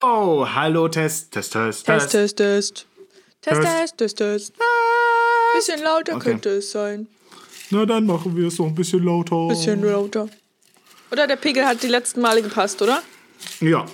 [0.00, 2.86] Oh, hallo, Test, Test, Test, Test, Test, Test.
[3.42, 3.64] Test, Test.
[3.64, 4.52] Test, Test, Test.
[5.56, 6.30] Bisschen lauter Okay.
[6.30, 7.08] könnte es sein.
[7.70, 9.48] Na, dann machen wir es noch ein bisschen lauter.
[9.48, 10.28] Bisschen lauter.
[11.10, 13.02] Oder der Pegel hat die letzten Male gepasst, oder?
[13.60, 13.86] Ja.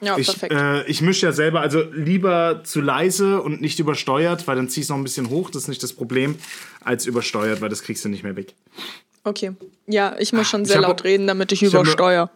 [0.00, 0.54] Ja, Ich, perfekt.
[0.54, 4.82] äh, ich mische ja selber, also lieber zu leise und nicht übersteuert, weil dann zieh
[4.82, 6.36] ich noch ein bisschen hoch, das ist nicht das Problem,
[6.84, 8.54] als übersteuert, weil das kriegst du nicht mehr weg.
[9.24, 9.52] Okay.
[9.88, 12.30] Ja, ich muss schon Ich sehr laut reden, damit ich, ich übersteuere.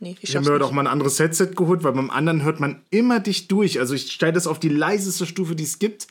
[0.00, 2.60] Nee, ich habe mir heute auch mal ein anderes Headset geholt, weil beim anderen hört
[2.60, 3.80] man immer dich durch.
[3.80, 6.06] Also ich stelle das auf die leiseste Stufe, die es gibt.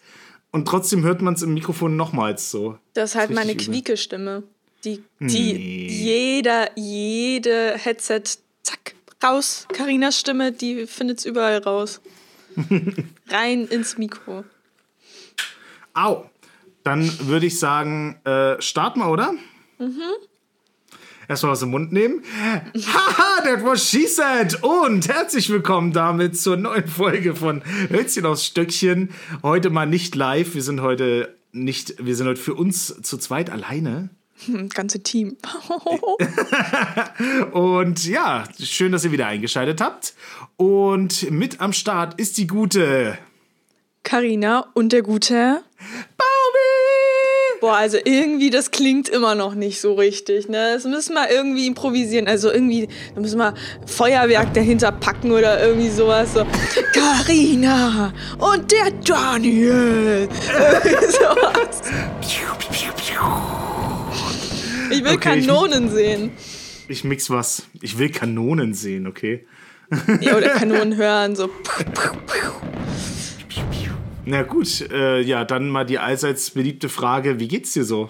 [0.52, 2.78] Und trotzdem hört man es im Mikrofon nochmals so.
[2.94, 3.82] Das ist halt ist meine richtig übel.
[3.82, 4.44] Quiekestimme.
[4.84, 5.88] Die, die Nee.
[5.90, 8.22] jeder, jede Headset,
[8.64, 9.68] zack, raus.
[9.74, 12.02] Karinas Stimme, die findet's überall raus.
[13.30, 14.46] Rein ins Mikro.
[15.94, 16.30] Au!
[16.84, 19.34] Dann würde ich sagen, äh, starten wir, oder?
[19.80, 20.02] Mhm.
[21.28, 22.22] Erstmal was im Mund nehmen.
[22.44, 24.62] Haha, that was she said.
[24.64, 29.10] Und herzlich willkommen damit zur neuen Folge von Hölzchen aus Stöckchen.
[29.42, 30.54] Heute mal nicht live.
[30.54, 34.10] Wir sind heute nicht, wir sind heute für uns zu zweit alleine.
[34.46, 35.38] Hm, Ganze Team.
[37.54, 40.14] Und ja, schön, dass ihr wieder eingeschaltet habt.
[40.58, 43.18] Und mit am Start ist die gute
[44.04, 45.64] Karina und der gute.
[47.66, 50.74] Boah, also irgendwie, das klingt immer noch nicht so richtig, ne?
[50.76, 52.28] Das müssen wir irgendwie improvisieren.
[52.28, 53.56] Also irgendwie, da müssen wir
[53.88, 56.32] Feuerwerk dahinter packen oder irgendwie sowas.
[56.36, 56.46] So,
[56.94, 60.30] Carina und der Daniel.
[61.10, 61.82] Sowas.
[64.92, 66.32] Ich will Okay, ich- Kanonen sehen.
[66.88, 67.64] Ich mix was.
[67.82, 69.48] Ich will Kanonen sehen, okay?
[70.22, 71.50] Ja, oder Kanonen hören, so.
[74.26, 78.10] Na gut, äh, ja, dann mal die allseits beliebte Frage: Wie geht's dir so?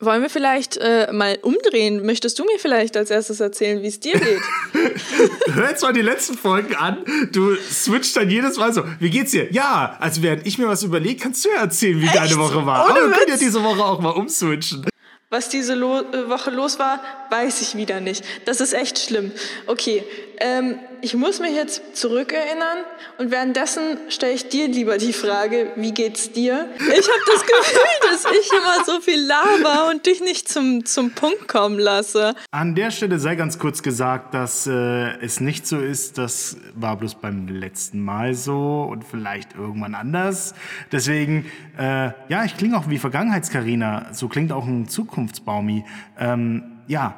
[0.00, 2.06] Wollen wir vielleicht äh, mal umdrehen?
[2.06, 4.40] Möchtest du mir vielleicht als erstes erzählen, wie es dir geht?
[5.52, 7.04] Hör jetzt mal die letzten Folgen an.
[7.32, 9.52] Du switcht dann jedes Mal so: Wie geht's dir?
[9.52, 12.84] Ja, also während ich mir was überlege, kannst du ja erzählen, wie deine Woche war.
[12.84, 14.86] Ohne Aber wir können ja diese Woche auch mal umswitchen.
[15.30, 17.00] Was diese Lo äh, Woche los war,
[17.30, 18.24] weiß ich wieder nicht.
[18.44, 19.32] Das ist echt schlimm.
[19.66, 20.04] Okay,
[20.40, 22.78] ähm, ich muss mich jetzt zurückerinnern
[23.18, 26.68] und währenddessen stelle ich dir lieber die Frage, wie geht's dir?
[26.76, 31.12] Ich habe das Gefühl, dass ich immer so viel laber und dich nicht zum, zum
[31.12, 32.34] Punkt kommen lasse.
[32.50, 36.18] An der Stelle sei ganz kurz gesagt, dass äh, es nicht so ist.
[36.18, 40.54] Das war bloß beim letzten Mal so und vielleicht irgendwann anders.
[40.92, 44.08] Deswegen, äh, ja, ich klinge auch wie Vergangenheitskarina.
[44.12, 45.84] So klingt auch ein Zukunftsbaumi.
[46.18, 47.16] Ähm, ja,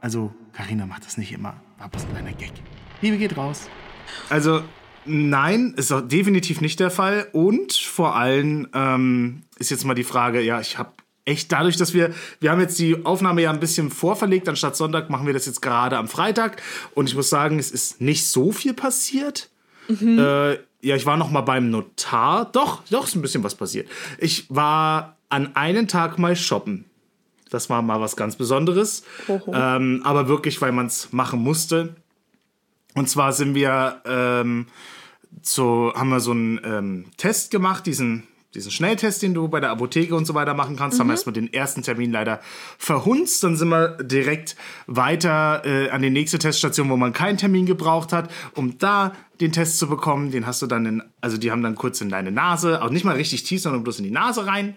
[0.00, 1.54] also Karina macht das nicht immer.
[1.78, 2.52] War bloß ein kleiner Gag.
[3.00, 3.68] Liebe geht raus.
[4.28, 4.62] Also
[5.04, 7.28] nein, ist auch definitiv nicht der Fall.
[7.32, 10.90] Und vor allem ähm, ist jetzt mal die Frage, ja, ich habe
[11.24, 15.10] echt dadurch, dass wir, wir haben jetzt die Aufnahme ja ein bisschen vorverlegt, anstatt Sonntag
[15.10, 16.60] machen wir das jetzt gerade am Freitag.
[16.94, 19.50] Und ich muss sagen, es ist nicht so viel passiert.
[19.88, 22.50] Äh, ja, ich war noch mal beim Notar.
[22.52, 23.88] Doch, doch, ist ein bisschen was passiert.
[24.18, 26.84] Ich war an einem Tag mal shoppen.
[27.50, 29.04] Das war mal was ganz Besonderes.
[29.52, 31.96] Ähm, aber wirklich, weil man es machen musste.
[32.94, 34.66] Und zwar sind wir ähm,
[35.42, 38.24] so, haben wir so einen ähm, Test gemacht, diesen,
[38.54, 40.98] diesen Schnelltest, den du bei der Apotheke und so weiter machen kannst.
[40.98, 42.40] Haben wir erstmal den ersten Termin leider
[42.78, 43.44] verhunzt.
[43.44, 44.56] Dann sind wir direkt
[44.86, 49.52] weiter äh, an die nächste Teststation, wo man keinen Termin gebraucht hat, um da den
[49.52, 50.32] Test zu bekommen.
[50.32, 53.04] Den hast du dann in, also die haben dann kurz in deine Nase, auch nicht
[53.04, 54.76] mal richtig tief, sondern bloß in die Nase rein.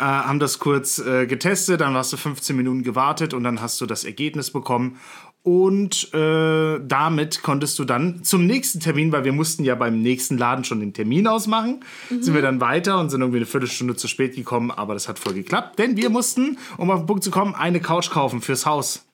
[0.00, 3.78] Äh, haben das kurz äh, getestet, dann hast du 15 Minuten gewartet und dann hast
[3.82, 4.98] du das Ergebnis bekommen.
[5.42, 10.38] Und äh, damit konntest du dann zum nächsten Termin, weil wir mussten ja beim nächsten
[10.38, 14.08] Laden schon den Termin ausmachen, sind wir dann weiter und sind irgendwie eine Viertelstunde zu
[14.08, 17.30] spät gekommen, aber das hat voll geklappt, denn wir mussten, um auf den Punkt zu
[17.30, 19.04] kommen, eine Couch kaufen fürs Haus.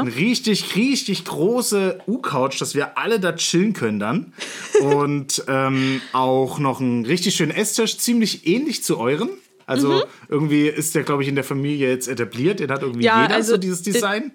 [0.00, 4.32] Eine richtig, richtig große U-Couch, dass wir alle da chillen können dann.
[4.80, 9.30] Und ähm, auch noch einen richtig schönen Esstisch, ziemlich ähnlich zu eurem.
[9.66, 12.60] Also irgendwie ist der, glaube ich, in der Familie jetzt etabliert.
[12.60, 14.32] Den hat irgendwie Ja, jeder also so dieses Design.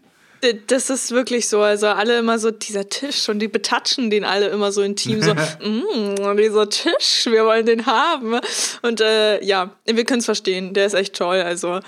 [0.68, 1.62] Das ist wirklich so.
[1.62, 5.22] Also alle immer so, dieser Tisch und die betatschen den alle immer so intim.
[5.22, 8.40] So, mm, dieser Tisch, wir wollen den haben.
[8.82, 10.74] Und äh, ja, wir können es verstehen.
[10.74, 11.42] Der ist echt toll.
[11.42, 11.80] Also,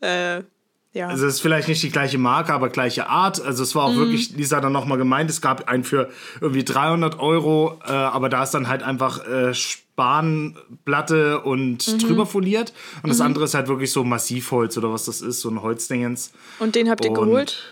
[0.00, 0.42] äh,
[0.92, 1.08] ja.
[1.08, 3.40] Also es ist vielleicht nicht die gleiche Marke, aber gleiche Art.
[3.40, 6.10] Also es war auch wirklich, Lisa dann nochmal gemeint, es gab einen für
[6.40, 12.74] irgendwie 300 Euro, äh, aber da ist dann halt einfach äh, Spanplatte und drüber foliert.
[13.02, 16.32] Und das andere ist halt wirklich so Massivholz oder was das ist, so ein Holzdingens.
[16.58, 17.64] und den habt ihr Und geholt?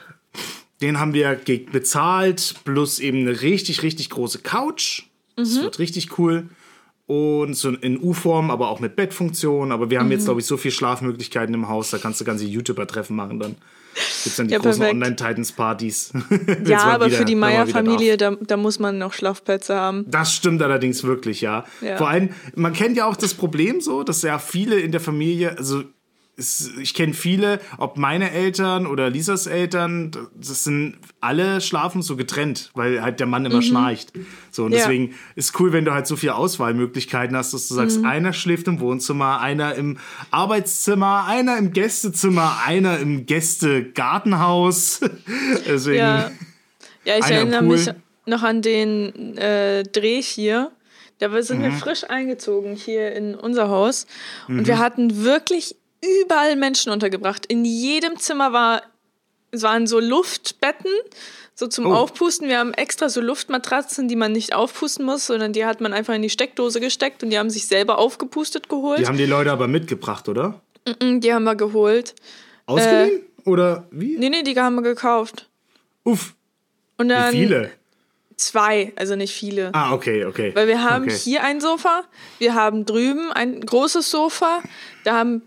[0.80, 1.38] Den haben wir
[1.72, 5.02] bezahlt, plus eben eine richtig, richtig große Couch.
[5.36, 6.48] Das wird richtig cool.
[7.10, 9.72] Und so in U-Form, aber auch mit Bettfunktion.
[9.72, 12.44] Aber wir haben jetzt, glaube ich, so viele Schlafmöglichkeiten im Haus, da kannst du ganze
[12.44, 13.56] YouTuber-Treffen machen dann.
[14.22, 14.84] Gibt's dann die Ja, großen.
[14.84, 16.12] Online-Titans-Partys.
[16.64, 20.04] Ja, aber für die Meier-Familie, da, da muss man noch Schlafplätze haben.
[20.08, 21.64] Das stimmt allerdings wirklich, ja.
[21.80, 21.96] Ja.
[21.96, 25.58] Vor allem, man kennt ja auch das Problem so, dass ja viele in der Familie,
[25.58, 25.82] also
[26.40, 32.16] es, ich kenne viele, ob meine Eltern oder Lisas Eltern, das sind alle schlafen so
[32.16, 34.12] getrennt, weil halt der Mann immer schnarcht.
[34.50, 34.76] So, und Mhm.
[34.78, 34.82] Ja.
[34.84, 38.06] deswegen ist cool, wenn du halt so viele Auswahlmöglichkeiten hast, dass du sagst, Mhm.
[38.06, 39.98] einer schläft im Wohnzimmer, einer im
[40.30, 45.00] Arbeitszimmer, einer im Gästezimmer, einer im Gästegartenhaus.
[45.66, 45.98] deswegen.
[45.98, 46.30] Ja,
[47.04, 47.88] ja ich erinnere mich
[48.26, 50.70] noch an den äh, Dreh hier.
[51.18, 51.64] Da sind Mhm.
[51.64, 54.06] wir frisch eingezogen hier in unser Haus.
[54.48, 54.66] Und Mhm.
[54.66, 57.46] wir hatten wirklich überall Menschen untergebracht.
[57.46, 58.82] In jedem Zimmer war,
[59.50, 60.92] es waren so Luftbetten,
[61.54, 61.94] so zum Oh.
[61.94, 62.48] Aufpusten.
[62.48, 66.14] Wir haben extra so Luftmatratzen, die man nicht aufpusten muss, sondern die hat man einfach
[66.14, 69.00] in die Steckdose gesteckt und die haben sich selber aufgepustet geholt.
[69.00, 70.60] Die haben die Leute aber mitgebracht, oder?
[71.00, 72.14] Die haben wir geholt.
[72.66, 73.22] Ausgeliehen?
[73.44, 74.16] oder wie?
[74.16, 75.48] Nee, nee, die haben wir gekauft.
[76.04, 76.34] Uff,
[76.96, 77.70] Und wie dann viele?
[78.36, 79.70] zwei, also nicht viele.
[79.74, 80.52] Ah, okay, okay.
[80.54, 81.14] Weil wir haben okay.
[81.16, 82.04] hier ein Sofa,
[82.38, 84.62] wir haben drüben ein großes Sofa,
[85.04, 85.42] da haben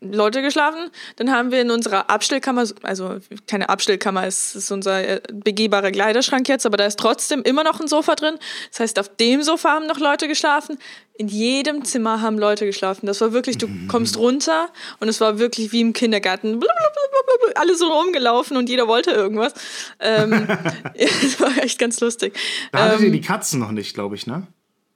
[0.00, 0.90] Leute geschlafen.
[1.16, 6.48] Dann haben wir in unserer Abstellkammer, also keine Abstellkammer, es ist unser äh, begehbarer Kleiderschrank
[6.48, 8.36] jetzt, aber da ist trotzdem immer noch ein Sofa drin.
[8.70, 10.78] Das heißt, auf dem Sofa haben noch Leute geschlafen.
[11.14, 13.06] In jedem Zimmer haben Leute geschlafen.
[13.06, 16.58] Das war wirklich, du kommst runter und es war wirklich wie im Kindergarten.
[16.58, 19.54] Blablabla, Alle so rumgelaufen und jeder wollte irgendwas.
[20.00, 20.48] Ähm,
[20.94, 22.34] das war echt ganz lustig.
[22.72, 24.46] Da hattet ihr Ähm, die Katzen noch nicht, glaube ich, ne?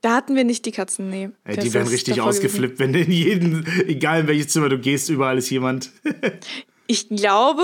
[0.01, 1.29] Da hatten wir nicht die Katzen, nee.
[1.43, 2.45] Ey, die werden richtig davor gewesen.
[2.45, 5.89] ausgeflippt, wenn in jedem, egal in welches Zimmer du gehst, überall ist jemand.
[6.89, 7.63] Ich glaube,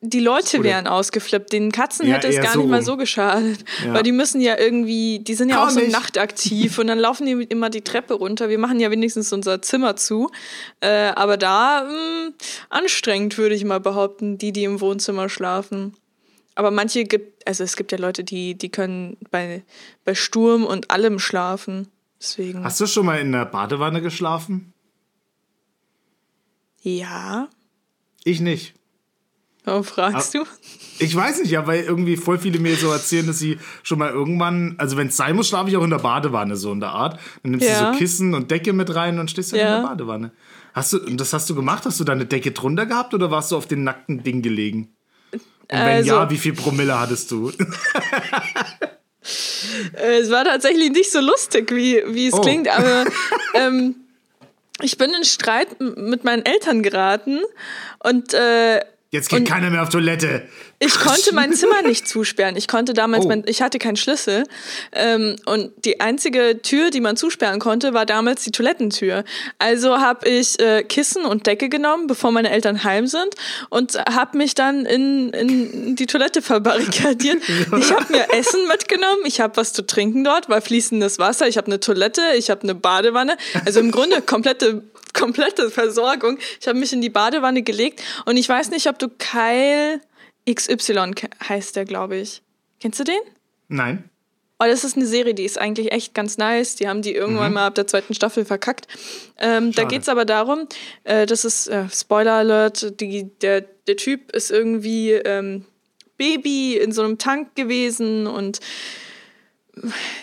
[0.00, 1.52] die Leute Oder- wären ausgeflippt.
[1.52, 3.58] Den Katzen Ja, hätte es gar so nicht mal so geschadet.
[3.84, 3.92] Ja.
[3.92, 5.92] Weil die müssen ja irgendwie, die sind ja Komm auch so nicht.
[5.92, 8.48] nachtaktiv und dann laufen die immer die Treppe runter.
[8.48, 10.30] Wir machen ja wenigstens unser Zimmer zu.
[10.80, 12.30] Äh, aber da mh,
[12.70, 15.92] anstrengend, würde ich mal behaupten, die, die im Wohnzimmer schlafen.
[16.54, 19.62] Aber manche gibt, also es gibt ja Leute, die, die können bei,
[20.04, 21.88] bei Sturm und allem schlafen.
[22.20, 22.62] Deswegen.
[22.62, 24.72] Hast du schon mal in der Badewanne geschlafen?
[26.82, 27.48] Ja.
[28.24, 28.74] Ich nicht.
[29.64, 30.44] Warum fragst du?
[30.98, 34.10] Ich weiß nicht, ja, weil irgendwie voll viele mir so erzählen, dass sie schon mal
[34.10, 36.88] irgendwann, also wenn es sein muss, schlafe ich auch in der Badewanne, so in der
[36.90, 37.20] Art.
[37.42, 37.86] Dann nimmst Ja.
[37.86, 39.76] du so Kissen und Decke mit rein und stehst dann Ja.
[39.76, 40.32] in der Badewanne.
[40.74, 41.86] Hast du, und das hast du gemacht?
[41.86, 44.88] Hast du deine Decke drunter gehabt oder warst du auf dem nackten Ding gelegen?
[45.72, 47.50] Und wenn Also- ja, wie viel Promille hattest du?
[49.96, 52.40] Äh, Es war tatsächlich nicht so lustig, wie, wie es Oh.
[52.40, 53.04] klingt, aber
[53.54, 53.94] ähm,
[54.80, 57.40] ich bin in Streit mit meinen Eltern geraten
[58.00, 58.80] und äh,
[59.14, 60.42] Jetzt geht Und- keiner mehr auf Toilette.
[60.78, 62.56] ich konnte mein Zimmer nicht zusperren.
[62.56, 63.28] Ich konnte damals, Oh.
[63.28, 64.44] mein, ich hatte keinen Schlüssel
[64.92, 69.24] ähm, und die einzige Tür, die man zusperren konnte, war damals die Toilettentür.
[69.58, 73.34] Also habe ich äh, Kissen und Decke genommen, bevor meine Eltern heim sind
[73.68, 77.42] und habe mich dann in, in die Toilette verbarrikadiert.
[77.78, 81.58] Ich habe mir Essen mitgenommen, ich habe was zu trinken dort, war fließendes Wasser, ich
[81.58, 83.36] habe eine Toilette, ich habe eine Badewanne.
[83.66, 84.82] Also im Grunde komplette
[85.18, 86.38] komplette Versorgung.
[86.60, 90.00] Ich habe mich in die Badewanne gelegt und ich weiß nicht, ob du Kyle
[90.50, 91.12] XY
[91.48, 92.42] heißt der, glaube ich.
[92.80, 93.20] Kennst du den?
[93.68, 94.08] Nein.
[94.58, 96.76] Oh, das ist eine Serie, die ist eigentlich echt ganz nice.
[96.76, 98.86] Die haben die irgendwann mal ab der zweiten Staffel verkackt.
[99.38, 99.94] Ähm, da Schade.
[99.94, 100.68] geht's aber darum,
[101.02, 105.64] äh, das ist äh, Spoiler Alert, die, der, der Typ ist irgendwie ähm,
[106.16, 108.60] Baby in so einem Tank gewesen und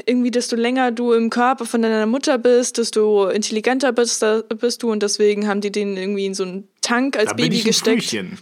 [0.06, 4.24] irgendwie, desto länger du im Körper von deiner Mutter bist, desto intelligenter bist,
[4.60, 7.46] bist du und deswegen haben die den irgendwie in so einen Tank als Da bin
[7.46, 8.04] Baby ich ein gesteckt.
[8.04, 8.38] Frühchen.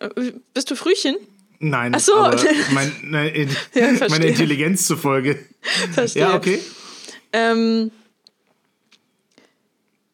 [0.00, 1.16] Äh, Bist du Frühchen?
[1.60, 2.14] Nein, Ach so.
[2.72, 5.38] mein, ne, in, Ja, meine Intelligenz zufolge.
[5.92, 6.22] Verstehe.
[6.22, 6.60] Ja, okay.
[7.32, 7.90] Ähm,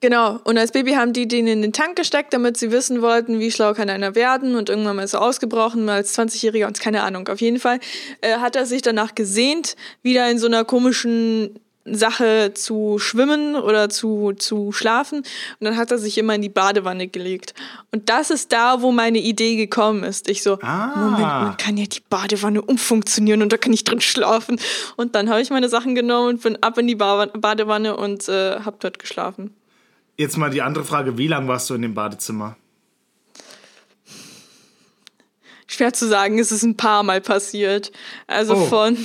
[0.05, 3.41] genau, und als Baby haben die den in den Tank gesteckt, damit sie wissen wollten,
[3.41, 4.55] wie schlau kann einer werden.
[4.55, 7.27] Und irgendwann mal ist er ausgebrochen, mal als 20-Jähriger und keine Ahnung.
[7.29, 7.81] Auf jeden Fall
[8.21, 13.89] äh, hat er sich danach gesehnt, wieder in so einer komischen Sache zu schwimmen oder
[13.91, 15.19] zu, zu schlafen.
[15.19, 15.27] Und
[15.61, 17.53] dann hat er sich immer in die Badewanne gelegt.
[17.93, 20.29] Und das ist da, wo meine Idee gekommen ist.
[20.31, 20.93] Ich so, Ah.
[20.97, 24.59] Moment, man kann ja die Badewanne umfunktionieren und da kann ich drin schlafen.
[24.97, 28.29] Und dann habe ich meine Sachen genommen und bin ab in die Ba- Badewanne und
[28.31, 29.55] äh, habe dort geschlafen.
[30.17, 32.57] Jetzt mal die andere Frage: Wie lange warst du in dem Badezimmer?
[35.67, 37.91] Schwer zu sagen, es ist ein paar Mal passiert.
[38.27, 38.67] Also Oh.
[38.67, 38.99] von,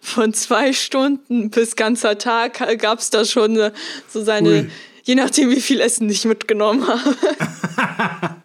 [0.00, 3.72] von zwei Stunden bis ganzer Tag gab es da schon äh,
[4.08, 4.70] so seine, Ui.
[5.02, 7.16] je nachdem wie viel Essen ich mitgenommen habe.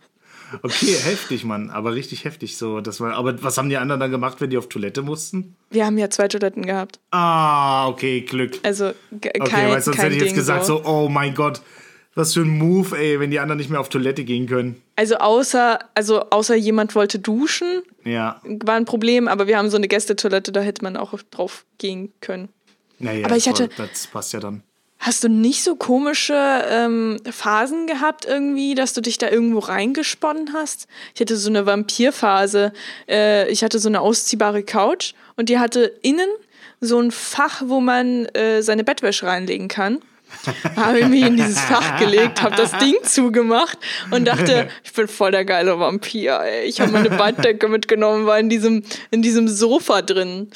[0.64, 1.70] Okay, heftig, Mann.
[1.70, 2.82] Aber richtig heftig so.
[2.82, 5.56] Das war, aber was haben die anderen dann gemacht, wenn die auf Toilette mussten?
[5.70, 7.00] Wir haben ja zwei Toiletten gehabt.
[7.12, 8.60] Ah, okay, Glück.
[8.64, 11.36] Also g- Okay, kein, weil sonst kein hätte ich jetzt Ding gesagt so, oh mein
[11.36, 11.62] Gott,
[12.16, 14.82] was für ein Move, ey, wenn die anderen nicht mehr auf Toilette gehen können.
[14.96, 19.78] Also außer, also außer jemand wollte duschen, Ja, war ein Problem, aber wir haben so
[19.78, 22.50] eine Gästetoilette, da hätte man auch drauf gehen können.
[23.00, 24.64] naja, Aber ich hatte- das passt ja dann.
[25.00, 26.36] Hast du nicht so komische
[26.70, 30.88] ähm, Phasen gehabt irgendwie, dass du dich da irgendwo reingesponnen hast?
[31.16, 32.72] Ich hatte so eine Vampirphase.
[33.10, 36.30] Äh, ich hatte so eine ausziehbare Couch und die hatte innen
[36.82, 40.00] so ein Fach, wo man äh, seine Bettwäsche reinlegen kann.
[40.76, 43.78] habe ich mich in dieses Fach gelegt, habe das Ding zugemacht
[44.12, 46.40] und dachte, ich bin voll der geile Vampir.
[46.42, 46.66] Ey.
[46.68, 50.50] Ich habe meine Bettdecke mitgenommen, war in diesem, in diesem Sofa drin.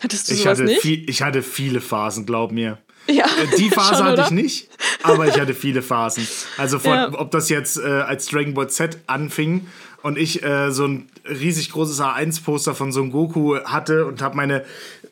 [0.00, 0.80] Hattest du Ich sowas hatte, nicht?
[0.80, 2.78] viel, ich hatte viele Phasen, glaub mir.
[3.08, 4.68] ja, Äh, Die Phase schon, hatte ich nicht,
[5.02, 6.26] aber ich hatte viele Phasen.
[6.56, 7.10] Also von, Ja.
[7.18, 9.66] ob das jetzt äh, als Dragon Ball Z anfing
[10.02, 14.64] und ich äh, so ein riesig großes A1-Poster von Son Goku hatte und habe meine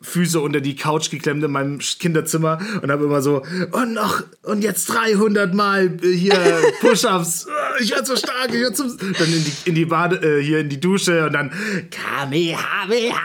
[0.02, 4.62] Füße unter die Couch geklemmt in meinem Kinderzimmer und habe immer so und noch und
[4.62, 6.34] jetzt 300 Mal äh, hier
[6.80, 7.46] Push-ups.
[7.80, 10.60] Ich werde so stark, ich werd zum dann in die in die Bade äh, hier
[10.60, 11.50] in die Dusche und dann
[11.90, 13.16] Kamehameha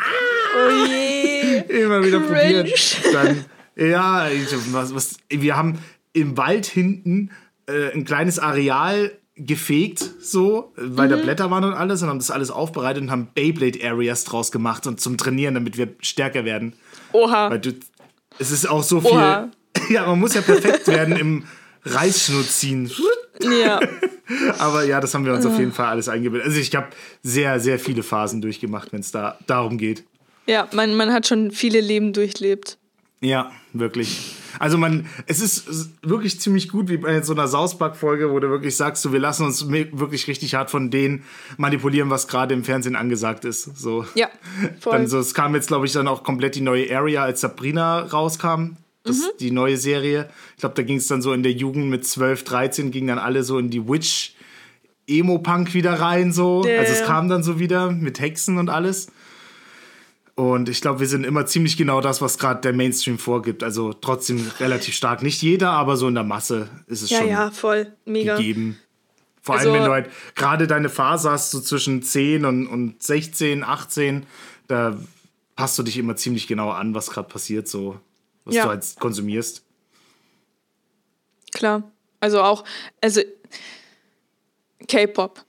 [0.53, 1.81] Oh je.
[1.81, 2.63] immer wieder Cringe.
[2.63, 3.13] probiert.
[3.13, 5.79] Dann, ja, ich, was, was, wir haben
[6.13, 7.31] im Wald hinten
[7.67, 9.11] äh, ein kleines Areal
[9.45, 13.29] gefegt, so, weil da Blätter waren und alles und haben das alles aufbereitet und haben
[13.33, 16.73] Beyblade-Areas draus gemacht und zum Trainieren, damit wir stärker werden.
[17.11, 17.49] Oha.
[17.49, 17.73] Weil du,
[18.39, 19.11] es ist auch so viel.
[19.11, 19.51] Oha.
[19.89, 21.43] Ja, man muss ja perfekt werden im
[21.85, 22.91] Reißschnur ziehen.
[23.41, 23.79] Ja.
[24.59, 26.47] Aber ja, das haben wir uns auf jeden Fall alles eingebildet.
[26.47, 26.87] Also ich habe
[27.23, 30.03] sehr, sehr viele Phasen durchgemacht, wenn es da darum geht.
[30.45, 32.77] Ja, man, man hat schon viele Leben durchlebt.
[33.21, 34.35] Ja, wirklich.
[34.59, 38.75] Also man, es ist wirklich ziemlich gut wie bei so einer Sausback-Folge, wo du wirklich
[38.75, 41.23] sagst, so, wir lassen uns wirklich richtig hart von denen
[41.57, 43.77] manipulieren, was gerade im Fernsehen angesagt ist.
[43.77, 44.05] So.
[44.15, 44.29] Ja,
[44.79, 44.93] voll.
[44.93, 47.99] Dann so, es kam jetzt, glaube ich, dann auch komplett die neue Area, als Sabrina
[47.99, 48.77] rauskam.
[49.03, 49.37] Das, Mhm.
[49.39, 50.29] Die neue Serie.
[50.55, 53.17] Ich glaube, da ging es dann so in der Jugend mit 12, 13, gingen dann
[53.17, 54.35] alle so in die Witch
[55.07, 56.61] Emo-Punk wieder rein, so.
[56.61, 59.07] Also es kam dann so wieder mit Hexen und alles.
[60.35, 63.63] Und ich glaube, wir sind immer ziemlich genau das, was gerade der Mainstream vorgibt.
[63.63, 65.21] Also trotzdem relativ stark.
[65.23, 67.93] Nicht jeder, aber so in der Masse ist es ja, schon ja, voll.
[68.05, 68.37] Mega.
[68.37, 68.79] gegeben.
[69.41, 73.01] Vor Also- allem, wenn du halt gerade deine Phase hast, so zwischen 10 und, und
[73.03, 74.25] 16, 18,
[74.67, 74.97] da
[75.55, 77.99] passt du dich immer ziemlich genau an, was gerade passiert, so
[78.45, 78.63] was Ja.
[78.63, 79.63] du halt konsumierst.
[81.53, 81.83] Klar.
[82.19, 82.63] Also auch,
[83.01, 83.21] also
[84.87, 85.43] K-Pop.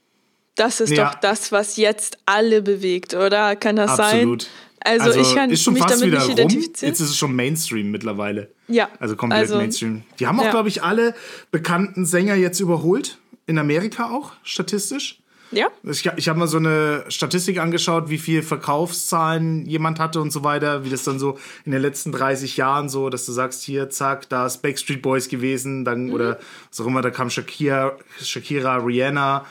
[0.54, 1.10] Das ist Ja.
[1.10, 3.56] doch das, was jetzt alle bewegt, oder?
[3.56, 4.42] Kann das Absolut.
[4.42, 4.50] sein?
[4.84, 6.90] Also, ich kann ist schon mich fast damit wieder nicht identifizieren.
[6.92, 8.50] Jetzt ist es schon Mainstream mittlerweile.
[8.68, 8.88] Ja.
[8.98, 10.02] Also komplett Also, Mainstream.
[10.18, 10.50] Die haben auch, ja.
[10.50, 11.14] glaube ich, alle
[11.50, 13.18] bekannten Sänger jetzt überholt.
[13.46, 15.18] In Amerika auch, statistisch.
[15.50, 15.66] Ja?
[15.82, 20.44] Ich, ich habe mal so eine Statistik angeschaut, wie viel Verkaufszahlen jemand hatte und so
[20.44, 23.90] weiter, wie das dann so in den letzten 30 Jahren so, dass du sagst, hier,
[23.90, 26.12] zack, da ist Backstreet Boys gewesen, dann Mhm.
[26.14, 26.38] oder
[26.70, 29.44] was auch immer, da kam Shakira, Shakira Rihanna,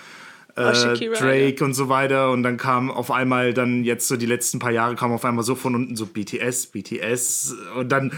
[0.56, 4.18] äh, Oh, Shakira, Drake und so weiter und dann kam auf einmal dann jetzt so
[4.18, 8.12] die letzten paar Jahre kam auf einmal so von unten so BTS, BTS und dann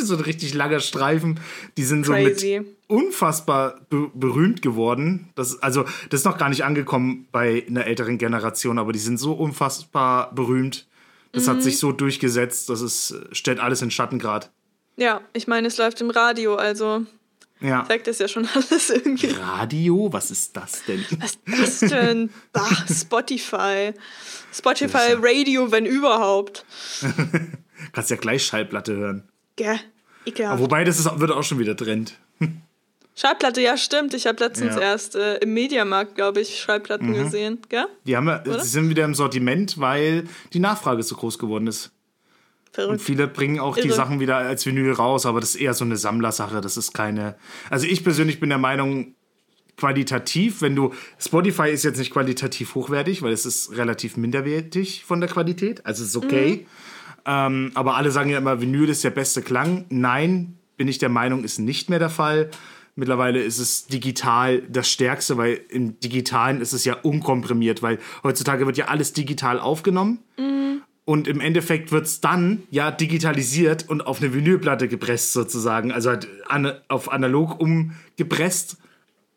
[0.00, 1.40] so ein richtig langer Streifen,
[1.76, 2.60] die sind so Crazy.
[2.60, 5.28] mit unfassbar be berühmt geworden.
[5.34, 9.18] Das, also, das ist noch gar nicht angekommen bei einer älteren Generation, aber die sind
[9.18, 10.86] so unfassbar berühmt.
[11.32, 11.50] Das Mhm.
[11.50, 14.50] hat sich so durchgesetzt, das ist, stellt alles in Schatten grad.
[14.96, 17.04] Ja, ich meine, es läuft im Radio, also
[17.60, 17.86] Ja.
[17.86, 19.28] sagt das ja schon alles irgendwie.
[19.28, 21.04] Radio, was ist das denn?
[21.18, 22.30] Was ist das denn?
[22.52, 23.92] Ach, Spotify.
[24.52, 26.64] Spotify Radio, wenn überhaupt.
[27.92, 29.28] Kannst ja gleich Schallplatte hören.
[29.56, 29.78] Gell?
[30.26, 30.60] Ekelhaft.
[30.60, 32.18] Wobei, das ist, wird auch schon wieder Trend.
[33.14, 34.12] Schallplatte, ja, stimmt.
[34.12, 34.76] Ich habe letztens Ja.
[34.76, 34.82] Mhm.
[34.82, 37.62] erst äh, im Mediamarkt, glaube ich, Schallplatten gesehen.
[37.70, 37.86] Gell?
[38.04, 41.92] Die, haben die sind wieder im Sortiment, weil die Nachfrage so groß geworden ist.
[42.76, 43.02] Und Verrückt.
[43.02, 43.96] viele bringen auch die Irre.
[43.96, 46.60] Sachen wieder als Vinyl raus, aber das ist eher so eine Sammlersache.
[46.60, 47.36] Das ist keine.
[47.70, 49.14] Also ich persönlich bin der Meinung,
[49.76, 50.92] qualitativ, wenn du.
[51.18, 55.84] Spotify ist jetzt nicht qualitativ hochwertig, weil es ist relativ minderwertig von der Qualität.
[55.86, 56.66] Also es ist okay.
[57.24, 59.84] Ähm, aber alle sagen ja immer, Vinyl ist der beste Klang.
[59.88, 62.50] Nein, bin ich der Meinung, ist nicht mehr der Fall.
[62.94, 68.64] Mittlerweile ist es digital das Stärkste, weil im Digitalen ist es ja unkomprimiert, weil heutzutage
[68.64, 70.20] wird ja alles digital aufgenommen.
[71.06, 75.92] Und im Endeffekt wird es dann ja digitalisiert und auf eine Vinylplatte gepresst sozusagen.
[75.92, 78.78] Also halt an, auf analog umgepresst.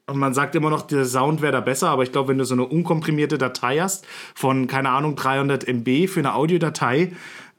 [0.08, 2.44] Und man sagt immer noch, der Sound wäre da besser, aber ich glaube, wenn du
[2.44, 7.12] so eine unkomprimierte Datei hast von, keine Ahnung, 300 MB für eine Audiodatei,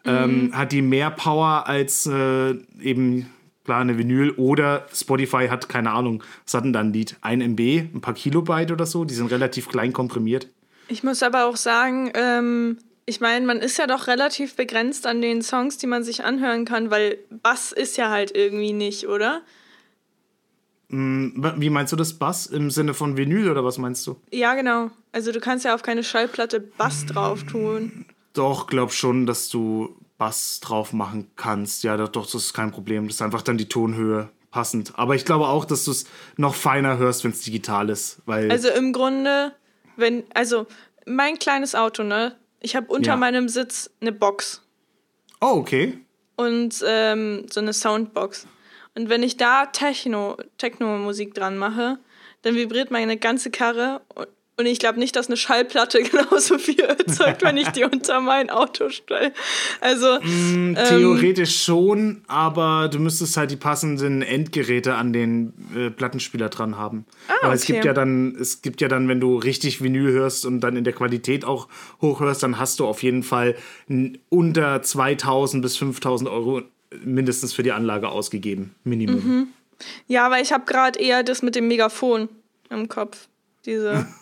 [0.05, 3.31] ähm, hat die mehr Power als äh, eben,
[3.65, 4.33] klar, eine Vinyl.
[4.33, 7.15] Oder Spotify hat, keine Ahnung, was hat denn da ein Lied?
[7.21, 7.61] Ein MB,
[7.95, 9.05] ein paar Kilobyte oder so.
[9.05, 10.49] Die sind relativ klein komprimiert.
[10.89, 12.79] Ich muss aber auch sagen, ähm,
[13.11, 16.65] ich meine, man ist ja doch relativ begrenzt an den Songs, die man sich anhören
[16.65, 19.43] kann, weil Bass ist ja halt irgendwie nicht, oder?
[20.89, 22.47] Wie meinst du das Bass?
[22.47, 24.17] Im Sinne von Vinyl oder was meinst du?
[24.31, 24.93] Ja, genau.
[25.11, 28.07] Also du kannst ja auf keine Schallplatte Bass drauf tun.
[28.33, 31.83] Doch, glaub schon, dass du Bass drauf machen kannst.
[31.83, 33.09] Ja, doch, das ist kein Problem.
[33.09, 34.93] Das ist einfach dann die Tonhöhe passend.
[34.97, 36.05] Aber ich glaube auch, dass du es
[36.37, 38.23] noch feiner hörst, wenn es digital ist.
[38.27, 39.53] Weil Also im Grunde,
[39.97, 40.69] wenn, also
[41.07, 42.37] mein kleines Auto, ne?
[42.61, 43.17] Ich habe unter Ja.
[43.17, 44.63] meinem Sitz eine Box
[45.41, 45.99] oh, okay.
[46.37, 48.47] und ähm, so eine Soundbox.
[48.95, 51.99] Und wenn ich da Techno, Techno-Musik dran mache,
[52.43, 54.01] dann vibriert meine ganze Karre.
[54.61, 58.51] Und, ich glaube nicht, dass eine Schallplatte genauso viel erzeugt, wenn ich die unter mein
[58.51, 59.33] Auto stelle.
[59.81, 66.49] Also, Mm, Theoretisch schon, aber du müsstest halt die passenden Endgeräte an den äh, Plattenspieler
[66.49, 67.05] dran haben.
[67.43, 67.75] Aber es okay.
[67.75, 70.85] gibt ja dann, es gibt ja dann, wenn du richtig Vinyl hörst und dann in
[70.85, 71.69] der Qualität auch
[72.01, 73.57] hochhörst, dann hast du auf jeden Fall
[74.29, 76.63] unter 2000 bis 5000 Euro
[77.05, 78.75] mindestens für die Anlage ausgegeben.
[78.85, 79.49] Minimum.
[80.07, 82.29] ja, aber ich habe gerade eher das mit dem Megafon
[82.69, 83.29] im Kopf.
[83.65, 84.07] Diese.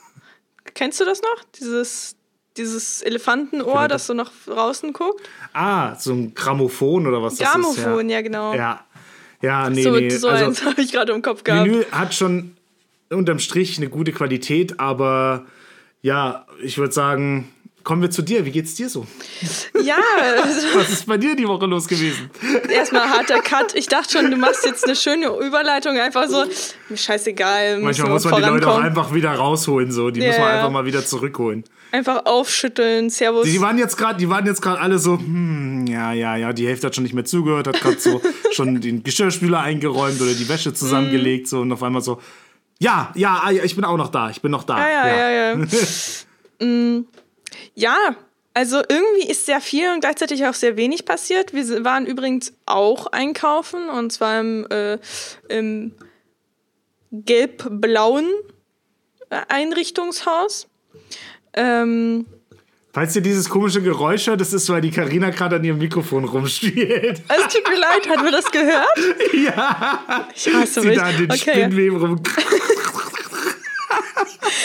[0.74, 1.44] Kennst du das noch?
[1.58, 2.16] Dieses,
[2.56, 5.28] dieses Elefantenohr, das so nach draußen guckt?
[5.52, 7.52] Ah, so ein Grammophon oder was das ist.
[7.52, 8.54] Grammophon, ja, genau.
[8.54, 8.84] Ja.
[9.40, 10.10] Ja, ja nee, so nee.
[10.10, 11.66] so also, eins habe ich gerade im Kopf gehabt.
[11.66, 12.56] Vinyl hat schon
[13.10, 15.46] unterm Strich eine gute Qualität, aber
[16.02, 17.48] ja, ich würde sagen,
[17.88, 18.44] kommen wir zu dir.
[18.44, 19.06] Wie geht's dir so?
[19.82, 19.96] Ja,
[20.74, 22.28] Was ist bei dir die Woche los gewesen?
[22.68, 23.74] erstmal harter Cut.
[23.74, 26.44] Ich dachte schon, du machst jetzt eine schöne Überleitung, einfach so,
[26.90, 27.80] mir scheißegal.
[27.80, 30.10] Manchmal muss man die Leute auch einfach wieder rausholen, so.
[30.10, 30.54] Die Ja, muss man ja.
[30.56, 31.64] einfach mal wieder zurückholen.
[31.90, 33.46] Einfach aufschütteln, Servus.
[33.46, 36.66] Die waren jetzt gerade, die waren jetzt gerade alle so, hm, ja, ja, ja, die
[36.68, 38.20] Hälfte hat schon nicht mehr zugehört, hat gerade so
[38.52, 42.20] schon den Geschirrspüler eingeräumt oder die Wäsche zusammengelegt, so und auf einmal so,
[42.80, 44.78] ja, ja, ah, ja, ich bin auch noch da, ich bin noch da.
[44.78, 46.66] Ja, ja, ja, ja.
[46.66, 47.06] Mm,
[47.74, 47.96] ja,
[48.54, 51.52] also irgendwie ist sehr viel und gleichzeitig auch sehr wenig passiert.
[51.54, 54.98] Wir waren übrigens auch einkaufen und zwar im, äh,
[55.48, 55.92] im
[57.12, 58.26] gelb-blauen
[59.30, 60.66] äh, Einrichtungshaus.
[61.54, 62.26] Ähm,
[62.92, 66.24] Falls ihr dieses komische Geräusch hört, das ist, weil die Karina gerade an ihrem Mikrofon
[66.24, 67.22] rumspielt.
[67.28, 68.88] es tut mir leid, hat man das gehört?
[69.34, 70.26] ja.
[70.34, 70.98] Ich hasse Sie mich.
[70.98, 71.38] da an den Okay.
[71.52, 72.22] Spinnweben rum.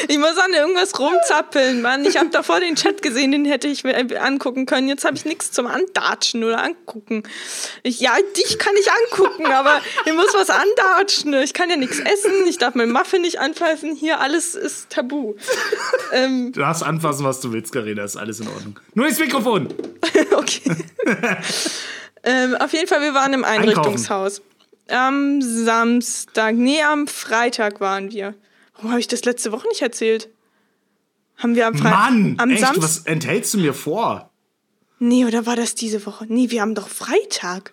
[0.08, 2.06] Ich muss an irgendwas rumzappeln, Mann.
[2.06, 4.88] Ich habe davor den Chat gesehen, den hätte ich mir angucken können.
[4.88, 7.24] Jetzt habe ich nichts zum Andatschen oder angucken.
[7.84, 11.34] Ich, ja, dich kann ich angucken, aber ich muss was andatschen.
[11.36, 13.96] Ich kann ja nichts essen, ich darf meinen Muffin nicht anfassen.
[13.96, 15.36] Hier, alles ist tabu.
[16.12, 18.80] ähm, Du darfst anfassen, was du willst, Karina, ist alles in Ordnung.
[18.94, 19.74] Nur das Mikrofon.
[20.32, 20.62] okay.
[22.24, 24.42] ähm, auf jeden Fall, wir waren im Einrichtungshaus.
[24.90, 28.36] Am Samstag, nee, am Freitag waren wir.
[28.84, 30.28] Warum habe ich das letzte Woche nicht erzählt?
[31.38, 31.98] Haben wir am Freitag.
[32.12, 32.84] Mann, am echt, Samstag.
[32.84, 34.30] was enthältst du mir vor?
[35.00, 36.26] Nee, oder war das diese Woche?
[36.28, 37.72] Nee, wir haben doch Freitag.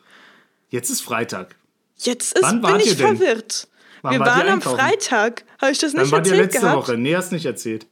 [0.69, 1.57] Jetzt ist Freitag.
[1.99, 3.67] Jetzt ist, Wann bin ich verwirrt.
[4.03, 4.63] Wann wir ihr waren am?
[4.63, 5.45] Freitag.
[5.61, 6.77] Habe ich das Dann nicht wart ihr erzählt letzte gehabt?
[6.77, 6.97] Woche.
[6.97, 7.89] Nee, hast nicht erzählt.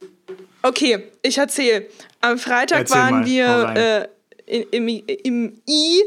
[0.61, 1.87] Okay, ich erzähle.
[2.21, 4.09] Am Freitag Erzähl waren mal, wir
[4.47, 6.03] äh, in, im, im I,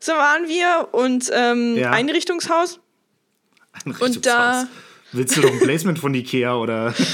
[0.00, 1.90] so waren wir und ähm, Ja.
[1.90, 2.80] Einrichtungshaus.
[3.72, 4.16] Einrichtungshaus.
[4.16, 4.66] Und da-
[5.14, 6.92] Willst du doch ein Placement von Ikea oder?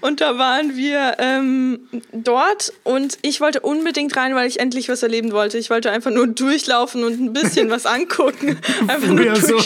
[0.00, 5.02] Und da waren wir ähm, dort und ich wollte unbedingt rein, weil ich endlich was
[5.02, 5.56] erleben wollte.
[5.56, 8.58] Ich wollte einfach nur durchlaufen und ein bisschen was angucken.
[8.86, 9.58] Einfach früher, so,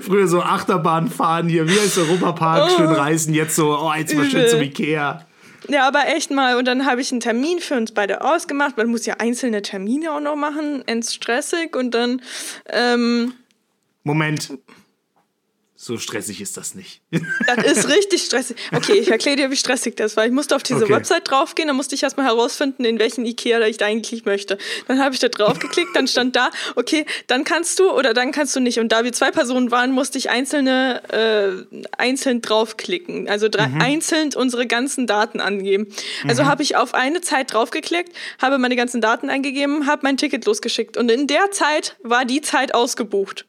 [0.00, 3.34] früher so Achterbahn fahren hier, wie als Europapark, schön reisen.
[3.34, 5.24] Jetzt so, oh, jetzt mal schön zum Ikea.
[5.68, 6.56] Ja, aber echt mal.
[6.56, 8.76] Und dann habe ich einen Termin für uns beide ausgemacht.
[8.76, 10.82] Man muss ja einzelne Termine auch noch machen.
[10.86, 11.76] Ends stressig.
[11.76, 12.20] Und dann,
[12.68, 13.32] ähm,
[14.06, 14.52] Moment.
[15.86, 17.00] So stressig ist das nicht.
[17.46, 18.56] das ist richtig stressig.
[18.74, 20.26] Okay, ich erkläre dir, wie stressig das war.
[20.26, 20.92] Ich musste auf diese Okay.
[20.94, 21.68] Website draufgehen.
[21.68, 24.58] Dann musste ich erstmal herausfinden, in welchen Ikea ich da eigentlich möchte.
[24.88, 25.94] Dann habe ich da drauf geklickt.
[25.94, 28.80] Dann stand da, okay, dann kannst du oder dann kannst du nicht.
[28.80, 31.02] Und da wir zwei Personen waren, musste ich einzelne,
[31.70, 33.28] äh, einzeln draufklicken.
[33.28, 35.86] Also drei, einzeln unsere ganzen Daten angeben.
[36.26, 40.46] Also habe ich auf eine Zeit draufgeklickt, habe meine ganzen Daten eingegeben, habe mein Ticket
[40.46, 40.96] losgeschickt.
[40.96, 43.46] Und in der Zeit war die Zeit ausgebucht.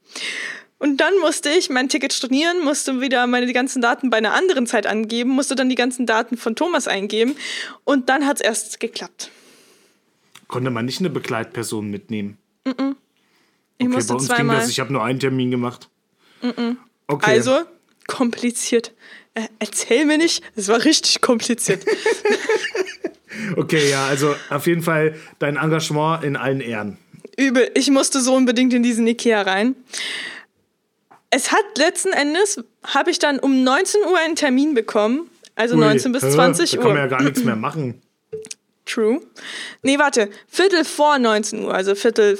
[0.80, 4.68] Und dann musste ich mein Ticket stornieren, musste wieder meine ganzen Daten bei einer anderen
[4.68, 7.36] Zeit angeben, musste dann die ganzen Daten von Thomas eingeben
[7.84, 9.32] und dann hat es erst geklappt.
[10.48, 12.38] Konnte man nicht eine Begleitperson mitnehmen?
[12.63, 12.96] Ich Okay,
[13.80, 14.58] bei musste uns ging zweimal.
[14.58, 14.70] das.
[14.70, 15.90] Ich habe nur einen Termin gemacht.
[17.08, 17.32] Okay.
[17.32, 17.60] Also
[18.08, 18.94] kompliziert.
[19.34, 21.84] Äh, erzähl mir nicht, es war richtig kompliziert.
[23.56, 26.98] Okay, ja, also auf jeden Fall dein Engagement in allen Ehren.
[27.38, 27.70] übel.
[27.76, 29.76] Ich musste so unbedingt in diesen Ikea rein.
[31.30, 35.30] Es hat letzten Endes, habe ich dann um 19 Uhr einen Termin bekommen.
[35.56, 36.32] Also Ui, 19 bis hä?
[36.32, 36.84] 20 da Uhr.
[36.84, 38.02] kann man ja gar nichts mehr machen.
[38.86, 39.20] True.
[39.82, 40.30] Nee, warte.
[40.48, 42.40] Viertel vor 19 Uhr, also Viertel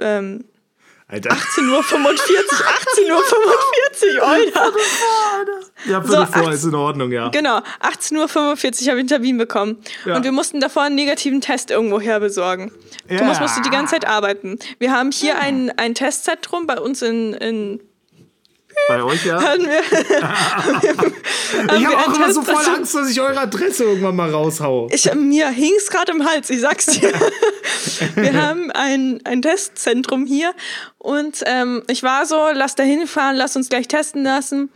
[0.00, 0.44] ähm,
[1.08, 1.32] Alter.
[1.32, 4.72] 18 Uhr 45, 18 Uhr 45, Alter.
[5.86, 7.30] Ja, So, Viertel vor 18 ist in Ordnung, ja.
[7.30, 9.78] Genau, 18 Uhr 45 habe ich einen Termin bekommen.
[10.04, 10.16] Ja.
[10.16, 12.70] Und wir mussten davor einen negativen Test irgendwo her besorgen.
[13.08, 13.42] Thomas Ja.
[13.42, 14.58] musste die ganze Zeit arbeiten.
[14.78, 17.80] Wir haben hier ein, ein Testzentrum bei uns in, in
[18.88, 19.40] Bei euch, ja.
[19.42, 19.80] hatten wir,
[21.78, 22.64] Ich habe auch immer so voll.
[22.74, 24.88] Angst, dass ich eure Adresse irgendwann mal raushau.
[24.90, 27.12] Ich, mir hing's gerade im Hals, ich sag's dir.
[28.14, 30.54] Wir haben ein, ein Testzentrum hier
[30.98, 34.70] und ähm, ich war so, lass da hinfahren, lass uns gleich testen lassen.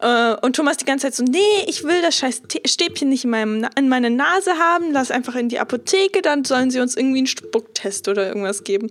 [0.00, 3.30] Äh, und Thomas die ganze Zeit so, nee, ich will das scheiß Stäbchen nicht in,
[3.30, 7.18] meinem, in meine Nase haben, lass einfach in die Apotheke, dann sollen sie uns irgendwie
[7.18, 8.90] einen Spucktest oder irgendwas geben.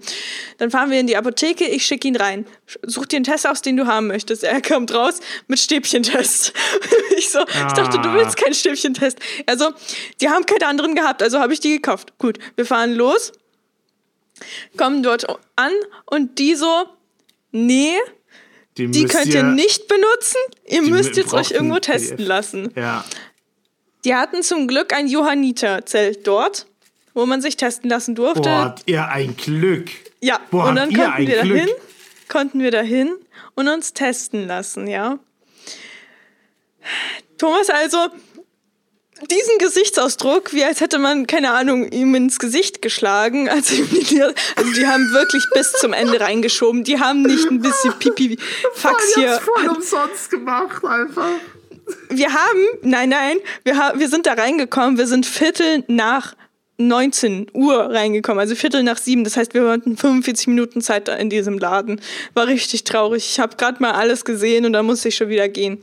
[0.58, 2.46] Dann fahren wir in die Apotheke, ich schicke ihn rein.
[2.84, 4.44] Such dir einen Test aus, den du haben möchtest.
[4.44, 6.54] Er kommt raus mit Stäbchentest.
[7.18, 8.14] Ich so, ich dachte, du Ah.
[8.16, 9.18] willst keinen Stäbchentest.
[9.46, 9.72] Also,
[10.20, 12.12] die haben keine anderen gehabt, also habe ich die gekauft.
[12.18, 13.32] Gut, wir fahren los,
[14.78, 15.72] kommen dort an
[16.06, 16.88] und die so,
[17.52, 17.94] nee,
[18.84, 20.38] die müsst könnt ihr nicht benutzen.
[20.66, 22.28] Ihr Die müsst jetzt euch irgendwo testen PDF.
[22.28, 22.72] lassen.
[22.76, 23.06] Ja.
[24.04, 26.68] Die hatten zum Glück ein Johanniterzelt dort,
[27.14, 28.42] wo man sich testen lassen durfte.
[28.42, 29.90] Boah, habt ihr ein Glück.
[30.22, 31.58] ja, boah, und dann ihr konnten wir Glück.
[31.58, 31.70] dahin,
[32.28, 33.16] konnten wir dahin
[33.56, 35.18] und uns testen lassen, ja.
[37.38, 37.98] Thomas also
[39.30, 43.50] diesen Gesichtsausdruck, wie als hätte man, keine Ahnung, ihm ins Gesicht geschlagen.
[43.56, 46.84] Also, die- also die haben wirklich bis zum Ende reingeschoben.
[46.84, 49.40] Die haben nicht ein bisschen Pipi-Fax hier.
[49.40, 51.30] voll umsonst gemacht, einfach.
[52.10, 56.36] Wir haben, nein, nein, wir, wir sind da reingekommen, wir sind Viertel nach
[56.78, 59.24] 19 Uhr reingekommen, also Viertel nach sieben.
[59.24, 62.02] Das heißt, wir hatten 45 Minuten Zeit in diesem Laden.
[62.34, 63.26] War richtig traurig.
[63.32, 65.82] Ich habe gerade mal alles gesehen und dann musste ich schon wieder gehen.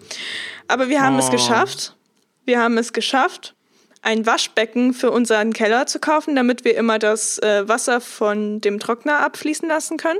[0.68, 1.30] Aber wir haben es Oh.
[1.30, 1.94] geschafft.
[2.44, 3.54] Wir haben es geschafft,
[4.02, 8.80] ein Waschbecken für unseren Keller zu kaufen, damit wir immer das äh, Wasser von dem
[8.80, 10.18] Trockner abfließen lassen können.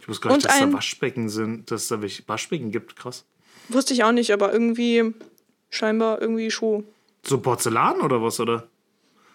[0.00, 2.96] Ich wusste gar nicht, dass da ein- Waschbecken sind, dass da welche Waschbecken gibt.
[2.96, 3.24] Krass.
[3.68, 5.14] Wusste ich auch nicht, aber irgendwie
[5.70, 6.82] scheinbar irgendwie Schuh.
[7.24, 8.68] So Porzellan oder was, oder?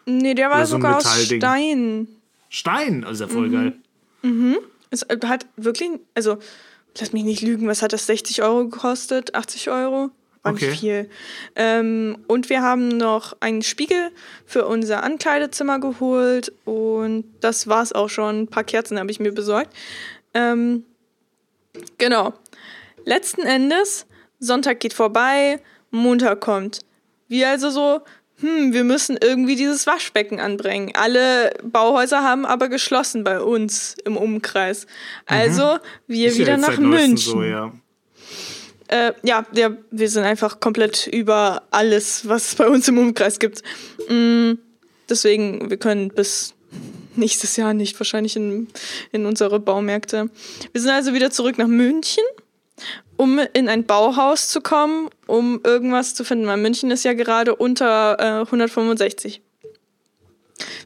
[0.06, 1.24] Nee, der war Oder so sogar aus.
[1.26, 2.08] Stein.
[2.50, 4.54] Stein, also ja voll Mhm.
[4.54, 4.60] geil.
[4.89, 6.38] Es äh, hat wirklich, also
[7.00, 9.36] lass mich nicht lügen, was hat das 60 Euro gekostet?
[9.36, 10.10] 80 Euro?
[10.44, 10.70] War Okay.
[10.70, 11.10] nicht viel.
[11.56, 14.10] Ähm, und wir haben noch einen Spiegel
[14.46, 18.42] für unser Ankleidezimmer geholt und das war's auch schon.
[18.42, 19.72] Ein paar Kerzen habe ich mir besorgt.
[20.34, 20.84] Ähm,
[21.98, 22.34] genau.
[23.06, 24.06] Letzten Endes,
[24.40, 25.60] Sonntag geht vorbei,
[25.92, 26.80] Montag kommt.
[27.28, 28.02] Wir also so,
[28.40, 30.92] hm, wir müssen irgendwie dieses Waschbecken anbringen.
[30.96, 34.88] Alle Bauhäuser haben aber geschlossen bei uns im Umkreis.
[35.28, 35.78] Also
[36.08, 36.32] wir Mhm.
[36.32, 37.18] Ist ja wieder jetzt nach München.
[37.18, 37.72] So, ja.
[38.92, 43.40] Äh, ja, ja, wir sind einfach komplett über alles, was es bei uns im Umkreis
[43.40, 43.64] gibt.
[44.10, 44.56] Mm,
[45.10, 46.54] deswegen, wir können bis
[47.16, 48.68] nächstes Jahr nicht wahrscheinlich in,
[49.14, 50.30] in unsere Baumärkte.
[50.74, 52.24] Wir sind also wieder zurück nach München,
[53.16, 57.56] um in ein Bauhaus zu kommen, um irgendwas zu finden, weil München ist ja gerade
[57.56, 59.42] unter äh, 165.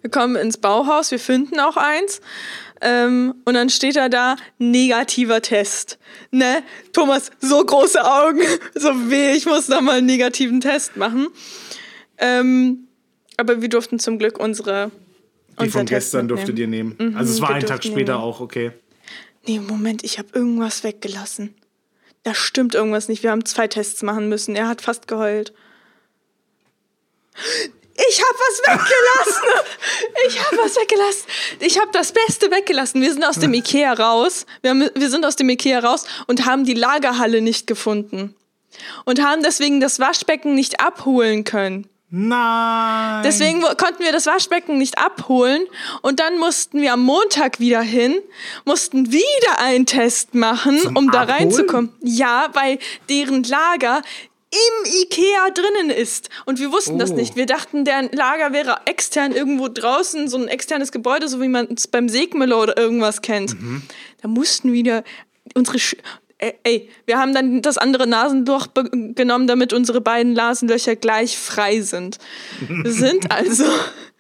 [0.02, 2.22] Wir kommen ins Bauhaus, wir finden auch eins.
[2.81, 5.97] Ähm, und dann steht da da negativer Test.
[6.31, 6.61] Ne?
[6.93, 8.41] Thomas, so große Augen.
[8.75, 11.27] So weh, ich muss noch mal einen negativen Test machen.
[12.17, 12.88] Ähm,
[13.38, 14.91] aber wir durften zum Glück unsere.
[15.61, 16.95] Die von Test gestern durftet ihr mitnehmen.
[16.99, 17.15] nehmen.
[17.15, 18.23] also es war wir einen Tag später nehmen.
[18.23, 18.71] auch, okay.
[19.47, 21.55] Nee, Moment, ich habe irgendwas weggelassen.
[22.23, 23.23] Da stimmt irgendwas nicht.
[23.23, 24.55] Wir haben zwei Tests machen müssen.
[24.55, 25.53] Er hat fast geheult.
[27.97, 29.69] Ich habe was weggelassen.
[30.27, 31.23] Ich habe was weggelassen.
[31.60, 33.01] Ich habe das Beste weggelassen.
[33.01, 34.45] Wir sind aus dem Ikea raus.
[34.62, 38.36] Wir, haben, wir sind aus dem Ikea raus und haben die Lagerhalle nicht gefunden.
[39.05, 41.88] Und haben deswegen das Waschbecken nicht abholen können.
[42.10, 43.23] Nein.
[43.23, 45.65] Deswegen konnten wir das Waschbecken nicht abholen
[46.01, 48.21] und dann mussten wir am Montag wieder hin,
[48.63, 51.38] mussten wieder einen Test machen, Zum um da Abholen?
[51.39, 51.93] reinzukommen.
[52.01, 52.79] Ja, weil
[53.10, 54.01] deren Lager
[54.56, 56.30] im Ikea drinnen ist.
[56.46, 57.15] Und wir wussten das Oh.
[57.15, 57.36] nicht.
[57.36, 61.68] Wir dachten, deren Lager wäre extern irgendwo draußen, so ein externes Gebäude, so wie man
[61.76, 63.60] es beim Segmüller oder irgendwas kennt.
[63.60, 63.84] Mhm.
[64.22, 65.04] Da mussten wieder
[65.54, 65.96] unsere Sch
[66.38, 71.80] Ey, ey, wir haben dann das andere Nasenloch genommen, damit unsere beiden Nasenlöcher gleich frei
[71.80, 72.18] sind.
[72.68, 73.63] Wir sind also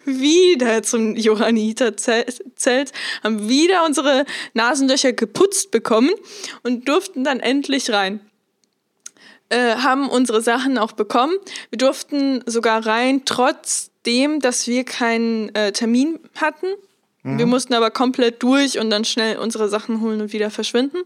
[0.05, 6.11] wieder zum Johanniter-Zelt, haben wieder unsere Nasenlöcher geputzt bekommen
[6.63, 8.21] und durften dann endlich rein.
[9.49, 11.33] Äh, haben unsere Sachen auch bekommen.
[11.69, 16.67] Wir durften sogar rein, trotzdem, dass wir keinen äh, Termin hatten.
[17.27, 20.97] Wir mussten aber komplett durch und dann schnell unsere Sachen holen und wieder verschwinden.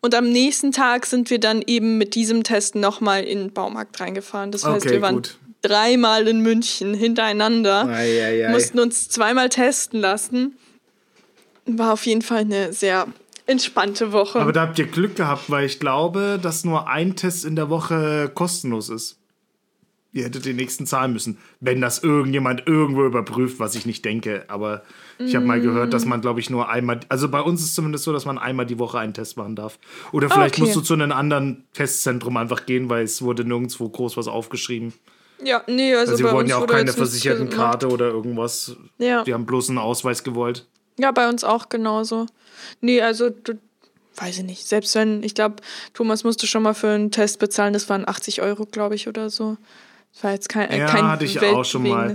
[0.00, 3.98] Und am nächsten Tag sind wir dann eben mit diesem Test nochmal in den Baumarkt
[3.98, 4.52] reingefahren.
[4.52, 5.36] Das heißt, Okay, wir waren gut.
[5.60, 8.48] dreimal in München hintereinander, Eieiei.
[8.50, 10.56] mussten uns zweimal testen lassen.
[11.66, 13.08] War auf jeden Fall eine sehr
[13.46, 14.40] entspannte Woche.
[14.40, 17.70] Aber da habt ihr Glück gehabt, weil ich glaube, dass nur ein Test in der
[17.70, 19.18] Woche kostenlos ist.
[20.12, 24.44] Ihr hättet den nächsten zahlen müssen, wenn das irgendjemand irgendwo überprüft, was ich nicht denke.
[24.46, 24.84] Aber
[25.18, 27.74] ich habe mal gehört, dass man, glaube ich, nur einmal, also bei uns ist es
[27.74, 29.80] zumindest so, dass man einmal die Woche einen Test machen darf.
[30.12, 30.62] Oder vielleicht okay.
[30.62, 34.92] musst du zu einem anderen Testzentrum einfach gehen, weil es wurde nirgendwo groß was aufgeschrieben.
[35.42, 36.96] ja, nee, also, Also sie uns ja auch keine gemacht.
[36.96, 38.76] Versichertenkarte oder irgendwas.
[38.98, 39.24] Ja.
[39.24, 40.64] Die haben bloß einen Ausweis gewollt.
[40.96, 42.26] Ja, bei uns auch genauso.
[42.80, 43.58] Nee, also, du,
[44.16, 44.66] weiß ich nicht.
[44.66, 45.56] Selbst wenn, ich glaube,
[45.92, 49.30] Thomas musste schon mal für einen Test bezahlen, das waren 80 Euro, glaube ich, oder
[49.30, 49.56] so.
[50.12, 52.14] Das war jetzt kein, äh, Ja, kein hatte ich auch schon mal.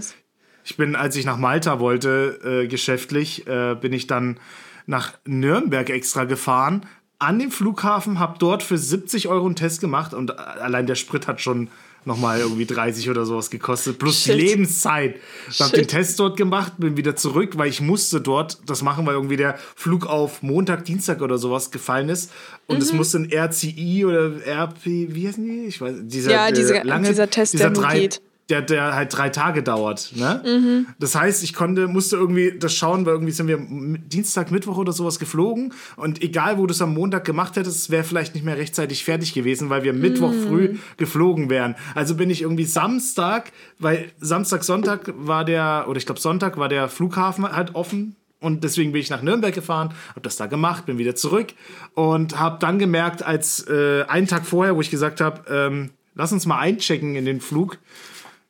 [0.64, 4.40] Ich bin, als ich nach Malta wollte, äh, geschäftlich, äh, bin ich dann
[4.86, 6.86] nach Nürnberg extra gefahren,
[7.18, 10.96] an den Flughafen, habe dort für 70 Euro einen Test gemacht und äh, allein der
[10.96, 11.70] Sprit hat schon
[12.06, 14.36] nochmal irgendwie 30 oder sowas gekostet, plus Shit.
[14.36, 15.16] die Lebenszeit.
[15.50, 15.88] Ich habe den.
[15.88, 19.58] Test dort gemacht, bin wieder zurück, weil ich musste dort das machen, weil irgendwie der
[19.76, 22.32] Flug auf Montag, Dienstag oder sowas gefallen ist
[22.68, 22.82] und Mhm.
[22.82, 25.66] es musste ein RCI oder RP, wie heißen die?
[25.66, 28.22] Ich weiß, dieser, Ja, äh, diese- dieser Test, der nur drei, geht.
[28.50, 30.12] Der, der halt drei Tage dauert.
[30.16, 30.42] Ne?
[30.46, 30.88] Mhm.
[31.00, 34.92] Das heißt, ich konnte, musste irgendwie das schauen, weil irgendwie sind wir Dienstag, Mittwoch oder
[34.92, 35.74] sowas geflogen.
[35.96, 39.04] Und egal, wo du es am Montag gemacht hättest, es wäre vielleicht nicht mehr rechtzeitig
[39.04, 40.48] fertig gewesen, weil wir Mittwoch Mhm.
[40.48, 41.76] früh geflogen wären.
[41.96, 46.70] Also bin ich irgendwie Samstag, weil Samstag, Sonntag war der, oder ich glaube Sonntag war
[46.70, 48.16] der Flughafen halt offen.
[48.42, 51.48] Und deswegen bin ich nach Nürnberg gefahren, habe das da gemacht, bin wieder zurück
[51.94, 56.32] und habe dann gemerkt, als äh, einen Tag vorher, wo ich gesagt habe, ähm, lass
[56.32, 57.80] uns mal einchecken in den Flug,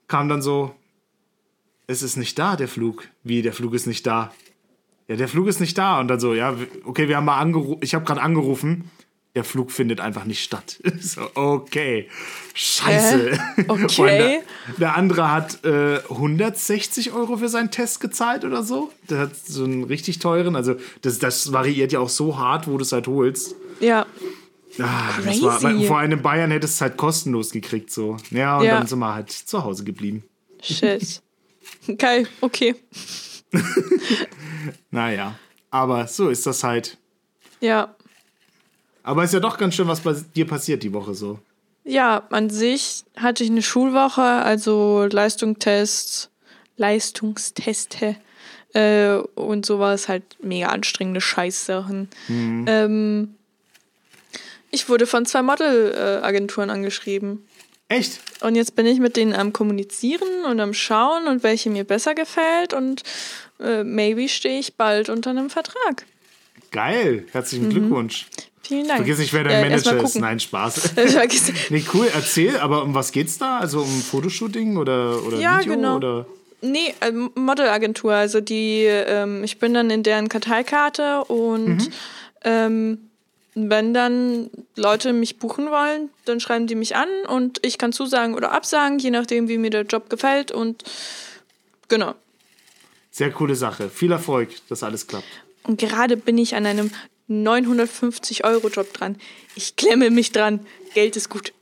[0.09, 0.75] kam dann so,
[1.87, 3.07] es ist nicht da, der Flug.
[3.23, 4.33] Wie, der Flug ist nicht da?
[5.07, 5.99] Ja, der Flug ist nicht da.
[5.99, 8.91] Und dann so, ja, okay, wir haben mal angerufen, ich habe gerade angerufen,
[9.35, 10.81] der Flug findet einfach nicht statt.
[10.99, 12.09] So, okay,
[12.53, 13.31] scheiße.
[13.31, 13.65] Hä?
[13.67, 14.41] Okay.
[14.67, 18.91] Der, der andere hat äh, 160 Euro für seinen Test gezahlt oder so.
[19.09, 22.77] Der hat so einen richtig teuren, also das, das variiert ja auch so hart, wo
[22.77, 23.55] du es halt holst.
[23.79, 24.05] Ja,
[24.77, 25.41] Ah, das Crazy.
[25.43, 28.17] war, weil vor einem Bayern hättest du es halt kostenlos gekriegt, so.
[28.29, 28.77] Ja, und Ja.
[28.77, 30.23] dann sind wir halt zu Hause geblieben.
[30.61, 31.21] shit.
[31.97, 32.75] Geil, okay.
[34.91, 35.35] Naja,
[35.71, 36.97] aber so ist das halt.
[37.61, 37.95] Ja.
[39.03, 41.39] Aber ist ja doch ganz schön, was bei dir passiert die Woche so.
[41.83, 46.29] Ja, an sich hatte ich eine Schulwoche, also Leistungstests,
[46.77, 48.15] Leistungsteste
[48.73, 52.09] äh, und sowas, halt mega anstrengende Scheißsachen.
[52.29, 53.35] Ähm,
[54.71, 57.45] ich wurde von zwei Modelagenturen angeschrieben.
[57.87, 58.19] Echt?
[58.41, 62.13] Und jetzt bin ich mit denen am Kommunizieren und am Schauen und welche mir besser
[62.13, 63.01] gefällt und
[63.59, 66.05] äh, maybe stehe ich bald unter einem Vertrag.
[66.71, 67.25] Geil.
[67.31, 68.27] Herzlichen Glückwunsch.
[68.61, 68.99] Vielen Dank.
[68.99, 70.19] Vergiss nicht, wer dein Äh, Manager ist.
[70.19, 70.91] Nein, Spaß.
[71.71, 73.57] Nee, cool, erzähl, aber um was geht's da?
[73.57, 75.73] Also um Fotoshooting oder, oder Ja, Video?
[75.73, 75.95] genau.
[75.95, 76.25] Oder?
[76.61, 78.13] Nee, äh, Modelagentur.
[78.13, 81.89] Also die, ähm, ich bin dann in deren Karteikarte und
[82.43, 83.08] ähm,
[83.67, 88.35] wenn dann Leute mich buchen wollen, dann schreiben die mich an und ich kann zusagen
[88.35, 90.51] oder absagen, je nachdem, wie mir der Job gefällt.
[90.51, 90.83] Und
[91.87, 92.15] genau.
[93.11, 93.89] Sehr coole Sache.
[93.89, 95.27] Viel Erfolg, dass alles klappt.
[95.63, 96.91] Und gerade bin ich an einem
[97.29, 99.15] 950-Euro-Job dran.
[99.55, 100.61] Ich klemme mich dran.
[100.93, 101.53] Geld ist gut.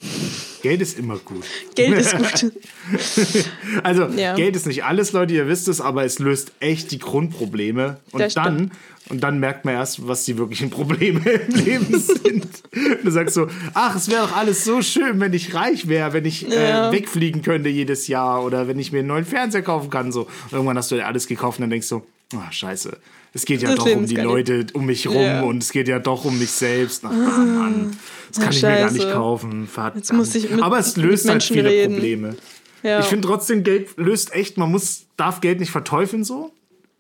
[0.62, 1.44] Geld ist immer gut.
[1.76, 2.52] Geld ist gut.
[3.84, 4.36] Also, Ja.
[4.36, 8.00] Geld ist nicht alles, Leute, ihr wisst es, aber es löst echt die Grundprobleme.
[8.12, 8.72] Und dann,
[9.10, 12.48] und dann merkt man erst, was die wirklichen Probleme im Leben sind.
[13.04, 16.26] Du sagst so, ach, es wäre doch alles so schön, wenn ich reich wäre, wenn
[16.26, 16.90] ich Ja.
[16.90, 20.12] äh, wegfliegen könnte jedes Jahr oder wenn ich mir einen neuen Fernseher kaufen kann.
[20.12, 20.22] So.
[20.22, 22.04] Und irgendwann hast du dir alles gekauft und dann denkst du,
[22.36, 22.98] ah, scheiße.
[23.38, 25.42] Es geht ja Das doch Leben um die Leute um mich rum Ja.
[25.44, 27.06] und es geht ja doch um mich selbst.
[27.06, 27.96] Ach, Mann,
[28.30, 29.68] das kann Ach, ich mir gar nicht kaufen.
[29.68, 30.12] Verdammt.
[30.52, 31.94] mit- Aber es löst halt viele reden.
[31.94, 32.36] Probleme.
[32.82, 33.00] Ja.
[33.00, 36.52] Ich finde trotzdem, Geld löst echt, man muss, darf Geld nicht verteufeln so.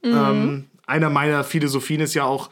[0.03, 0.11] Mhm.
[0.13, 2.51] Ähm, einer meiner Philosophien ist ja auch,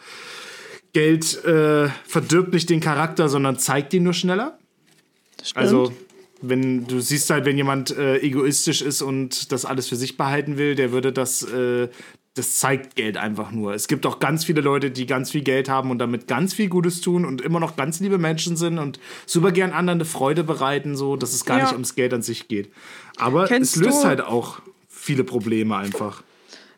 [0.93, 4.57] Geld äh, verdirbt nicht den Charakter, sondern zeigt ihn nur schneller.
[5.53, 5.91] Also,
[6.41, 10.57] wenn du siehst halt, wenn jemand äh, egoistisch ist und das alles für sich behalten
[10.57, 11.87] will, der würde das, äh,
[12.35, 13.73] das zeigt Geld einfach nur.
[13.73, 16.67] Es gibt auch ganz viele Leute, die ganz viel Geld haben und damit ganz viel
[16.67, 20.43] Gutes tun und immer noch ganz liebe Menschen sind und super gern anderen eine Freude
[20.43, 21.63] bereiten, so dass es gar Ja.
[21.63, 22.71] nicht ums Geld an sich geht.
[23.17, 26.23] Aber Kennst es löst halt auch viele Probleme einfach.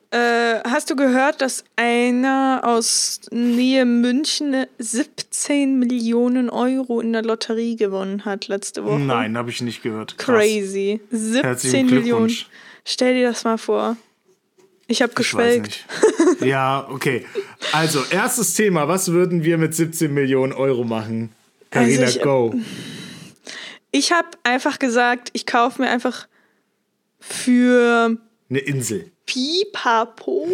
[0.09, 7.75] Äh, hast du gehört, dass einer aus Nähe München 17 Millionen Euro in der Lotterie
[7.75, 8.99] gewonnen hat letzte Woche?
[8.99, 10.17] Nein, habe ich nicht gehört.
[10.17, 10.37] Krass.
[10.37, 11.01] Crazy.
[11.11, 12.31] 17 Herzlichen Millionen.
[12.85, 13.97] Stell dir das mal vor.
[14.87, 15.85] Ich habe Ich geschwelgt.
[16.39, 16.41] nicht.
[16.47, 17.25] Ja, okay.
[17.73, 18.87] Also, erstes Thema.
[18.87, 21.31] Was würden wir mit 17 Millionen Euro machen?
[21.71, 22.53] Carina, Also ich- go.
[23.91, 26.27] Ich habe einfach gesagt, ich kaufe mir einfach
[27.19, 28.17] für
[28.49, 29.11] Eine Insel.
[29.25, 30.47] Pipapo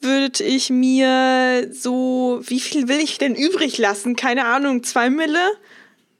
[0.00, 4.16] würde ich mir so, wie viel will ich denn übrig lassen?
[4.16, 5.50] Keine Ahnung, zwei Mille?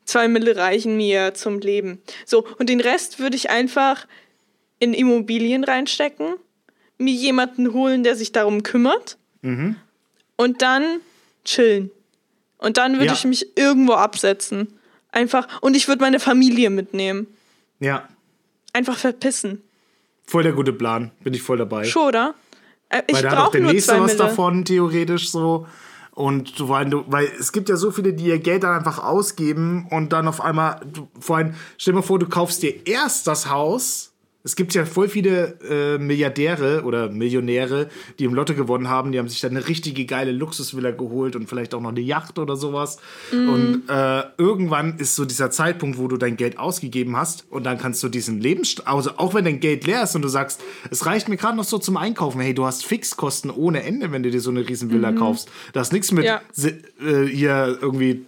[0.04, 2.02] Zwei Mille reichen mir zum Leben.
[2.26, 4.06] So, und den Rest würde ich einfach
[4.80, 6.34] in Immobilien reinstecken,
[7.00, 9.16] mir jemanden holen, der sich darum kümmert
[10.36, 11.00] und dann
[11.44, 11.90] chillen.
[12.58, 13.12] Und dann würde Ja.
[13.14, 14.68] ich mich irgendwo absetzen.
[15.12, 17.26] Einfach, und ich würde meine Familie mitnehmen.
[17.80, 18.06] Ja,
[18.72, 19.62] Einfach verpissen.
[20.26, 21.10] voll der gute Plan.
[21.24, 21.84] Bin ich voll dabei.
[21.84, 22.34] Schon, oder?
[22.90, 24.16] Äh, Ich Weil da hat auch der nächste was Mille.
[24.18, 25.66] davon, theoretisch so.
[26.12, 29.02] Und du, weil, du, weil es gibt ja so viele, die ihr Geld dann einfach
[29.02, 32.86] ausgeben und dann auf einmal, du, vor allem, stell dir mal vor, du kaufst dir
[32.86, 34.09] erst das Haus.
[34.42, 39.12] Es gibt ja voll viele äh, Milliardäre oder Millionäre, die im Lotto gewonnen haben.
[39.12, 42.38] Die haben sich dann eine richtige geile Luxusvilla geholt und vielleicht auch noch eine Yacht
[42.38, 42.98] oder sowas.
[43.32, 43.48] Mhm.
[43.48, 47.78] Und äh, irgendwann ist so dieser Zeitpunkt, wo du dein Geld ausgegeben hast und dann
[47.78, 48.76] kannst du diesen Lebens...
[48.84, 51.64] Also auch wenn dein Geld leer ist und du sagst, es reicht mir gerade noch
[51.64, 52.40] so zum Einkaufen.
[52.40, 55.50] Hey, du hast Fixkosten ohne Ende, wenn du dir so eine riesen Villa kaufst.
[55.74, 56.24] Da ist nichts mit.
[56.24, 56.40] Ja.
[56.64, 58.24] äh, hier irgendwie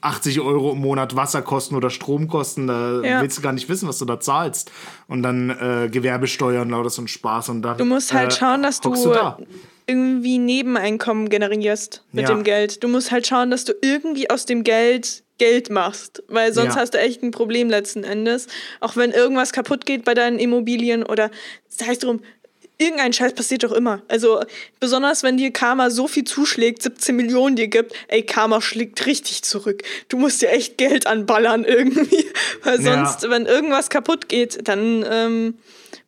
[0.00, 3.20] 80 Euro im Monat Wasserkosten oder Stromkosten, da Ja.
[3.20, 4.70] willst du gar nicht wissen, was du da zahlst.
[5.08, 7.48] Und dann äh, Gewerbesteuern, lauter so ein Spaß.
[7.50, 9.38] Und dann, Du musst halt äh, schauen, dass du, hockst da.
[9.86, 12.34] irgendwie Nebeneinkommen generierst mit Ja.
[12.34, 12.82] dem Geld.
[12.82, 16.80] Du musst halt schauen, dass du irgendwie aus dem Geld Geld machst, weil sonst Ja.
[16.80, 18.46] hast du echt ein Problem letzten Endes.
[18.80, 21.30] Auch wenn irgendwas kaputt geht bei deinen Immobilien oder
[21.68, 22.20] sei es drum,
[22.84, 24.02] irgendein Scheiß passiert doch immer.
[24.08, 24.40] Also
[24.80, 29.42] besonders wenn dir Karma so viel zuschlägt, 17 Millionen dir gibt, ey, Karma schlägt richtig
[29.42, 29.82] zurück.
[30.08, 32.24] Du musst dir echt Geld anballern irgendwie,
[32.62, 33.04] weil Ja.
[33.06, 35.54] sonst, wenn irgendwas kaputt geht, dann ähm,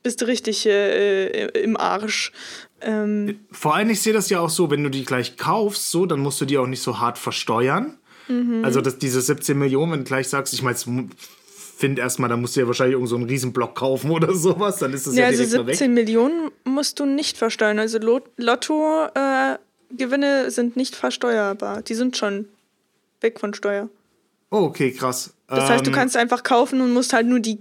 [0.02, 2.32] bist du richtig äh, äh, im Arsch.
[2.80, 6.04] Ähm, Vor allem, ich sehe das ja auch so, wenn du die gleich kaufst, so,
[6.06, 7.98] dann musst du die auch nicht so hart versteuern.
[8.28, 8.64] Mhm.
[8.64, 10.76] Also dass diese 17 Millionen, wenn du gleich sagst, ich meine,
[11.76, 14.92] finde erstmal, da musst du ja wahrscheinlich irgend so einen Riesenblock kaufen oder sowas, dann
[14.92, 15.76] ist das ja, ja, also direkt weg.
[15.76, 17.78] 17 Millionen musst du nicht versteuern.
[17.78, 21.82] Also Lot Lotto-Gewinne äh, Gewinne sind nicht versteuerbar.
[21.82, 22.46] Die sind schon
[23.20, 23.88] weg von Steuer.
[24.50, 25.34] Oh, okay, krass.
[25.48, 27.58] Das heißt, du Ähm, kannst einfach kaufen und musst halt nur die,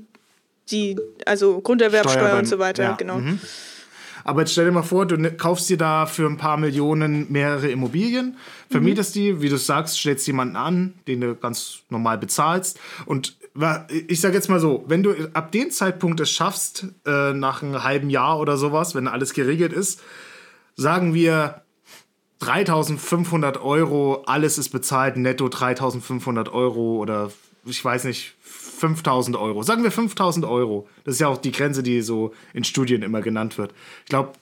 [0.69, 0.95] die
[1.26, 3.17] also Grunderwerbsteuer und so weiter, ja, genau.
[3.17, 3.39] mhm.
[4.23, 7.69] Aber jetzt stell dir mal vor, du kaufst dir da für ein paar Millionen mehrere
[7.69, 8.38] Immobilien,
[8.69, 12.80] vermietest die, wie du sagst, stellst jemanden an, den du ganz normal bezahlst.
[13.06, 13.36] Und
[13.89, 17.83] ich sag jetzt mal so, wenn du ab dem Zeitpunkt es schaffst, äh, nach einem
[17.83, 20.01] halben Jahr oder sowas, wenn alles geregelt ist,
[20.75, 21.61] sagen wir
[22.39, 27.31] 3500 Euro, alles ist bezahlt, netto 3500 Euro oder
[27.65, 29.63] ich weiß nicht, 5000 Euro.
[29.63, 30.89] Sagen wir 5000 Euro.
[31.05, 33.73] Das ist ja auch die Grenze, die so in Studien immer genannt wird.
[34.03, 34.33] Ich glaube,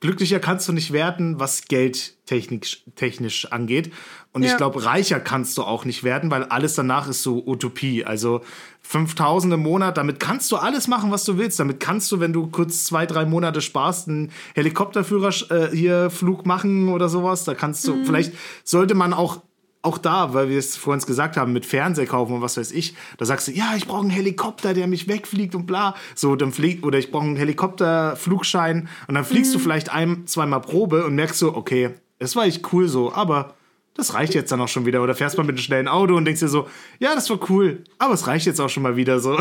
[0.00, 3.92] glücklicher kannst du nicht werden, was Geld technisch, technisch angeht.
[4.32, 4.56] Und ich Ja.
[4.56, 8.04] glaube, reicher kannst du auch nicht werden, weil alles danach ist so Utopie.
[8.04, 8.42] Also
[8.82, 11.58] 5000 im Monat, damit kannst du alles machen, was du willst.
[11.60, 16.46] Damit kannst du, wenn du kurz zwei, drei Monate sparst, einen Helikopterführer äh, hier Flug
[16.46, 17.44] machen oder sowas.
[17.44, 18.32] Da kannst du, vielleicht
[18.64, 19.40] sollte man auch
[19.80, 22.94] auch da, weil wir es vorhin gesagt haben, mit Fernseher kaufen und was weiß ich,
[23.16, 25.94] da sagst du, ja, ich brauche einen Helikopter, der mich wegfliegt und bla.
[26.16, 30.60] So, dann fliegt, oder ich brauche einen Helikopterflugschein und dann fliegst du vielleicht ein, zweimal
[30.60, 33.54] Probe und merkst so, okay, das war echt cool so, aber
[33.98, 35.02] das reicht jetzt dann auch schon wieder.
[35.02, 36.68] Oder fährst mal mit einem schnellen Auto und denkst dir so,
[37.00, 39.38] ja, das war cool, aber es reicht jetzt auch schon mal wieder so.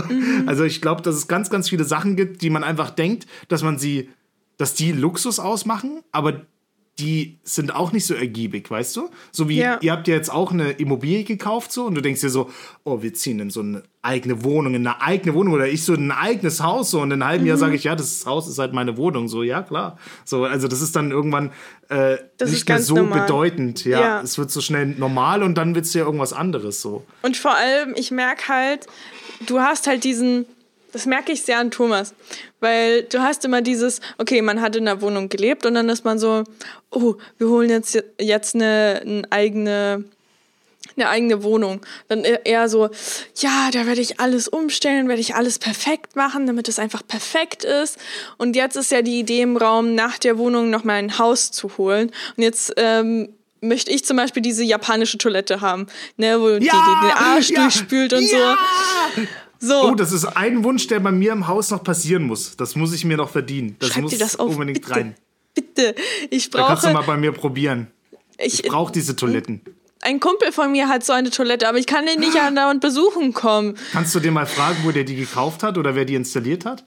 [0.48, 3.62] Also ich glaube, dass es ganz, ganz viele Sachen gibt, die man einfach denkt, dass
[3.62, 4.10] man sie,
[4.58, 6.42] dass die Luxus ausmachen, aber
[7.00, 9.10] die sind auch nicht so ergiebig, weißt du?
[9.32, 9.78] So wie Ja.
[9.82, 12.50] ihr habt ja jetzt auch eine Immobilie gekauft so und du denkst dir so,
[12.84, 15.94] oh, wir ziehen in so eine eigene Wohnung, in eine eigene Wohnung oder ich so
[15.94, 17.50] in ein eigenes Haus so und in einem halben Mhm.
[17.50, 19.98] Jahr sage ich, ja, das Haus ist halt meine Wohnung, so ja klar.
[20.26, 21.52] So also das ist dann irgendwann
[21.90, 23.22] äh, nicht mehr ganz so normal.
[23.22, 24.00] bedeutend, ja.
[24.02, 24.22] Ja.
[24.22, 27.06] Es wird so schnell normal und dann wird es ja irgendwas anderes so.
[27.22, 28.88] Und vor allem, ich merke halt,
[29.46, 30.46] du hast halt diesen,
[30.92, 32.14] das merke ich sehr an Thomas,
[32.60, 36.06] weil du hast immer dieses, okay, man hat in der Wohnung gelebt und dann ist
[36.06, 36.44] man so,
[36.92, 40.06] oh, wir holen jetzt, jetzt eine, eine eigene
[40.96, 41.86] eine eigene Wohnung.
[42.08, 42.90] Dann e- eher so,
[43.36, 47.64] ja, da werde ich alles umstellen, werde ich alles perfekt machen, damit es einfach perfekt
[47.64, 47.98] ist.
[48.38, 51.52] Und jetzt ist ja die Idee im Raum, nach der Wohnung noch mal ein Haus
[51.52, 52.12] zu holen.
[52.36, 53.30] Und jetzt ähm,
[53.62, 57.62] möchte ich zum Beispiel diese japanische Toilette haben, ne, wo die, die den Arsch ja,
[57.62, 58.58] durchspült und ja.
[59.16, 59.22] so.
[59.60, 62.56] So, Oh, das ist ein Wunsch, der bei mir im Haus noch passieren muss.
[62.58, 63.76] Das muss ich mir noch verdienen.
[63.80, 64.92] Das schreib muss dir das auf, unbedingt bitte.
[64.96, 65.16] rein.
[65.56, 65.96] Bitte,
[66.30, 67.88] ich Da kannst du mal brauche, bei mir probieren.
[68.38, 69.62] ich, Ich brauche diese Toiletten.
[70.02, 73.34] ein Kumpel von mir hat so eine Toilette, aber ich kann den nicht andauernd besuchen
[73.34, 73.76] kommen.
[73.92, 76.86] Kannst du dir mal fragen, wo der die gekauft hat oder wer die installiert hat?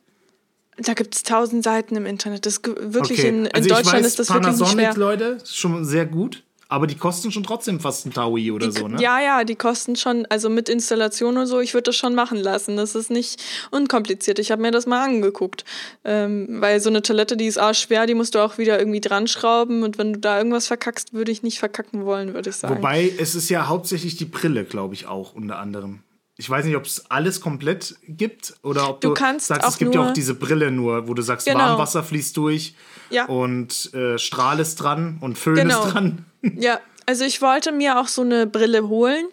[0.82, 2.46] da gibt es tausend Seiten im Internet.
[2.46, 3.28] Das wirklich Okay.
[3.28, 4.96] in, in also Deutschland weiß, ist das wirklich nicht Panasonic, schwer.
[4.96, 6.42] Leute, ist schon sehr gut.
[6.70, 9.02] Aber die kosten schon trotzdem fast ein Taui oder so, ne?
[9.02, 12.38] Ja, ja, die kosten schon, also mit Installation und so, ich würde das schon machen
[12.38, 12.76] lassen.
[12.76, 13.42] Das ist nicht
[13.72, 14.38] unkompliziert.
[14.38, 15.64] Ich habe mir das mal angeguckt.
[16.04, 19.00] Ähm, weil so eine Toilette, die ist auch schwer, die musst du auch wieder irgendwie
[19.00, 19.82] dran schrauben.
[19.82, 22.76] Und wenn du da irgendwas verkackst, würde ich nicht verkacken wollen, würde ich sagen.
[22.76, 26.04] Wobei es ist ja hauptsächlich die Brille, glaube ich, auch unter anderem.
[26.36, 29.76] Ich weiß nicht, ob es alles komplett gibt oder ob du, Du kannst sagst, es
[29.76, 31.58] gibt ja auch diese Brille nur, wo du sagst, Genau.
[31.58, 32.74] Warmwasser fließt durch
[33.10, 33.26] Ja.
[33.26, 35.84] und äh, Strahl ist dran und Föhn Genau.
[35.84, 36.24] ist dran.
[36.56, 39.26] Ja, also ich wollte mir auch so eine Brille holen,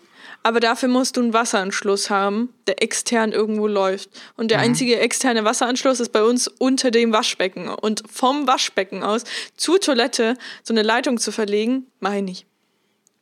[0.44, 4.10] aber dafür musst du einen Wasseranschluss haben, der extern irgendwo läuft.
[4.36, 4.48] Und Mhm.
[4.50, 7.68] der einzige externe Wasseranschluss ist bei uns unter dem Waschbecken.
[7.70, 9.24] Und vom Waschbecken aus
[9.58, 12.46] zur Toilette so eine Leitung zu verlegen, mache ich nicht.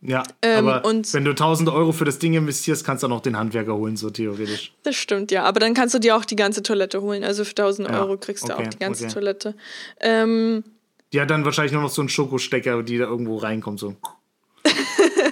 [0.01, 0.83] Ja, Ähm, aber
[1.13, 4.11] wenn du 1000 Euro für das Ding investierst, kannst du auch den Handwerker holen, so
[4.11, 4.71] theoretisch.
[4.83, 5.43] Das stimmt, ja.
[5.45, 7.23] Aber dann kannst du dir auch die ganze Toilette holen.
[7.23, 9.13] Also für 1000 Ja, Euro kriegst du okay, auch die ganze okay.
[9.13, 9.55] Toilette.
[9.99, 10.63] Ähm,
[11.13, 13.95] Die hat dann wahrscheinlich nur noch so einen Schokostecker, die da irgendwo reinkommt, so.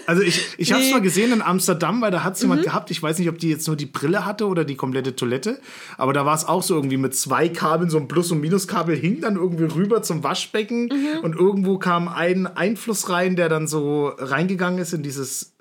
[0.05, 0.91] Also ich, ich habe es Nee.
[0.93, 0.97] Mhm.
[0.97, 2.91] mal gesehen in Amsterdam, weil da hat es jemand gehabt.
[2.91, 5.61] Ich weiß nicht, ob die jetzt nur die Brille hatte oder die komplette Toilette.
[5.97, 8.97] Aber da war es auch so irgendwie mit zwei Kabeln, so ein Plus- und Minuskabel
[8.97, 10.87] hing dann irgendwie rüber zum Waschbecken.
[10.91, 11.23] Mhm.
[11.23, 15.55] Und irgendwo kam ein Einfluss rein, der dann so reingegangen ist in dieses.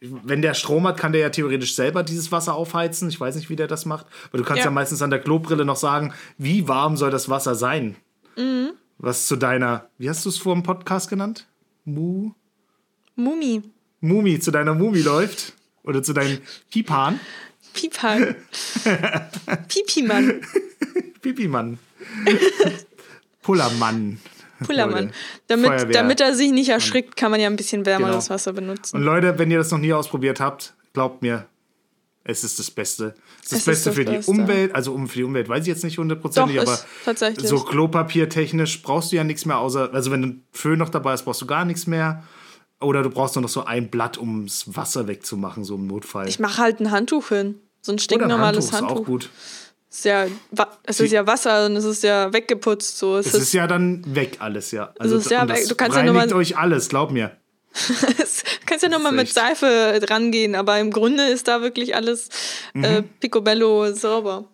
[0.00, 3.08] Wenn der Strom hat, kann der ja theoretisch selber dieses Wasser aufheizen.
[3.10, 4.06] Ich weiß nicht, wie der das macht.
[4.30, 4.70] Aber du kannst ja, Ja.
[4.70, 7.96] meistens an der Klobrille noch sagen, wie warm soll das Wasser sein?
[8.36, 8.70] Mhm.
[8.98, 11.46] Was zu deiner, wie hast du es vor dem Podcast genannt?
[11.84, 12.32] Mu?
[13.16, 13.62] Mumi.
[14.00, 15.54] Mumi, zu deiner Mumi läuft.
[15.82, 16.38] Oder zu deinem
[16.70, 17.20] Pipan.
[17.74, 18.36] Pipan.
[19.68, 20.40] Pipimann.
[21.20, 21.78] Pipimann.
[23.42, 24.18] Pullermann.
[24.64, 25.12] Pullermann.
[25.48, 25.92] Damit, Feuerwehr.
[25.92, 28.34] damit er sich nicht erschrickt, kann man ja ein bisschen wärmeres Genau.
[28.34, 28.96] Wasser benutzen.
[28.96, 31.46] Und Leute, wenn ihr das noch nie ausprobiert habt, glaubt mir,
[32.24, 33.14] es ist das Beste.
[33.14, 34.30] Es ist das Es ist Beste das für die Beste.
[34.30, 34.74] Umwelt.
[34.74, 37.46] Also um für die Umwelt weiß ich jetzt nicht hundertprozentig, aber ist tatsächlich.
[37.48, 41.24] so Klopapiertechnisch brauchst du ja nichts mehr, außer, also wenn ein Föhn noch dabei ist,
[41.24, 42.22] brauchst du gar nichts mehr.
[42.80, 46.28] Oder du brauchst nur noch so ein Blatt, um das Wasser wegzumachen, so im Notfall.
[46.28, 47.56] Ich mache halt ein Handtuch hin.
[47.80, 49.00] So ein Oder ein stinknormales Handtuch ist Handtuch.
[49.02, 49.30] auch gut.
[49.90, 50.26] Ist ja,
[50.82, 52.98] es ist ja Wasser und es ist ja weggeputzt.
[52.98, 53.16] So.
[53.18, 54.92] Es Es ist, ist ja dann weg alles, ja.
[54.98, 55.68] Also ist ja und das weg.
[55.68, 57.36] Du kannst ja reinigt nur mal- euch alles, glaub mir.
[58.22, 62.28] es, kannst ja nochmal mit Seife drangehen, aber im Grunde ist da wirklich alles
[62.74, 64.48] äh, picobello sauber.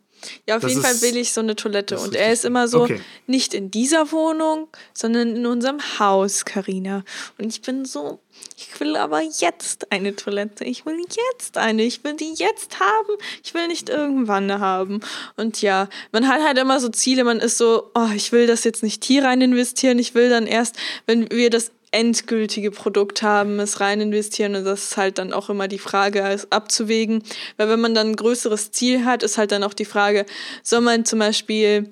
[0.47, 0.67] Ja, auf Mhm.
[0.67, 1.99] Das jeden Fall will ich so eine Toilette.
[1.99, 3.01] Und er ist immer so, Okay.
[3.27, 7.05] nicht in dieser Wohnung, sondern in unserem Haus, Karina.
[7.39, 8.21] Und ich bin so,
[8.59, 10.65] ich will aber jetzt eine Toilette.
[10.65, 11.85] Ich will jetzt eine.
[11.85, 13.17] Ich will die jetzt haben.
[13.43, 15.01] Ich will nicht irgendwann haben.
[15.37, 17.25] Und ja, man hat halt immer so Ziele.
[17.25, 19.99] Man ist so, oh, ich will das jetzt nicht hier rein investieren.
[19.99, 24.85] Ich will dann erst, wenn wir das endgültige Produkt haben, es rein investieren und das
[24.85, 27.23] ist halt dann auch immer die Frage, es abzuwägen,
[27.57, 30.25] weil wenn man dann ein größeres Ziel hat, ist halt dann auch die Frage,
[30.63, 31.91] soll man zum Beispiel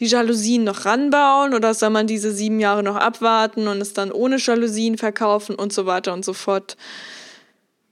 [0.00, 4.12] die Jalousien noch ranbauen oder soll man diese sieben Jahre noch abwarten und es dann
[4.12, 6.76] ohne Jalousien verkaufen und so weiter und so fort.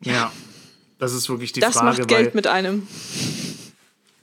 [0.02, 0.32] Ja.
[0.98, 1.86] Das ist wirklich die Das Frage.
[1.86, 2.86] macht weil, Geld mit einem.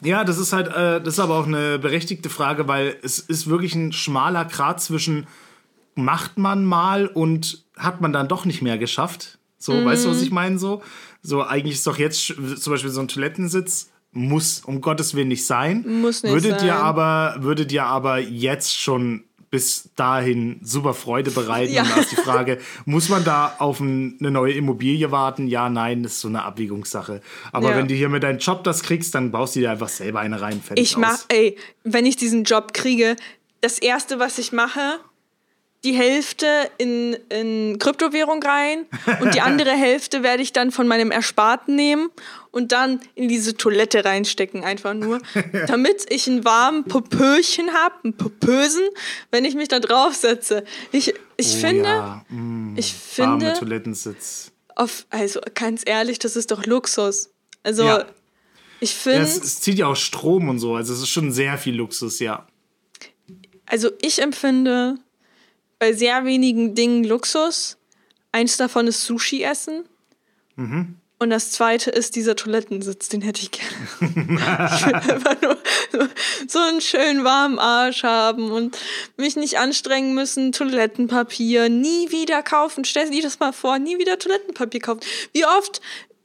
[0.01, 3.47] Ja, das ist halt, äh, das ist aber auch eine berechtigte Frage, weil es ist
[3.47, 5.27] wirklich ein schmaler Grat zwischen
[5.95, 9.37] macht man mal und hat man dann doch nicht mehr geschafft.
[9.57, 10.59] So, weißt du, was ich meine?
[10.59, 10.81] So,
[11.21, 15.45] so eigentlich ist doch jetzt zum Beispiel so ein Toilettensitz muss um Gottes Willen nicht
[15.45, 15.83] sein.
[16.01, 16.59] Muss nicht würde sein.
[16.59, 21.73] dir aber würde dir aber jetzt schon bis dahin super Freude bereiten.
[21.73, 21.81] Ja.
[21.83, 25.47] Und da ist die Frage, muss man da auf ein, eine neue Immobilie warten?
[25.47, 27.21] Ja, nein, das ist so eine Abwägungssache.
[27.51, 27.77] Aber Ja.
[27.77, 30.41] wenn du hier mit deinem Job das kriegst, dann baust du dir einfach selber eine
[30.41, 30.61] rein.
[30.61, 31.25] Fertig Ich mach, aus.
[31.29, 33.15] ey, wenn ich diesen Job kriege,
[33.61, 34.99] das erste, was ich mache,
[35.83, 38.85] die Hälfte in, in Kryptowährung rein
[39.21, 42.09] und die andere Hälfte werde ich dann von meinem Ersparten nehmen
[42.51, 45.19] und dann in diese Toilette reinstecken, einfach nur,
[45.67, 48.83] damit ich einen warmen Popöchen habe, einen Popösen,
[49.31, 50.63] wenn ich mich da draufsetze.
[50.91, 54.51] Ich, ich Oh finde, ja, mm, ich warme finde, Toilettensitz.
[54.75, 57.29] auf, also ganz ehrlich, das ist doch Luxus.
[57.63, 58.05] Also, Ja.
[58.79, 61.31] ich Ja, finde, es, es zieht ja auch Strom und so, also es ist schon
[61.31, 62.47] sehr viel Luxus, ja.
[63.65, 64.95] Also ich empfinde
[65.83, 67.75] bei sehr wenigen Dingen Luxus.
[68.31, 69.83] Eins davon ist Sushi essen.
[70.55, 73.75] Und das zweite ist dieser Toilettensitz, den hätte ich gerne.
[73.99, 75.57] ich will einfach nur
[76.47, 78.77] so- einen schönen warmen Arsch haben und
[79.17, 82.85] mich nicht anstrengen müssen, Toilettenpapier nie wieder kaufen.
[82.85, 85.01] Stell dir das mal vor, nie wieder Toilettenpapier kaufen.
[85.33, 85.81] Wie oft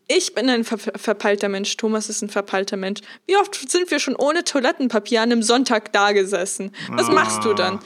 [0.06, 3.00] ich bin ein ver verpeilter Mensch, Thomas ist ein verpeilter Mensch.
[3.26, 6.70] Wie oft sind wir schon ohne Toilettenpapier an einem Sonntag da gesessen?
[6.90, 7.80] Was machst du dann?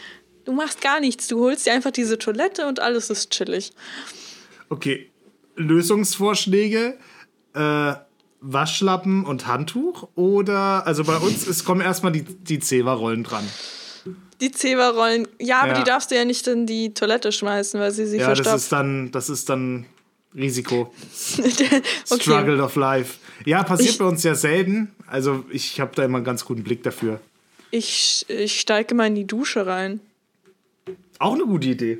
[0.44, 1.28] Du machst gar nichts.
[1.28, 3.72] Du holst dir einfach diese Toilette und alles ist chillig.
[4.68, 5.10] Okay,
[5.56, 6.96] Lösungsvorschläge.
[7.54, 7.94] Äh,
[8.44, 13.46] Waschlappen und Handtuch oder, also bei uns es kommen erstmal die, die Zewa-Rollen dran.
[14.40, 15.78] Die Zewa-Rollen, ja, aber Ja.
[15.78, 18.56] die darfst du ja nicht in die Toilette schmeißen, weil sie sich Ja, das verstopft.
[18.64, 19.86] ist dann, das ist dann
[20.34, 20.92] Risiko.
[21.38, 21.82] okay.
[22.20, 23.18] Struggle of life.
[23.44, 24.92] Ja, passiert Ich- bei uns ja selten.
[25.06, 27.20] Also ich habe da immer einen ganz guten Blick dafür.
[27.70, 30.00] Ich, ich steige mal in die Dusche rein.
[31.22, 31.98] Auch eine gute Idee.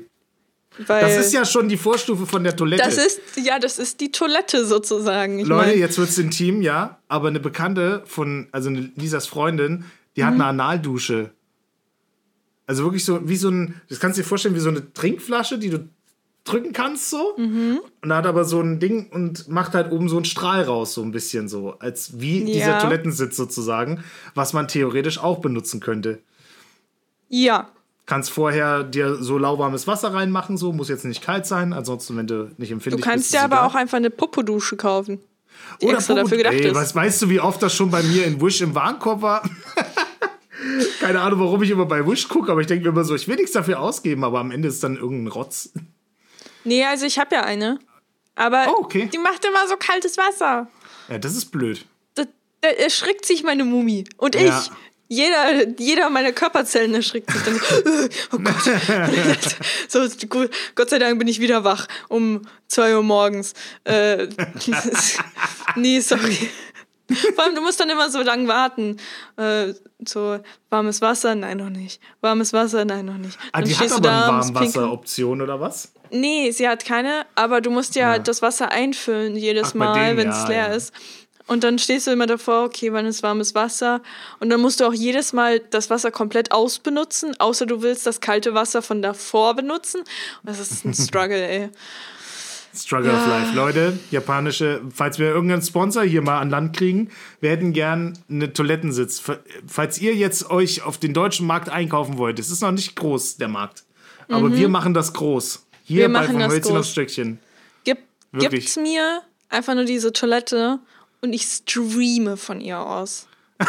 [0.87, 2.83] Weil Das ist ja schon die Vorstufe von der Toilette.
[2.83, 5.37] Das ist, ja, das ist die Toilette sozusagen.
[5.39, 6.97] Ich Leute, mein, jetzt wird's intim, ja.
[7.07, 10.25] Aber eine Bekannte von, also eine Lisas Freundin, die Mhm.
[10.25, 11.31] hat eine Analdusche.
[12.65, 15.59] Also wirklich so, wie so ein, das kannst du dir vorstellen, wie so eine Trinkflasche,
[15.59, 15.87] die du
[16.43, 17.35] drücken kannst so.
[17.37, 17.79] Mhm.
[18.01, 20.93] Und da hat aber so ein Ding und macht halt oben so einen Strahl raus,
[20.95, 21.77] so ein bisschen so.
[21.79, 22.79] Als wie dieser Ja.
[22.79, 24.03] Toilettensitz sozusagen,
[24.33, 26.19] was man theoretisch auch benutzen könnte.
[27.29, 27.69] ja,
[28.05, 32.27] Kannst vorher dir so lauwarmes Wasser reinmachen, so, muss jetzt nicht kalt sein, ansonsten, wenn
[32.27, 33.03] du nicht du empfindlich bist.
[33.09, 33.67] kannst ist dir aber egal.
[33.69, 35.19] auch einfach eine Popodusche kaufen.
[35.81, 38.03] Die Oder extra Popo- dafür gedacht Ey, was weißt du, wie oft das schon bei
[38.03, 39.49] mir in Wish im Warenkorb war?
[40.99, 43.27] Keine Ahnung, warum ich immer bei Wish gucke, aber ich denke mir immer so, ich
[43.27, 45.71] will nichts dafür ausgeben, aber am Ende ist dann irgendein Rotz.
[46.63, 47.79] Nee, also ich habe ja eine.
[48.35, 49.09] Aber Oh, okay.
[49.13, 50.67] die macht immer so kaltes Wasser.
[51.09, 51.85] Ja, das ist blöd.
[52.15, 52.23] Da,
[52.61, 54.05] da erschrickt sich meine Mumie.
[54.17, 54.41] Und Ja.
[54.59, 54.71] ich.
[55.13, 59.57] Jeder, jeder meiner Körperzellen erschrickt sich dann so, oh Gott.
[59.87, 63.53] so, gut, Gott sei Dank bin ich wieder wach um 2 Uhr morgens.
[63.83, 64.27] Äh,
[65.75, 66.49] nee, sorry.
[67.35, 68.97] Vor allem, du musst dann immer so lang warten.
[69.37, 69.73] Äh,
[70.07, 70.39] so,
[70.71, 71.35] warmes Wasser?
[71.35, 72.01] Nein, noch nicht.
[72.21, 72.85] Warmes Wasser?
[72.85, 73.37] Nein, noch nicht.
[73.51, 74.53] Ah, Dann die hat aber da, eine.
[74.55, 75.91] Warmwasseroption oder was?
[76.09, 78.19] Nee, sie hat keine, aber du musst ja, Ja.
[78.19, 80.73] das Wasser einfüllen jedes Ach, Mal, wenn es ja, leer ja.
[80.73, 80.93] ist.
[81.45, 84.01] Und dann stehst du immer davor, okay, wann ist warmes Wasser?
[84.39, 88.21] Und dann musst du auch jedes Mal das Wasser komplett ausbenutzen, außer du willst das
[88.21, 89.99] kalte Wasser von davor benutzen.
[90.01, 90.07] Und
[90.43, 91.69] das ist ein Struggle, ey.
[92.75, 93.37] Struggle of Ja.
[93.39, 93.55] Life.
[93.55, 98.51] Leute, japanische, falls wir irgendeinen Sponsor hier mal an Land kriegen, wir hätten gern eine
[98.51, 99.21] Toilettensitz.
[99.67, 103.37] Falls ihr jetzt euch auf den deutschen Markt einkaufen wollt, es ist noch nicht groß,
[103.37, 103.83] der Markt.
[104.29, 105.65] Aber wir machen das groß.
[105.83, 105.99] Hier Mhm.
[105.99, 106.79] Wir bei machen vom das Hölzchen groß.
[106.79, 107.39] aufs Stöckchen.
[107.83, 107.97] Gib,
[108.31, 108.61] Wirklich.
[108.61, 110.79] gibt's mir einfach nur diese Toilette
[111.23, 113.27] und ich streame von ihr aus.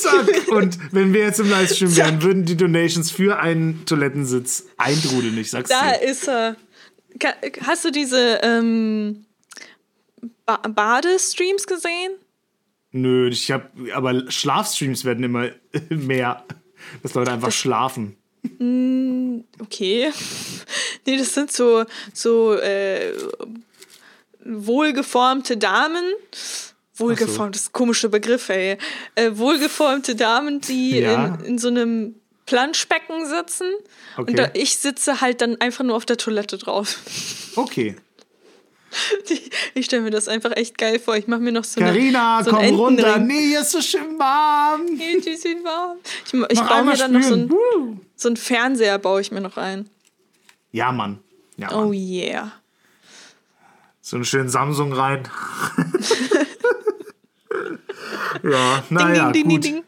[0.00, 0.48] Zack.
[0.48, 5.50] Und wenn wir jetzt im Livestream wären, würden die Donations für einen Toilettensitz eintrudeln, ich
[5.50, 6.02] sag's Da dir.
[6.02, 6.56] ist er.
[7.62, 9.26] Hast du diese ähm,
[10.46, 12.12] ba Badestreams gesehen?
[12.92, 15.50] Nö, ich hab, aber Schlafstreams werden immer
[15.90, 16.44] mehr.
[17.02, 18.16] Dass Leute einfach schlafen.
[19.60, 20.10] Okay.
[21.06, 23.12] nee, das sind so, so äh,
[24.48, 26.04] wohlgeformte Damen.
[26.94, 28.78] Wohlgeformt, das ist ein komischer Begriff, ey.
[29.14, 31.34] Äh, wohlgeformte Damen, die Ja.
[31.36, 32.14] in, in so einem
[32.46, 33.66] Planschbecken sitzen.
[34.16, 34.30] Okay.
[34.30, 36.98] Und da, ich sitze halt dann einfach nur auf der Toilette drauf.
[37.58, 37.96] Okay.
[39.28, 41.16] Ich, ich stelle mir das einfach echt geil vor.
[41.16, 41.90] Ich mache mir noch so eine.
[41.90, 43.06] Carina, so komm runter.
[43.16, 43.26] Entenring.
[43.28, 44.82] Nee, hier ist so schön warm.
[44.98, 45.96] Hey, die sind warm.
[46.26, 47.50] Ich, ich baue mir dann noch so einen,
[48.14, 49.88] so einen Fernseher, baue ich mir noch ein.
[50.70, 51.18] Ja, Mann.
[51.56, 51.88] Ja, Mann.
[51.88, 52.52] Oh yeah.
[54.06, 55.28] So einen schönen Samsung rein.
[58.44, 59.64] ja, naja, ding, ding, gut.
[59.64, 59.84] ding, ding.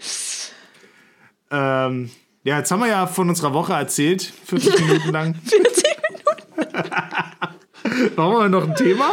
[1.53, 2.11] Ähm,
[2.43, 5.37] ja, jetzt haben wir ja von unserer Woche erzählt, 40 Minuten lang.
[5.45, 5.85] 40
[8.17, 9.09] Brauchen wir noch ein Thema?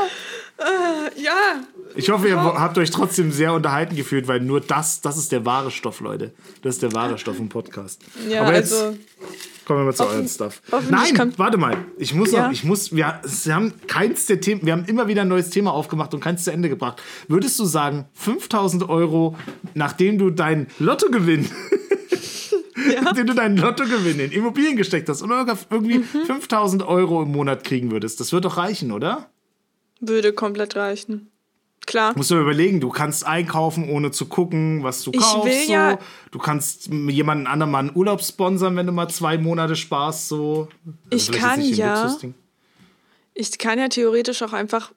[1.15, 1.59] Ja,
[1.97, 5.45] Ich hoffe, ihr habt euch trotzdem sehr unterhalten gefühlt, weil nur das, das ist der
[5.45, 6.33] wahre Stoff, Leute.
[6.61, 8.01] Das ist der wahre Stoff im Podcast.
[8.29, 8.97] ja Aber jetzt also.
[9.65, 10.61] kommen wir mal zu hoffen- euren Stuff.
[10.89, 11.77] Nein, warte mal.
[11.97, 12.45] Ich muss Ja.
[12.47, 15.49] noch, ich muss, wir, wir haben keins der Themen, wir haben immer wieder ein neues
[15.51, 17.01] Thema aufgemacht und keins zu Ende gebracht.
[17.29, 19.35] Würdest du sagen, 5000 Euro,
[19.73, 21.49] nachdem du dein Lottogewinn
[23.03, 25.31] Nachdem du deinen Lottogewinn in Immobilien gesteckt hast und
[25.71, 26.25] irgendwie Mhm.
[26.27, 29.29] 5000 Euro im Monat kriegen würdest, das wird doch reichen, oder?
[30.01, 31.31] Würde komplett reichen.
[31.85, 32.13] Klar.
[32.15, 35.45] Musst du überlegen, du kannst einkaufen, ohne zu gucken, was du Ich kaufst.
[35.45, 35.71] will so.
[35.73, 35.99] ja-
[36.31, 40.27] Du kannst jemanden anderen mal einen Urlaub sponsern, wenn du mal zwei Monate sparst.
[40.27, 40.67] So.
[41.09, 42.17] Ist Ich vielleicht kann ja.
[43.33, 44.91] Ich kann ja theoretisch auch einfach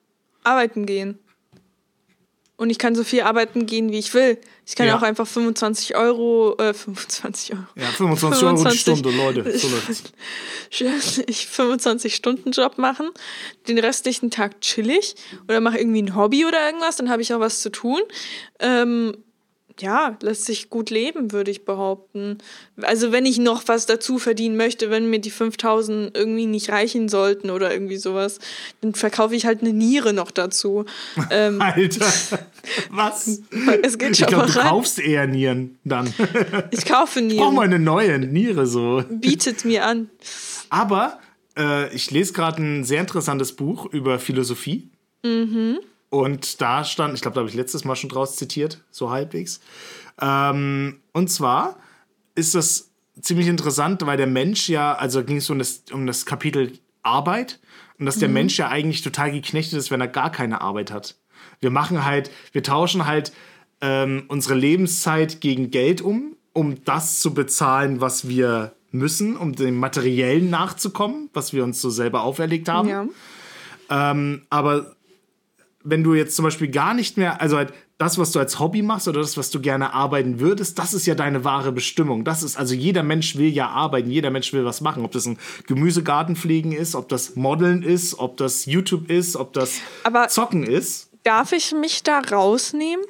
[0.44, 1.18] arbeiten gehen.
[2.58, 4.36] Und ich kann so viel arbeiten gehen, wie ich will.
[4.66, 4.98] Ich kann Ja.
[4.98, 7.62] auch einfach 25 Euro, äh, 25 Euro.
[7.76, 8.80] Ja, 25 Euro die 25.
[8.80, 9.58] Stunde, Leute.
[9.58, 9.68] So
[10.74, 11.22] läuft's.
[11.28, 13.10] ich 25 Stunden Job machen,
[13.68, 15.14] den restlichen Tag chill ich
[15.48, 18.00] oder mache irgendwie ein Hobby oder irgendwas, dann habe ich auch was zu tun.
[18.58, 19.16] Ähm,
[19.80, 22.38] ja, lässt sich gut leben, würde ich behaupten.
[22.82, 27.08] Also wenn ich noch was dazu verdienen möchte, wenn mir die 5000 irgendwie nicht reichen
[27.08, 28.38] sollten oder irgendwie sowas,
[28.80, 30.84] dann verkaufe ich halt eine Niere noch dazu.
[31.30, 32.06] ähm, Alter,
[32.90, 33.40] was?
[33.82, 34.68] es geht Ich schon glaube, du rein.
[34.68, 36.12] kaufst eher Nieren dann.
[36.70, 37.74] Ich kaufe Brauch mal Nieren.
[37.74, 39.02] eine neue Niere so.
[39.08, 40.10] Bietet mir an.
[40.70, 41.18] Aber
[41.56, 44.88] äh, ich lese gerade ein sehr interessantes Buch über Philosophie.
[46.10, 49.60] Und da stand, ich glaube, da habe ich letztes Mal schon draus zitiert, so halbwegs.
[50.20, 51.76] Ähm, und zwar
[52.34, 52.90] ist das
[53.20, 57.60] ziemlich interessant, weil der Mensch ja, also ging es um das, um das Kapitel Arbeit
[57.98, 61.16] und dass der Mensch ja eigentlich total geknechtet ist, wenn er gar keine Arbeit hat.
[61.60, 63.32] Wir machen halt, wir tauschen halt
[63.80, 69.76] ähm, unsere Lebenszeit gegen Geld um, um das zu bezahlen, was wir müssen, um dem
[69.76, 72.88] Materiellen nachzukommen, was wir uns so selber auferlegt haben.
[72.88, 73.06] Ja.
[73.90, 74.96] Ähm, aber
[75.84, 78.82] wenn du jetzt zum Beispiel gar nicht mehr, also halt das, was du als Hobby
[78.82, 82.24] machst oder das, was du gerne arbeiten würdest, das ist ja deine wahre Bestimmung.
[82.24, 85.04] Das ist, also jeder Mensch will ja arbeiten, jeder Mensch will was machen.
[85.04, 89.52] Ob das ein Gemüsegarten pflegen ist, ob das Modeln ist, ob das YouTube ist, ob
[89.52, 91.10] das Aber- Zocken ist.
[91.24, 93.04] Darf ich mich da rausnehmen?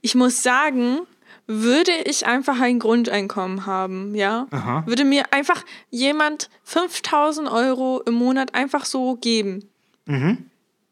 [0.00, 1.00] Ich muss sagen,
[1.46, 4.84] würde ich einfach ein Grundeinkommen haben, ja, Aha.
[4.86, 9.64] würde mir einfach jemand 5000 Euro im Monat einfach so geben.
[10.06, 10.49] Mhm.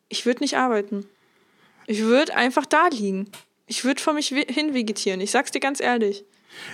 [0.09, 1.07] Ich würde nicht arbeiten.
[1.87, 3.31] Ich würde einfach da liegen.
[3.67, 5.21] Ich würde vor mich hin vegetieren.
[5.21, 6.25] Ich sag's dir ganz ehrlich.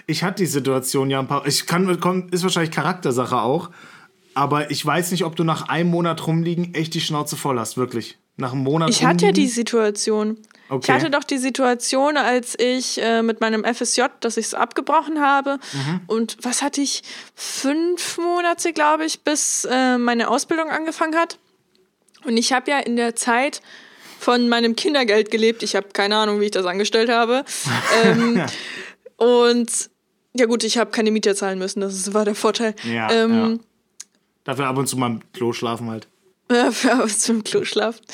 [0.07, 1.47] Ich hatte die Situation ja ein paar.
[1.47, 1.89] Ich kann,
[2.31, 3.71] ist wahrscheinlich Charaktersache auch.
[4.35, 7.77] Aber ich weiß nicht, ob du nach einem Monat rumliegen echt die Schnauze voll hast,
[7.77, 8.19] wirklich.
[8.37, 10.39] Nach einem Monat Ich hatte ja die Situation.
[10.69, 10.87] Okay.
[10.87, 15.21] Ich hatte doch die Situation, als ich äh, mit meinem FSJ, dass ich es abgebrochen
[15.21, 15.59] habe.
[15.73, 16.01] Mhm.
[16.07, 17.03] Und was hatte ich?
[17.37, 21.39] Fünf Monate, glaube ich, bis äh, meine Ausbildung angefangen hat.
[22.25, 23.61] Und ich habe ja in der Zeit
[24.19, 25.63] von meinem Kindergeld gelebt.
[25.63, 27.45] Ich habe keine Ahnung, wie ich das angestellt habe.
[28.05, 28.43] ähm,
[29.17, 29.91] und
[30.35, 31.81] ja gut, ich habe keine Miete zahlen müssen.
[31.81, 32.75] Das war der Vorteil.
[32.85, 33.61] Ja, ähm,
[34.45, 36.09] Dafür ab und zu mal im Klo schlafen halt.
[36.51, 38.05] ja, für abends zum Klo schlafen.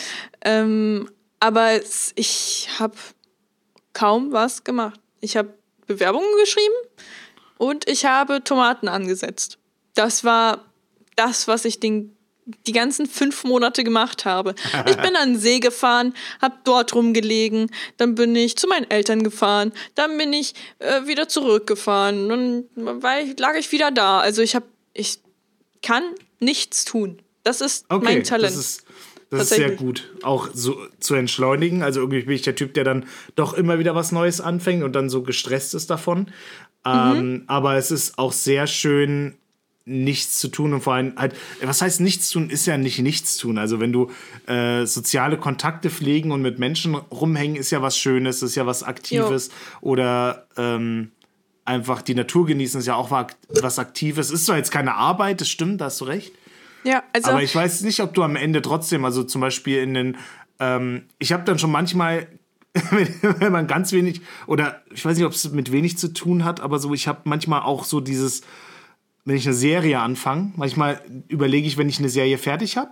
[0.42, 1.80] Ähm, aber
[2.14, 2.94] ich habe
[3.92, 5.00] kaum was gemacht.
[5.20, 5.54] Ich habe
[5.86, 6.74] Bewerbungen geschrieben
[7.58, 9.58] und ich habe Tomaten angesetzt.
[9.94, 10.64] Das war
[11.16, 12.16] das, was ich den,
[12.66, 14.54] die ganzen fünf Monate gemacht habe.
[14.86, 19.22] Ich bin an den See gefahren, habe dort rumgelegen, dann bin ich zu meinen Eltern
[19.22, 22.64] gefahren, dann bin ich äh, wieder zurückgefahren, dann
[23.02, 24.20] war ich, lag ich wieder da.
[24.20, 25.18] Also ich habe, ich
[25.82, 26.02] kann
[26.40, 27.18] nichts tun.
[27.42, 28.52] Das ist Okay, mein Talent.
[28.54, 28.84] das ist,
[29.30, 30.12] das ist sehr gut.
[30.22, 31.82] Auch so zu entschleunigen.
[31.82, 34.92] Also irgendwie bin ich der Typ, der dann doch immer wieder was Neues anfängt und
[34.94, 36.30] dann so gestresst ist davon.
[36.84, 39.36] Ähm, aber es ist auch sehr schön,
[39.90, 43.36] nichts zu tun und vor allem halt, was heißt nichts tun, ist ja nicht nichts
[43.36, 43.58] tun.
[43.58, 44.10] Also wenn du
[44.46, 48.82] äh, soziale Kontakte pflegen und mit Menschen rumhängen, ist ja was Schönes, ist ja was
[48.82, 51.10] Aktives oder ähm,
[51.64, 54.30] einfach die Natur genießen, ist ja auch wa- was Aktives.
[54.30, 56.32] Ist zwar jetzt keine Arbeit, das stimmt, da hast du recht.
[56.84, 59.94] ja, also Aber ich weiß nicht, ob du am Ende trotzdem, also zum Beispiel in
[59.94, 60.16] den,
[60.60, 62.26] ähm, ich habe dann schon manchmal,
[62.90, 66.60] wenn man ganz wenig, oder ich weiß nicht, ob es mit wenig zu tun hat,
[66.60, 68.42] aber so, ich habe manchmal auch so dieses,
[69.24, 72.90] wenn ich eine Serie anfange, manchmal überlege ich, wenn ich eine Serie fertig habe,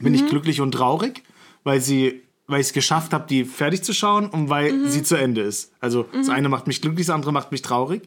[0.00, 1.22] bin ich glücklich und traurig,
[1.64, 5.16] weil sie, weil ich es geschafft habe, die fertig zu schauen und weil sie zu
[5.16, 5.72] Ende ist.
[5.80, 8.02] Also das eine macht mich glücklich, das andere macht mich traurig.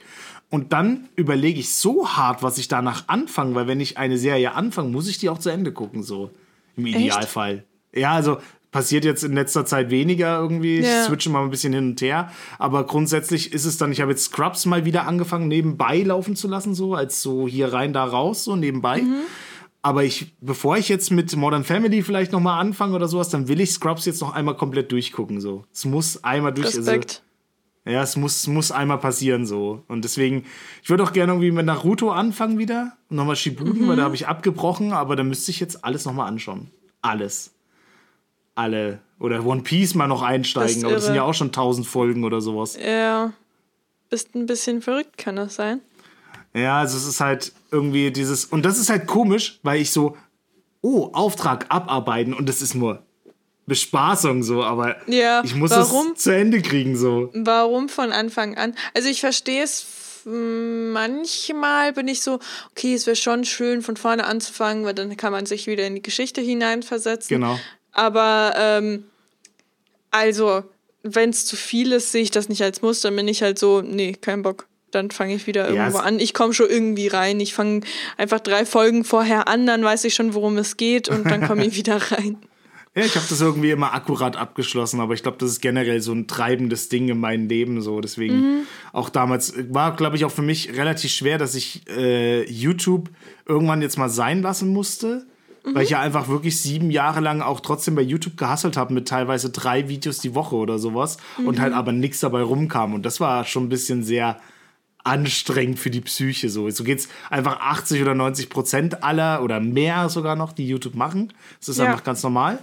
[0.49, 4.53] Und dann überlege ich so hart, was ich danach anfange, weil wenn ich eine Serie
[4.53, 6.31] anfange, muss ich die auch zu Ende gucken, so
[6.77, 7.63] im Idealfall.
[7.93, 8.37] Ja, also
[8.75, 10.79] passiert jetzt in letzter Zeit weniger irgendwie.
[10.79, 11.05] Ich Ja.
[11.05, 12.29] switche mal ein bisschen hin und her.
[12.59, 16.49] Aber grundsätzlich ist es dann, ich habe jetzt Scrubs mal wieder angefangen, nebenbei laufen zu
[16.49, 19.01] lassen, so als so hier rein, da raus, so nebenbei.
[19.81, 23.47] Aber ich, bevor ich jetzt mit Modern Family vielleicht noch mal anfange oder sowas, dann
[23.47, 25.63] will ich Scrubs jetzt noch einmal komplett durchgucken, so.
[25.71, 27.23] Es muss einmal durch, also, Respekt.
[27.85, 29.83] ja, es muss, muss einmal passieren so.
[29.87, 30.43] Und deswegen,
[30.83, 32.91] ich würde auch gerne irgendwie mit Naruto anfangen wieder.
[33.09, 36.27] Und nochmal Shippuden, weil da habe ich abgebrochen, aber da müsste ich jetzt alles nochmal
[36.27, 36.71] anschauen.
[37.01, 37.54] Alles.
[38.55, 38.99] Alle.
[39.19, 42.41] Oder One Piece mal noch einsteigen, aber das sind ja auch schon tausend Folgen oder
[42.41, 42.77] sowas.
[42.77, 43.31] ja,
[44.09, 45.81] bist ein bisschen verrückt, kann das sein?
[46.53, 48.45] Ja, also es ist halt irgendwie dieses.
[48.45, 50.15] Und das ist halt komisch, weil ich so,
[50.81, 53.03] oh, Auftrag abarbeiten und das ist nur
[53.67, 56.11] Bespaßung so, aber Ja, ich muss warum?
[56.15, 57.29] es zu Ende kriegen so.
[57.33, 58.75] Warum von Anfang an?
[58.93, 59.85] Also ich verstehe es.
[60.27, 62.39] Manchmal bin ich so,
[62.71, 65.95] okay, es wäre schon schön, von vorne anzufangen, weil dann kann man sich wieder in
[65.95, 67.29] die Geschichte hineinversetzen.
[67.29, 67.59] Genau.
[67.95, 69.05] Aber ähm,
[70.11, 70.63] also,
[71.03, 73.01] wenn es zu viel ist, sehe ich das nicht als Muss.
[73.01, 74.67] Dann bin ich halt so, nee, kein Bock.
[74.91, 76.19] Dann fange ich wieder irgendwo es- an.
[76.19, 77.39] Ich komme schon irgendwie rein.
[77.39, 77.81] Ich fange
[78.17, 81.65] einfach drei Folgen vorher an, dann weiß ich schon, worum es geht und dann komme
[81.65, 82.37] ich wieder rein.
[82.97, 86.13] Ja, ich habe das irgendwie immer akkurat abgeschlossen, aber ich glaube, das ist generell so
[86.13, 87.99] ein treibendes Ding in meinem Leben so.
[87.99, 88.67] Deswegen Mhm.
[88.93, 93.09] auch damals war, glaube ich, auch für mich relativ schwer, dass ich äh, YouTube
[93.45, 95.25] irgendwann jetzt mal sein lassen musste.
[95.73, 99.07] Weil ich ja einfach wirklich sieben Jahre lang auch trotzdem bei YouTube gehasselt habe mit
[99.07, 102.93] teilweise drei Videos die Woche oder sowas und halt aber nichts dabei rumkam.
[102.93, 104.39] Und das war schon ein bisschen sehr
[105.03, 106.69] anstrengend für die Psyche so.
[106.69, 111.31] So geht's einfach 80 oder 90 Prozent aller oder mehr sogar noch, die YouTube machen.
[111.59, 111.85] Das ist Ja.
[111.85, 112.59] einfach ganz normal.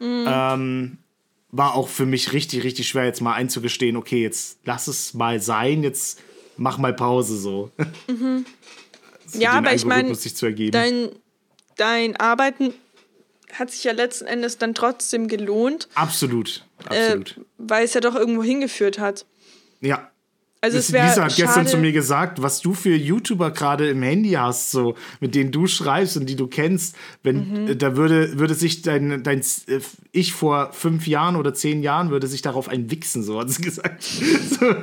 [0.00, 0.98] Ähm,
[1.52, 5.40] war auch für mich richtig, richtig schwer, jetzt mal einzugestehen, okay, jetzt lass es mal
[5.40, 6.20] sein, jetzt
[6.56, 7.70] mach mal Pause so.
[8.08, 8.44] Mhm.
[9.38, 10.12] ja, aber ich meine,
[10.72, 11.10] dein,
[11.76, 12.72] dein Arbeiten
[13.52, 15.88] hat sich ja letzten Endes dann trotzdem gelohnt.
[15.94, 17.36] Absolut, absolut.
[17.36, 19.26] Äh, weil es ja doch irgendwo hingeführt hat.
[19.80, 20.10] Ja,
[20.64, 21.34] also es Lisa hat schade.
[21.42, 25.52] gestern zu mir gesagt, was du für YouTuber gerade im Handy hast, so mit denen
[25.52, 27.78] du schreibst und die du kennst, wenn mhm.
[27.78, 29.80] da würde würde sich dein dein äh,
[30.12, 34.02] ich vor fünf Jahren oder zehn Jahren würde sich darauf einwichsen, so hat sie gesagt.
[34.02, 34.74] so,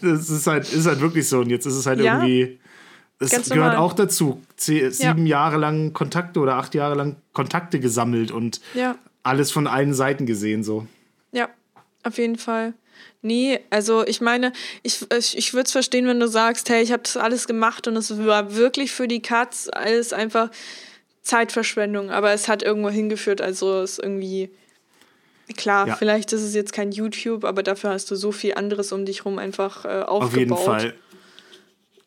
[0.00, 2.22] das ist halt ist halt wirklich so und jetzt ist es halt ja.
[2.22, 2.58] irgendwie
[3.20, 3.84] es Ganz gehört normal.
[3.84, 4.40] auch dazu.
[4.56, 5.38] sieben ja.
[5.38, 8.96] Jahre lang Kontakte oder acht Jahre lang Kontakte gesammelt und ja.
[9.22, 10.86] alles von allen Seiten gesehen so.
[11.32, 11.48] Ja,
[12.04, 12.74] auf jeden Fall.
[13.20, 14.52] Nee, also ich meine,
[14.82, 17.88] ich, ich, ich würde es verstehen, wenn du sagst, hey, ich habe das alles gemacht
[17.88, 20.50] und es war wirklich für die Katz alles einfach
[21.22, 24.50] Zeitverschwendung, aber es hat irgendwo hingeführt, also es ist irgendwie
[25.56, 25.96] klar, ja.
[25.96, 29.24] vielleicht ist es jetzt kein YouTube, aber dafür hast du so viel anderes um dich
[29.24, 30.22] rum einfach äh, aufgebaut.
[30.22, 30.94] Auf jeden Fall.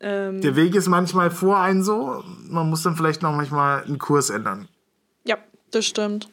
[0.02, 4.00] Ähm, Der Weg ist manchmal vor einen so, man muss dann vielleicht noch manchmal einen
[4.00, 4.68] Kurs ändern.
[5.26, 5.38] Ja,
[5.70, 6.30] das stimmt.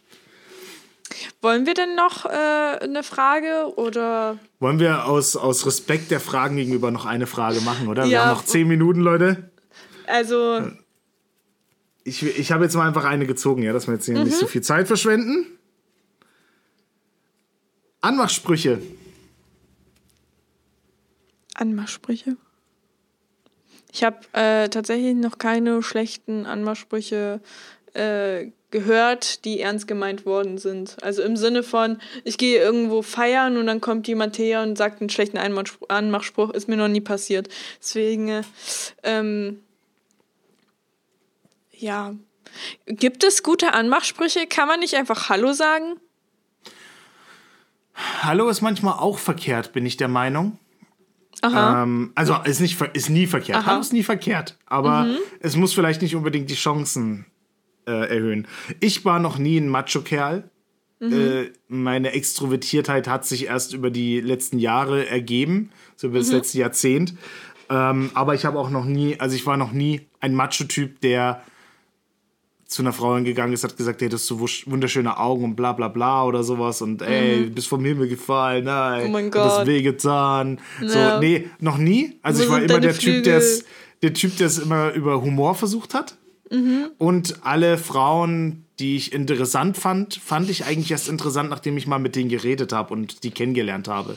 [1.42, 4.38] Wollen wir denn noch äh, eine Frage oder?
[4.58, 8.04] Wollen wir aus, aus Respekt der Fragen gegenüber noch eine Frage machen, oder?
[8.04, 8.10] Ja.
[8.10, 9.50] Wir haben noch zehn Minuten, Leute.
[10.06, 10.62] Also.
[12.04, 14.24] Ich, ich habe jetzt mal einfach eine gezogen, ja, dass wir jetzt hier mhm.
[14.24, 15.46] nicht so viel Zeit verschwenden.
[18.00, 18.80] Anmachsprüche.
[21.54, 22.36] Anmachsprüche?
[23.92, 27.40] Ich habe äh, tatsächlich noch keine schlechten Anmachsprüche
[27.94, 31.02] äh, gehört, die ernst gemeint worden sind.
[31.02, 35.00] Also im Sinne von, ich gehe irgendwo feiern und dann kommt jemand her und sagt
[35.00, 37.48] einen schlechten Anmachspruch, ist mir noch nie passiert.
[37.80, 38.42] Deswegen, äh,
[39.02, 39.62] ähm,
[41.72, 42.14] ja.
[42.86, 44.46] Gibt es gute Anmachsprüche?
[44.46, 46.00] Kann man nicht einfach Hallo sagen?
[48.22, 50.58] Hallo ist manchmal auch verkehrt, bin ich der Meinung.
[51.42, 53.58] Ähm, also ist, nicht, ist nie verkehrt.
[53.58, 53.66] Aha.
[53.66, 54.58] Hallo ist nie verkehrt.
[54.66, 55.16] Aber mhm.
[55.40, 57.26] es muss vielleicht nicht unbedingt die Chancen
[57.86, 58.46] äh, erhöhen.
[58.80, 60.50] Ich war noch nie ein Macho-Kerl.
[61.00, 61.12] Mhm.
[61.12, 66.34] Äh, meine Extrovertiertheit hat sich erst über die letzten Jahre ergeben, so über das mhm.
[66.34, 67.14] letzte Jahrzehnt.
[67.70, 71.42] Ähm, aber ich habe auch noch nie, also ich war noch nie ein Macho-Typ, der
[72.68, 75.72] zu einer Frau hingegangen ist, hat gesagt, hey, du hast so wunderschöne Augen und bla
[75.72, 77.54] bla bla oder sowas und ey, mhm.
[77.54, 79.44] bist vom Himmel gefallen, nein, oh mein Gott.
[79.44, 80.60] du hast wehgetan.
[80.82, 81.14] Ja.
[81.14, 82.18] So, nee, noch nie.
[82.22, 83.22] Also Wo ich war immer der Flügel?
[83.22, 83.64] Typ, der es
[84.02, 86.16] der Typ, der es immer über Humor versucht hat.
[86.50, 86.90] Mhm.
[86.98, 91.98] Und alle Frauen, die ich interessant fand, fand ich eigentlich erst interessant, nachdem ich mal
[91.98, 94.16] mit denen geredet habe und die kennengelernt habe.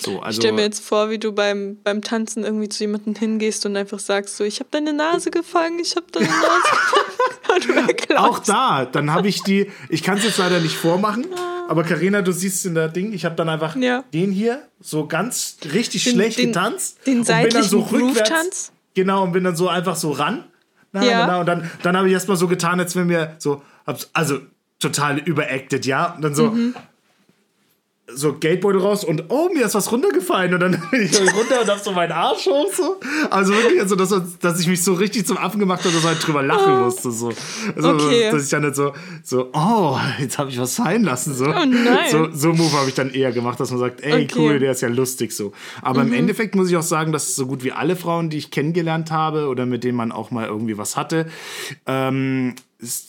[0.00, 3.14] So, also, ich stelle mir jetzt vor, wie du beim, beim Tanzen irgendwie zu jemandem
[3.14, 6.38] hingehst und einfach sagst so, ich habe deine Nase gefangen, ich habe deine Nase
[6.70, 7.96] gefangen.
[8.16, 11.26] Auch da, dann habe ich die, ich kann es jetzt leider nicht vormachen,
[11.68, 14.04] aber Karina, du siehst in der Ding, ich habe dann einfach ja.
[14.12, 19.32] den hier so ganz richtig den, schlecht den, getanzt den seitlichen so rückwärts, Genau, und
[19.32, 20.44] bin dann so einfach so ran
[20.92, 21.26] na, ja.
[21.26, 23.62] na, und dann, dann habe ich erstmal so getan, als wenn wir so,
[24.12, 24.38] also
[24.78, 26.14] total überacted, ja.
[26.14, 26.74] Und dann so, mhm
[28.10, 31.68] so Geldbeutel raus und oh, mir ist was runtergefallen und dann bin ich runter und
[31.68, 32.96] hab so meinen Arsch hoch so.
[33.30, 36.08] Also wirklich, also dass, dass ich mich so richtig zum Affen gemacht habe, dass ich
[36.08, 36.84] halt drüber lachen oh.
[36.84, 37.32] musste so.
[37.76, 38.30] Also, okay.
[38.30, 38.92] dass ich dann nicht so,
[39.22, 41.46] so oh, jetzt habe ich was fallen lassen so.
[41.46, 42.10] Oh nein.
[42.10, 44.28] So, so Move habe ich dann eher gemacht, dass man sagt, ey, okay.
[44.36, 45.52] cool, der ist ja lustig so.
[45.82, 46.12] Aber mhm.
[46.12, 49.10] im Endeffekt muss ich auch sagen, dass so gut wie alle Frauen, die ich kennengelernt
[49.10, 51.26] habe oder mit denen man auch mal irgendwie was hatte,
[51.86, 52.54] ähm,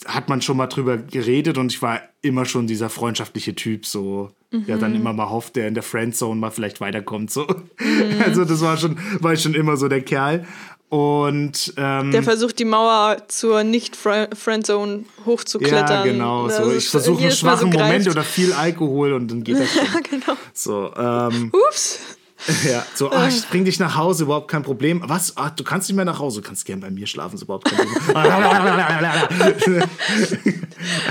[0.06, 4.30] hat man schon mal drüber geredet und ich war immer schon dieser freundschaftliche Typ, so,
[4.50, 4.66] mhm.
[4.66, 7.46] der dann immer mal hofft, der in der Friendzone mal vielleicht weiterkommt, so.
[7.78, 8.20] Mhm.
[8.24, 10.46] Also das war schon, war ich schon immer so der Kerl.
[10.88, 15.88] Und ähm, der versucht die Mauer zur Nicht-Friendzone hochzuklettern.
[15.88, 16.48] Ja, genau.
[16.48, 16.72] So.
[16.72, 19.72] Ich versuche einen schwachen so Moment oder viel Alkohol und dann geht das.
[19.76, 20.36] ja, genau.
[20.52, 22.00] So, ähm, Ups.
[22.70, 25.02] Ja, so, ach, ich bring dich nach Hause, überhaupt kein Problem.
[25.06, 25.36] Was?
[25.36, 27.66] Ach, du kannst nicht mehr nach Hause, du kannst gern bei mir schlafen, ist überhaupt
[27.66, 28.16] kein Problem.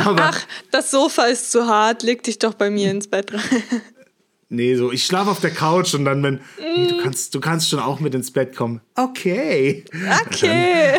[0.05, 0.39] ach,
[0.71, 3.41] das Sofa ist zu hart, leg dich doch bei mir ins Bett rein.
[4.51, 6.39] Nee, so, ich schlafe auf der Couch und dann, wenn, mm.
[6.75, 8.81] nee, du, kannst, du kannst schon auch mit ins Bett kommen.
[8.95, 9.85] Okay.
[10.25, 10.95] Okay.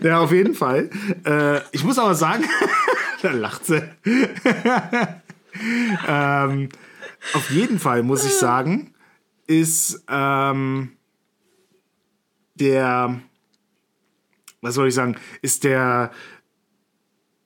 [0.00, 0.90] ja, auf jeden Fall.
[1.26, 2.44] Äh, ich muss aber sagen,
[3.22, 3.82] da lacht sie.
[6.06, 6.68] ähm,
[7.34, 8.94] auf jeden Fall muss ich sagen,
[9.46, 10.96] ist ähm,
[12.54, 13.20] der,
[14.60, 16.10] was soll ich sagen, ist der,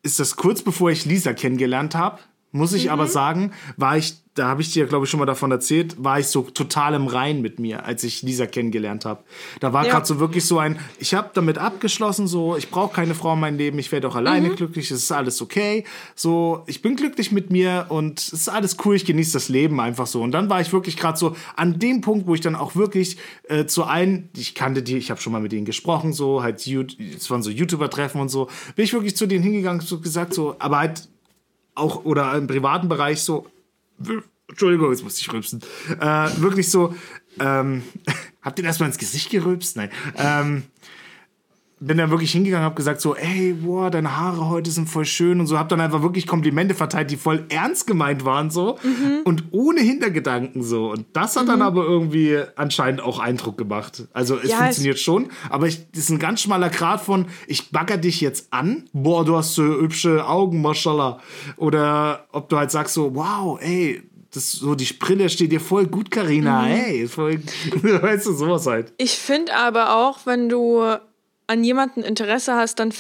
[0.03, 2.21] ist das kurz bevor ich Lisa kennengelernt habe,
[2.53, 5.51] muss ich aber sagen, war ich, da habe ich dir, glaube ich, schon mal davon
[5.51, 9.23] erzählt, war ich so total im Rein mit mir, als ich Lisa kennengelernt habe.
[9.61, 9.93] Da war Ja.
[9.93, 13.41] gerade so wirklich so ein, ich habe damit abgeschlossen, so, ich brauche keine Frau in
[13.41, 15.85] meinem Leben, ich werde auch alleine glücklich, es ist alles okay.
[16.15, 19.81] So, ich bin glücklich mit mir und es ist alles cool, ich genieße das Leben
[19.81, 20.23] einfach so.
[20.23, 23.19] Und dann war ich wirklich gerade so an dem Punkt, wo ich dann auch wirklich
[23.49, 26.67] äh, zu einen, ich kannte die, ich habe schon mal mit denen gesprochen, so, halt,
[26.67, 30.57] es waren so YouTuber-Treffen und so, bin ich wirklich zu denen hingegangen, so gesagt, so,
[30.59, 31.09] aber halt
[31.75, 33.47] auch oder im privaten Bereich so,
[34.49, 35.63] Entschuldigung, jetzt muss ich rülpsen,
[36.01, 36.95] äh, wirklich so,
[37.41, 37.83] ähm,
[38.43, 39.77] habt ihr erstmal ins Gesicht gerülpst?
[39.77, 39.91] Nein.
[40.17, 40.65] Ähm,
[41.87, 45.41] bin dann wirklich hingegangen, hab gesagt so, ey, boah, deine Haare heute sind voll schön
[45.41, 48.79] und so, hab dann einfach wirklich Komplimente verteilt, die voll ernst gemeint waren so
[49.25, 54.05] und ohne Hintergedanken so und das hat dann aber irgendwie anscheinend auch Eindruck gemacht.
[54.13, 57.71] Also es Ja, funktioniert schon, aber ich, das ist ein ganz schmaler Grad von, ich
[57.71, 61.19] bagger dich jetzt an, boah, du hast so hübsche Augen, mashallah.
[61.57, 64.03] Oder ob du halt sagst so, wow, ey,
[64.33, 67.41] das so die Brille steht dir voll gut, Karina, ey, voll,
[67.83, 68.93] weißt du, sowas halt.
[68.99, 70.83] Ich finde aber auch, wenn du
[71.53, 72.93] an jemanden Interesse hast, dann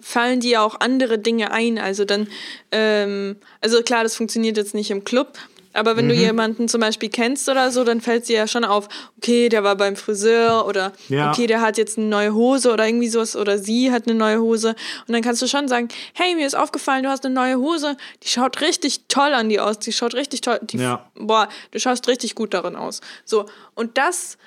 [0.00, 1.78] fallen dir auch andere Dinge ein.
[1.78, 2.28] Also dann,
[2.70, 5.38] ähm, also klar, das funktioniert jetzt nicht im Club,
[5.72, 6.10] aber wenn Mhm.
[6.10, 8.88] du jemanden zum Beispiel kennst oder so, dann fällt dir ja schon auf,
[9.18, 11.30] okay, der war beim Friseur oder Ja.
[11.30, 14.40] okay, der hat jetzt eine neue Hose oder irgendwie sowas oder sie hat eine neue
[14.40, 14.70] Hose.
[15.06, 17.96] Und dann kannst du schon sagen, hey, mir ist aufgefallen, du hast eine neue Hose,
[18.22, 21.10] die schaut richtig toll an dir aus, die schaut richtig toll, die, Ja.
[21.14, 23.00] boah, du schaust richtig gut darin aus.
[23.26, 24.38] So, und das,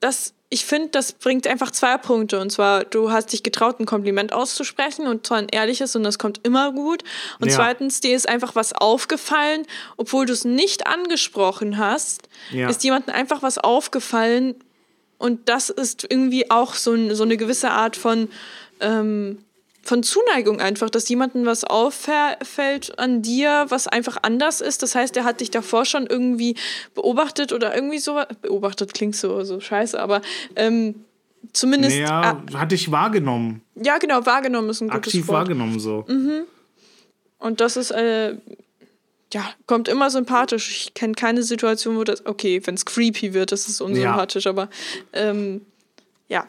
[0.00, 2.38] das, ich finde, das bringt einfach zwei Punkte.
[2.38, 6.18] Und zwar, du hast dich getraut, ein Kompliment auszusprechen und zwar ein ehrliches und das
[6.18, 7.02] kommt immer gut.
[7.40, 7.56] Und Ja.
[7.56, 12.68] zweitens, dir ist einfach was aufgefallen, obwohl du es nicht angesprochen hast, Ja.
[12.68, 14.54] ist jemandem einfach was aufgefallen
[15.16, 18.28] und das ist irgendwie auch so, ein, so eine gewisse Art von,
[18.80, 19.38] ähm,
[19.82, 24.82] von Zuneigung einfach, dass jemandem was auffällt an dir, was einfach anders ist.
[24.82, 26.54] Das heißt, er hat dich davor schon irgendwie
[26.94, 28.20] beobachtet oder irgendwie so.
[28.42, 30.22] Beobachtet klingt so, so scheiße, aber
[30.54, 31.04] ähm,
[31.52, 31.96] zumindest.
[31.96, 35.38] Ja, hatte ich wahrgenommen, ah, ja, genau, wahrgenommen ist ein gutes aktiv Wort.
[35.38, 36.06] wahrgenommen so.
[37.38, 38.36] Und das ist, äh,
[39.32, 40.70] ja, kommt immer sympathisch.
[40.70, 44.68] Ich kenne keine Situation, wo das, okay, wenn es creepy wird, das ist unsympathisch, aber
[45.12, 45.62] ähm,
[46.28, 46.46] ja.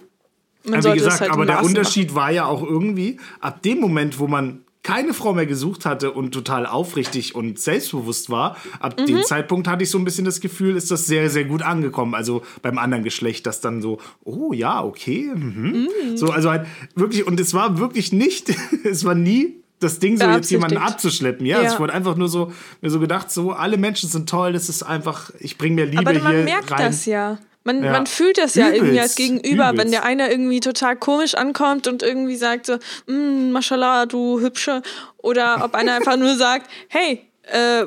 [0.64, 3.18] Man Ja, wie sollte gesagt, es halt aber der Maßen Unterschied war ja auch irgendwie,
[3.42, 8.30] ab dem Moment, wo man keine Frau mehr gesucht hatte und total aufrichtig und selbstbewusst
[8.30, 9.06] war, ab Mhm.
[9.06, 12.14] dem Zeitpunkt hatte ich so ein bisschen das Gefühl, ist das sehr, sehr gut angekommen.
[12.16, 15.32] Also beim anderen Geschlecht, das dann so, oh ja, okay.
[15.34, 15.88] Mhm.
[16.10, 16.18] Mhm.
[16.18, 18.54] So, also halt wirklich, und es war wirklich nicht,
[18.84, 21.46] es war nie das Ding, so jetzt jemanden abzuschleppen.
[21.46, 21.72] Ja, Ja.
[21.74, 22.52] ich wurde einfach nur so,
[22.82, 26.00] mir so gedacht, so, alle Menschen sind toll, das ist einfach, ich bringe mir Liebe
[26.10, 26.86] Aber man hier merkt rein.
[26.88, 27.38] das ja.
[27.66, 27.92] Man, Ja.
[27.92, 29.94] man fühlt das ja irgendwie als Übelst, Gegenüber, wenn übelst.
[29.94, 34.82] der eine irgendwie total komisch ankommt und irgendwie sagt so, mm, Mashallah, du Hübsche.
[35.18, 37.86] Oder ob einer einfach nur sagt, hey, äh,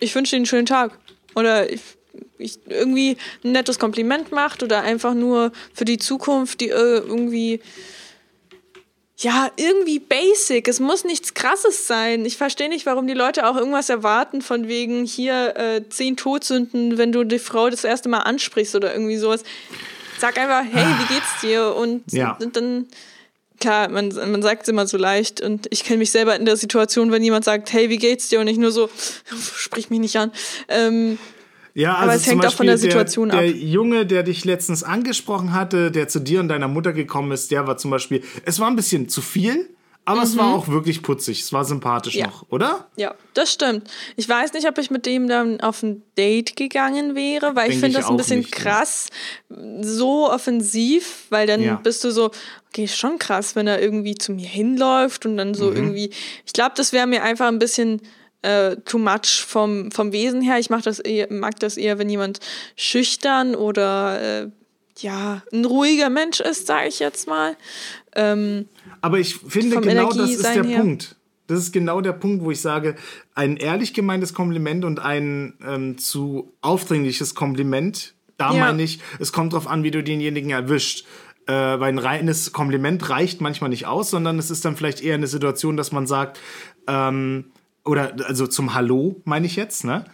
[0.00, 0.98] ich wünsche dir einen schönen Tag.
[1.34, 1.82] Oder ich,
[2.38, 7.60] ich irgendwie ein nettes Kompliment macht oder einfach nur für die Zukunft, die äh, irgendwie
[9.18, 10.66] ja, irgendwie basic.
[10.66, 12.24] Es muss nichts Krasses sein.
[12.24, 16.98] Ich verstehe nicht, warum die Leute auch irgendwas erwarten, von wegen hier äh, zehn Todsünden,
[16.98, 19.44] wenn du die Frau das erste Mal ansprichst oder irgendwie sowas.
[20.18, 21.74] Sag einfach, hey, wie geht's dir?
[21.76, 22.36] Und, Ja.
[22.40, 22.86] und dann,
[23.60, 25.40] klar, man, man sagt es immer so leicht.
[25.40, 28.40] Und ich kenne mich selber in der Situation, wenn jemand sagt, hey, wie geht's dir?
[28.40, 28.90] Und ich nur so,
[29.56, 30.32] sprich mich nicht an.
[30.68, 31.18] Ähm,
[31.74, 33.44] Ja, also Aber es hängt auch von der Situation der, ab.
[33.44, 37.50] Der Junge, der dich letztens angesprochen hatte, der zu dir und deiner Mutter gekommen ist,
[37.50, 39.68] der war zum Beispiel, es war ein bisschen zu viel,
[40.04, 42.20] aber es war auch wirklich putzig, es war sympathisch Mhm.
[42.20, 42.26] Ja.
[42.26, 42.88] noch, oder?
[42.96, 43.90] Ja, das stimmt.
[44.16, 47.80] Ich weiß nicht, ob ich mit dem dann auf ein Date gegangen wäre, weil ich
[47.80, 48.56] Denke finde ich das ein bisschen nicht, ne?
[48.62, 49.08] krass,
[49.80, 51.76] so offensiv, weil dann Ja.
[51.76, 52.30] bist du so,
[52.68, 55.54] okay, schon krass, wenn er irgendwie zu mir hinläuft und dann Mhm.
[55.54, 56.10] so irgendwie,
[56.46, 58.02] ich glaube, das wäre mir einfach ein bisschen
[58.44, 60.58] äh, too much vom, vom Wesen her.
[60.58, 62.40] Ich mach das eher, mag das eher, wenn jemand
[62.76, 64.50] schüchtern oder äh,
[64.98, 67.56] ja, ein ruhiger Mensch ist, sage ich jetzt mal.
[68.14, 68.68] Ähm,
[69.00, 70.80] Aber ich finde, genau das ist der her.
[70.80, 71.16] Punkt.
[71.46, 72.94] Das ist genau der Punkt, wo ich sage,
[73.34, 78.60] ein ehrlich gemeintes Kompliment und ein ähm, zu aufdringliches Kompliment, da Ja.
[78.60, 81.06] meine ich, es kommt drauf an, wie du denjenigen erwischt.
[81.46, 85.12] Äh, weil ein reines Kompliment reicht manchmal nicht aus, sondern es ist dann vielleicht eher
[85.12, 86.40] eine Situation, dass man sagt,
[86.88, 87.52] ähm,
[87.84, 90.04] oder also zum Hallo meine ich jetzt, ne?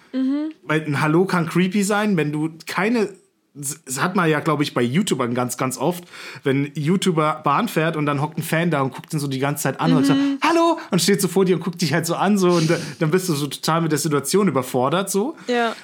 [0.64, 3.08] Weil ein Hallo kann creepy sein, wenn du keine.
[3.52, 6.04] Das hat man ja, glaube ich, bei YouTubern ganz, ganz oft,
[6.44, 9.40] wenn YouTuber Bahn fährt und dann hockt ein Fan da und guckt ihn so die
[9.40, 10.78] ganze Zeit an und sagt, Hallo!
[10.92, 13.10] Und steht so vor dir und guckt dich halt so an, so und da- dann
[13.10, 15.36] bist du so total mit der Situation überfordert, so.
[15.48, 15.74] ja.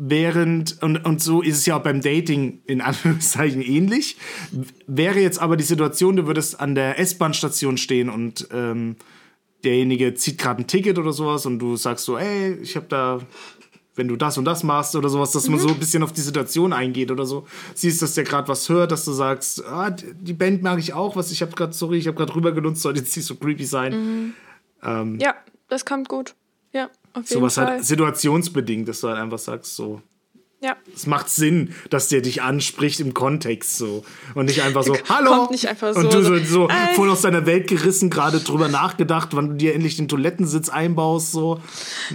[0.00, 4.16] Während, und, und so ist es ja auch beim Dating in Anführungszeichen ähnlich.
[4.86, 8.94] Wäre jetzt aber die Situation, du würdest an der S-Bahn-Station stehen und ähm,
[9.64, 13.20] derjenige zieht gerade ein Ticket oder sowas und du sagst so, ey, ich habe da,
[13.96, 16.20] wenn du das und das machst oder sowas, dass man so ein bisschen auf die
[16.20, 17.46] Situation eingeht oder so.
[17.74, 21.16] Siehst, dass der gerade was hört, dass du sagst, ah, die Band mag ich auch,
[21.16, 23.64] was ich habe gerade, sorry, ich habe gerade rüber genutzt, soll jetzt nicht so creepy
[23.64, 24.34] sein.
[24.82, 25.34] Ähm, Ja,
[25.68, 26.34] das kommt gut.
[26.72, 26.84] Ja,
[27.14, 27.66] auf jeden sowas Fall.
[27.66, 30.00] halt situationsbedingt, dass du halt einfach sagst, so,
[30.60, 30.76] ja.
[30.94, 34.04] es macht Sinn, dass der dich anspricht im Kontext so
[34.34, 35.30] und nicht einfach so, hallo.
[35.30, 38.40] kommt nicht einfach so, Und du so, so, "Ey." voll aus deiner Welt gerissen, gerade
[38.40, 41.60] drüber nachgedacht, wann du dir endlich den Toilettensitz einbaust so.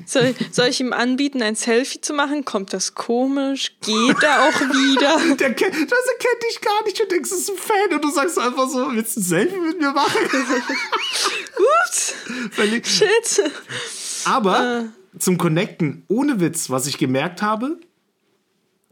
[0.06, 2.44] Soll, soll ich ihm anbieten, ein Selfie zu machen?
[2.46, 3.74] Kommt das komisch?
[3.82, 5.36] Geht er auch wieder?
[5.40, 8.12] Der kennt, das erkennt dich gar nicht und denkst, es ist ein Fan und du
[8.12, 10.20] sagst einfach so, willst du ein Selfie mit mir machen?
[11.88, 12.14] Ups,
[12.84, 13.52] shit.
[14.26, 14.86] Aber
[15.18, 17.78] zum Connecten, ohne Witz, was ich gemerkt habe,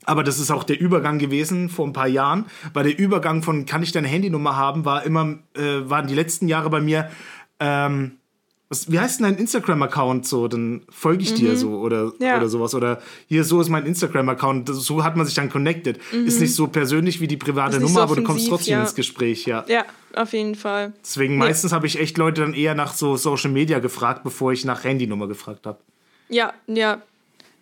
[0.05, 3.65] aber das ist auch der Übergang gewesen vor ein paar Jahren, weil der Übergang von
[3.65, 7.09] kann ich deine Handynummer haben, war immer, äh, waren die letzten Jahre bei mir,
[7.59, 8.13] ähm,
[8.71, 10.47] was, wie heißt denn dein Instagram-Account so?
[10.47, 12.37] Dann folge ich dir so oder, Ja.
[12.37, 12.73] oder sowas.
[12.73, 14.69] Oder hier, so ist mein Instagram-Account.
[14.71, 15.99] So hat man sich dann connected.
[16.13, 18.81] Ist nicht so persönlich wie die private Nummer, so aber du kommst trotzdem ja.
[18.81, 19.65] ins Gespräch, ja.
[19.67, 19.83] Ja,
[20.15, 20.93] auf jeden Fall.
[21.03, 24.63] Deswegen meistens habe ich echt Leute dann eher nach so Social Media gefragt, bevor ich
[24.63, 25.79] nach Handynummer gefragt habe.
[26.29, 27.01] Ja, ja.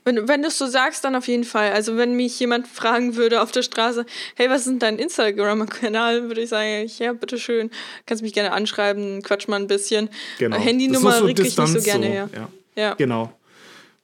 [0.09, 1.71] Wenn, wenn du es so sagst, dann auf jeden Fall.
[1.71, 4.05] Also wenn mich jemand fragen würde auf der Straße,
[4.35, 7.69] hey, was ist denn dein Instagram-Kanal, würde ich sagen, ja, bitteschön,
[8.07, 10.09] kannst mich gerne anschreiben, quatsch mal ein bisschen.
[10.39, 10.57] Genau.
[10.57, 12.29] Äh, Handynummer ist so reg ich nicht so gerne so, her.
[12.35, 12.49] Ja.
[12.75, 12.93] Ja.
[12.95, 13.31] Genau.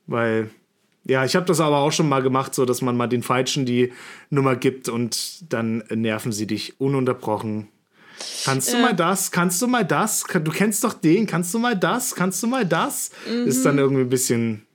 [0.05, 0.51] Weil,
[1.05, 3.65] ja, ich habe das aber auch schon mal gemacht, so dass man mal den Falschen
[3.65, 3.91] die
[4.29, 7.67] Nummer gibt und dann nerven sie dich ununterbrochen.
[8.43, 8.83] Kannst du Ja.
[8.83, 9.31] mal das?
[9.31, 10.23] Kannst du mal das?
[10.23, 11.25] Du kennst doch den.
[11.25, 12.13] Kannst du mal das?
[12.15, 13.09] Kannst du mal das?
[13.45, 13.63] Ist Mhm.
[13.63, 14.65] dann irgendwie ein bisschen,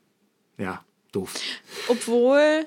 [0.58, 1.34] ja, doof.
[1.88, 2.66] Obwohl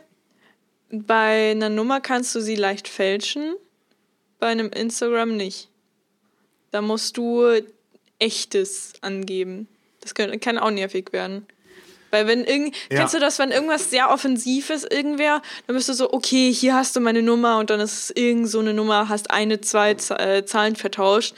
[0.90, 3.56] bei einer Nummer kannst du sie leicht fälschen,
[4.40, 5.70] bei einem Instagram nicht.
[6.72, 7.62] Da musst du
[8.20, 9.68] echtes angeben.
[10.02, 11.46] Das kann, kann auch nervig werden.
[12.12, 13.00] Weil wenn irgend, Ja.
[13.00, 16.76] kennst du das, wenn irgendwas sehr offensiv ist, irgendwer, dann bist du so, okay, hier
[16.76, 19.96] hast du meine Nummer und dann ist es irgend so eine Nummer, hast eine, zwei
[19.96, 21.34] Z äh, Zahlen vertauscht.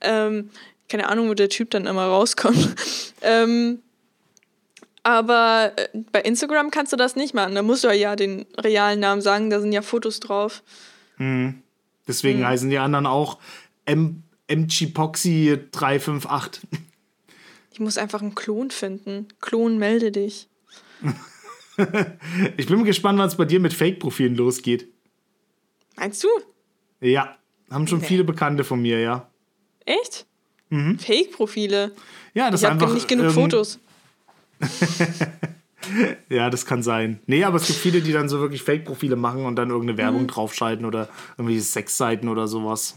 [0.00, 0.50] Ähm,
[0.88, 2.74] keine Ahnung, wo der Typ dann immer rauskommt.
[3.22, 3.82] ähm,
[5.06, 7.54] aber äh, bei Instagram kannst du das nicht machen.
[7.54, 10.62] Da musst du ja den realen Namen sagen, da sind ja Fotos drauf.
[11.18, 12.44] Deswegen Mhm.
[12.46, 13.38] heißen die anderen auch
[13.84, 16.62] M Mchipoxy 358.
[17.72, 19.28] Ich muss einfach einen Klon finden.
[19.40, 20.48] Klon, melde dich.
[22.56, 24.88] Ich bin gespannt, wann es bei dir mit Fake-Profilen losgeht.
[25.96, 26.28] Meinst du?
[27.02, 27.36] Ja,
[27.70, 28.06] haben schon Nee.
[28.06, 29.30] viele Bekannte von mir, ja.
[29.84, 30.24] Echt?
[30.70, 30.98] Mhm.
[30.98, 31.92] Fake-Profile.
[32.32, 33.78] Ja, das Ich habe einfach nicht genug irgend- Fotos.
[36.28, 37.20] Ja, das kann sein.
[37.26, 40.22] Nee, aber es gibt viele, die dann so wirklich Fake-Profile machen und dann irgendeine Werbung
[40.22, 40.26] Mhm.
[40.28, 42.96] draufschalten oder irgendwelche Sexseiten oder sowas.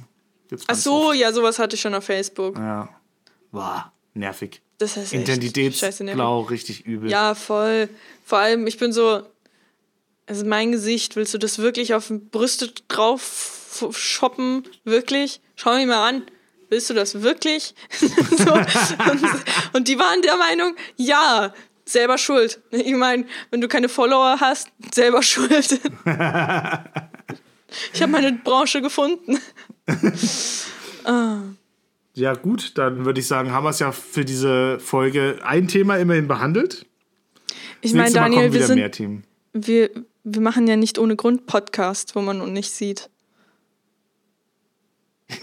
[0.66, 1.18] Ach so, oft.
[1.18, 2.58] ja, sowas hatte ich schon auf Facebook.
[2.58, 2.90] Ja.
[3.52, 4.62] War nervig.
[4.80, 5.50] Das ist echt scheiße nervig.
[5.52, 7.12] Identitätsblau, richtig übel.
[7.12, 7.90] Ja, voll.
[8.26, 9.22] Vor allem, ich bin so,
[10.26, 14.64] also mein Gesicht, willst du das wirklich auf Brüste drauf shoppen?
[14.84, 15.42] Wirklich?
[15.56, 16.24] Schau mich mal an.
[16.70, 17.74] Willst du das wirklich?
[17.90, 18.54] so.
[18.54, 19.22] und,
[19.74, 21.54] und die waren der Meinung, ja,
[21.86, 22.62] selber schuld.
[22.72, 25.82] Ich meine, wenn du keine Follower hast, selber schuld.
[27.94, 29.40] ich habe meine Branche gefunden.
[32.14, 35.96] Ja, gut, dann würde ich sagen, haben wir es ja für diese Folge ein Thema
[35.96, 36.86] immerhin behandelt.
[37.82, 39.90] Ich meine, Daniel, wir sind wir,
[40.24, 43.10] wir machen ja nicht ohne Grund Podcast, wo man uns nicht sieht.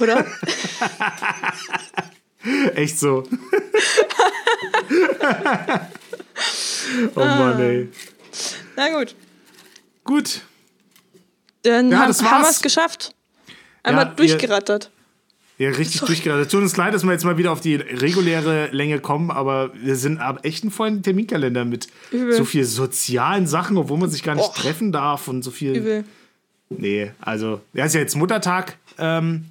[0.01, 0.27] Oder?
[2.75, 3.25] Echt so.
[7.15, 7.21] oh.
[7.21, 7.89] Mann, ey.
[8.77, 9.15] Na gut,
[10.05, 10.41] Gut.
[11.63, 13.15] dann Ja, haben, haben wir es geschafft.
[13.83, 14.91] Einmal Ja, durchgerattert.
[15.59, 16.49] Ja, richtig durchgeraten.
[16.49, 19.97] Tut uns leid, dass wir jetzt mal wieder auf die reguläre Länge kommen, aber wir
[19.97, 22.35] sind ab echt einen vollen Terminkalender mit Übel.
[22.35, 24.55] so viel sozialen Sachen, obwohl man sich gar nicht Och.
[24.55, 25.77] treffen darf und so viel.
[25.77, 26.05] Übel.
[26.69, 29.47] Nee, also, ja, ist ja jetzt Muttertag ähm,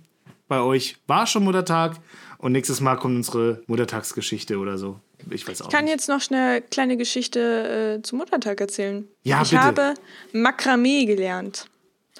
[0.47, 0.97] bei euch.
[1.07, 1.97] War schon Muttertag
[2.37, 4.99] und nächstes Mal kommt unsere Muttertagsgeschichte oder so.
[5.31, 5.93] Ich weiß auch Ich kann nicht.
[5.93, 9.07] jetzt noch schnell eine kleine Geschichte äh, zum Muttertag erzählen.
[9.23, 9.61] Ja, ich bitte.
[9.63, 9.93] habe
[10.33, 11.67] Makramee gelernt.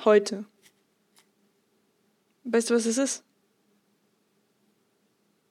[0.04, 0.46] Heute.
[2.46, 3.24] Weißt du, was es ist?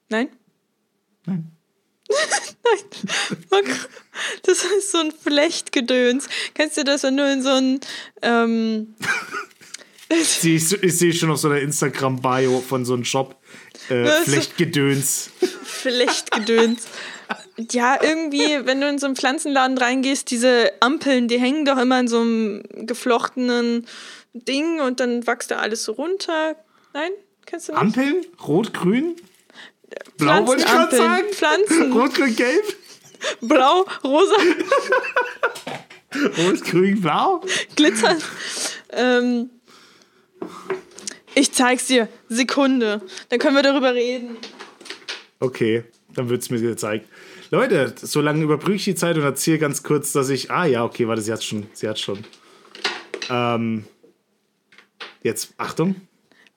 [0.09, 0.29] Nein?
[1.27, 1.51] Nein.
[3.51, 3.65] Nein.
[4.43, 6.29] Das ist so ein Flechtgedöns.
[6.55, 7.81] Kennst du das, wenn du in so ein
[8.23, 8.95] ähm,
[10.09, 13.37] Ich sehe ich sehe schon auf so einer Instagram-Bio von so einem Shop.
[13.89, 15.31] Äh, Flechtgedöns.
[15.65, 16.87] Flechtgedöns.
[17.71, 22.01] Ja, irgendwie, wenn du in so einen Pflanzenladen reingehst, diese Ampeln, die hängen doch immer
[22.01, 23.87] in so einem geflochtenen
[24.35, 26.57] Ding und dann wächst da alles so runter.
[26.93, 27.11] Nein?
[27.47, 27.81] Kennst du nicht?
[27.81, 28.27] Ampeln?
[28.47, 29.17] Rot, grün?
[30.19, 31.25] Blau wollte ich gerade sagen.
[31.31, 31.93] Pflanzen.
[31.93, 32.65] Rot, grün, gelb.
[33.41, 34.35] Blau, rosa,
[36.37, 37.41] Rot, grün, blau.
[37.75, 38.19] glitzern.
[38.91, 39.51] Ähm,
[41.35, 42.09] ich zeig's dir.
[42.29, 43.03] Sekunde.
[43.29, 44.37] Dann können wir darüber reden.
[45.41, 45.85] Okay,
[46.15, 47.09] dann wird es mir gezeigt.
[47.51, 50.51] Leute, so lange überbrücke ich die Zeit und erzähle ganz kurz, dass ich.
[50.51, 51.67] Ah ja, okay, warte, sie hat schon.
[51.73, 52.25] Sie hat schon.
[53.31, 53.85] Ähm,
[55.23, 55.97] jetzt, Achtung.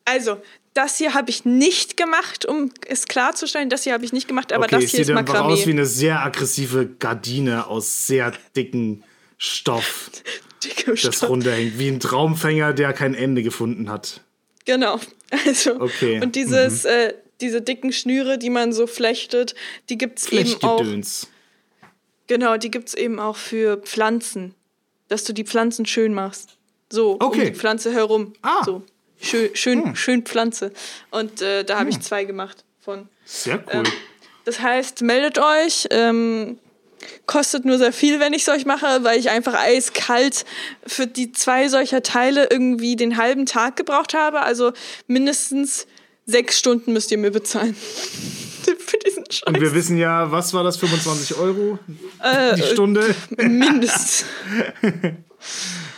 [0.05, 0.41] Also,
[0.73, 3.69] das hier habe ich nicht gemacht, um es klarzustellen.
[3.69, 5.53] Das hier habe ich nicht gemacht, aber okay, das hier ist sieht einfach aus wie
[5.55, 5.71] Makramee.
[5.71, 9.03] eine sehr aggressive Gardine aus sehr dicken
[9.37, 10.09] Stoff,
[10.63, 11.29] Dicke das Stoff.
[11.29, 11.77] runterhängt.
[11.79, 14.21] Wie ein Traumfänger, der kein Ende gefunden hat.
[14.65, 14.99] Genau.
[15.45, 19.55] Also, Okay, und dieses, äh, diese dicken Schnüre, die man so flechtet,
[19.89, 20.83] die gibt es eben auch.
[22.27, 24.53] Genau, die gibt es eben auch für Pflanzen.
[25.09, 26.57] Dass du die Pflanzen schön machst.
[26.89, 27.39] So, Okay.
[27.39, 28.33] um die Pflanze herum.
[28.41, 28.63] Ah.
[28.65, 28.83] So.
[29.21, 30.71] Schön, schön, schön Pflanze.
[31.11, 33.07] Und äh, da habe ich zwei gemacht von.
[33.25, 33.83] Sehr cool.
[34.45, 35.87] Das heißt, meldet euch.
[35.91, 36.57] Ähm,
[37.25, 40.45] kostet nur sehr viel, wenn ich es euch mache, weil ich einfach eiskalt
[40.85, 44.41] für die zwei solcher Teile irgendwie den halben Tag gebraucht habe.
[44.41, 44.73] Also
[45.07, 45.87] mindestens
[46.25, 47.75] sechs Stunden müsst ihr mir bezahlen.
[48.77, 49.43] für diesen Scheiß.
[49.43, 50.77] Und wir wissen ja, was war das?
[50.77, 51.79] 25 Euro
[52.21, 53.15] Äh, die Stunde?
[53.37, 54.25] Mindest.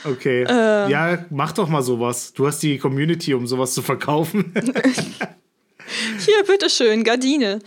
[0.03, 0.43] Okay.
[0.43, 0.89] Äh.
[0.89, 2.33] ja, mach doch mal sowas.
[2.33, 4.53] Du hast die Community, um sowas zu verkaufen.
[6.19, 7.59] Hier, bitteschön, Gardine.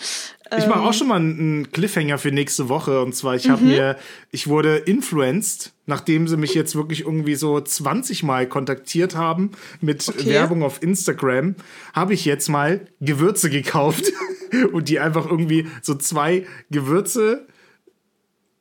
[0.58, 0.68] Ich Ähm.
[0.70, 3.02] mache auch schon mal einen Cliffhanger für nächste Woche.
[3.02, 3.52] Und zwar, ich Mhm.
[3.52, 3.96] habe mir,
[4.30, 10.08] ich wurde influenced, nachdem sie mich jetzt wirklich irgendwie so 20 Mal kontaktiert haben mit
[10.08, 10.28] Okay.
[10.28, 11.54] Werbung auf Instagram,
[11.94, 14.12] habe ich jetzt mal Gewürze gekauft
[14.72, 17.46] und die einfach irgendwie so zwei Gewürze.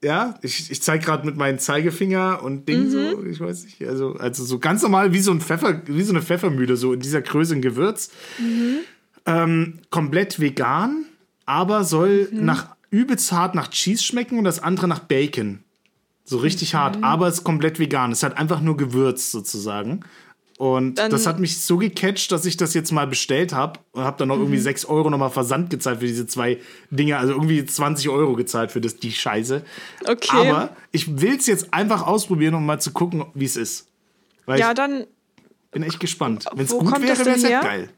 [0.03, 2.89] Ja, ich, ich zeige gerade mit meinem Zeigefinger und Ding Mhm.
[2.89, 6.11] so, ich weiß nicht, also, also so ganz normal wie so ein Pfeffer, wie so
[6.13, 8.09] eine Pfeffermühle, so in dieser Größe ein Gewürz.
[9.27, 11.05] Ähm, komplett vegan,
[11.52, 15.64] aber soll nach übelst hart nach Cheese schmecken und das andere nach Bacon.
[16.24, 18.14] So richtig hart, aber es ist komplett vegan.
[18.14, 19.99] Es hat einfach nur Gewürz sozusagen.
[20.58, 24.04] Und Dann- das hat mich so gecatcht, dass ich das jetzt mal bestellt habe und
[24.04, 27.18] habe dann noch irgendwie 6 Euro nochmal Versand gezahlt für diese zwei Dinge.
[27.18, 29.64] Also irgendwie 20 Euro gezahlt für das, die Scheiße.
[30.08, 30.47] Okay.
[30.47, 33.88] Aber ich will es jetzt einfach ausprobieren, um mal zu gucken, wie es ist.
[34.45, 35.06] Weil ja, dann,
[35.72, 36.45] bin echt gespannt.
[36.54, 37.89] Wenn es gut wäre, wäre es ja geil.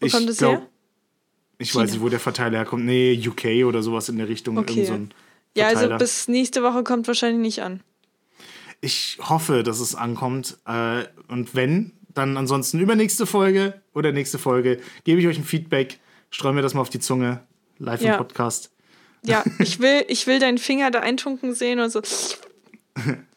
[0.00, 0.66] wo ich kommt glaub- her?
[1.58, 1.84] Ich China.
[1.84, 2.84] weiß nicht, wo der Verteiler herkommt.
[2.84, 4.58] Nee, UK oder sowas in der Richtung.
[4.58, 4.84] Okay.
[4.84, 4.98] So
[5.56, 7.80] Ja, also bis nächste Woche kommt wahrscheinlich nicht an.
[8.80, 10.58] ich hoffe, dass es ankommt.
[10.66, 15.98] Äh, und wenn, dann ansonsten übernächste Folge oder nächste Folge gebe ich euch ein Feedback.
[16.30, 17.40] Streuen wir das mal auf die Zunge.
[17.78, 18.12] Live Ja.
[18.12, 18.70] im Podcast.
[19.24, 22.00] Ja, ich will, ich will deinen Finger da eintunken sehen und so.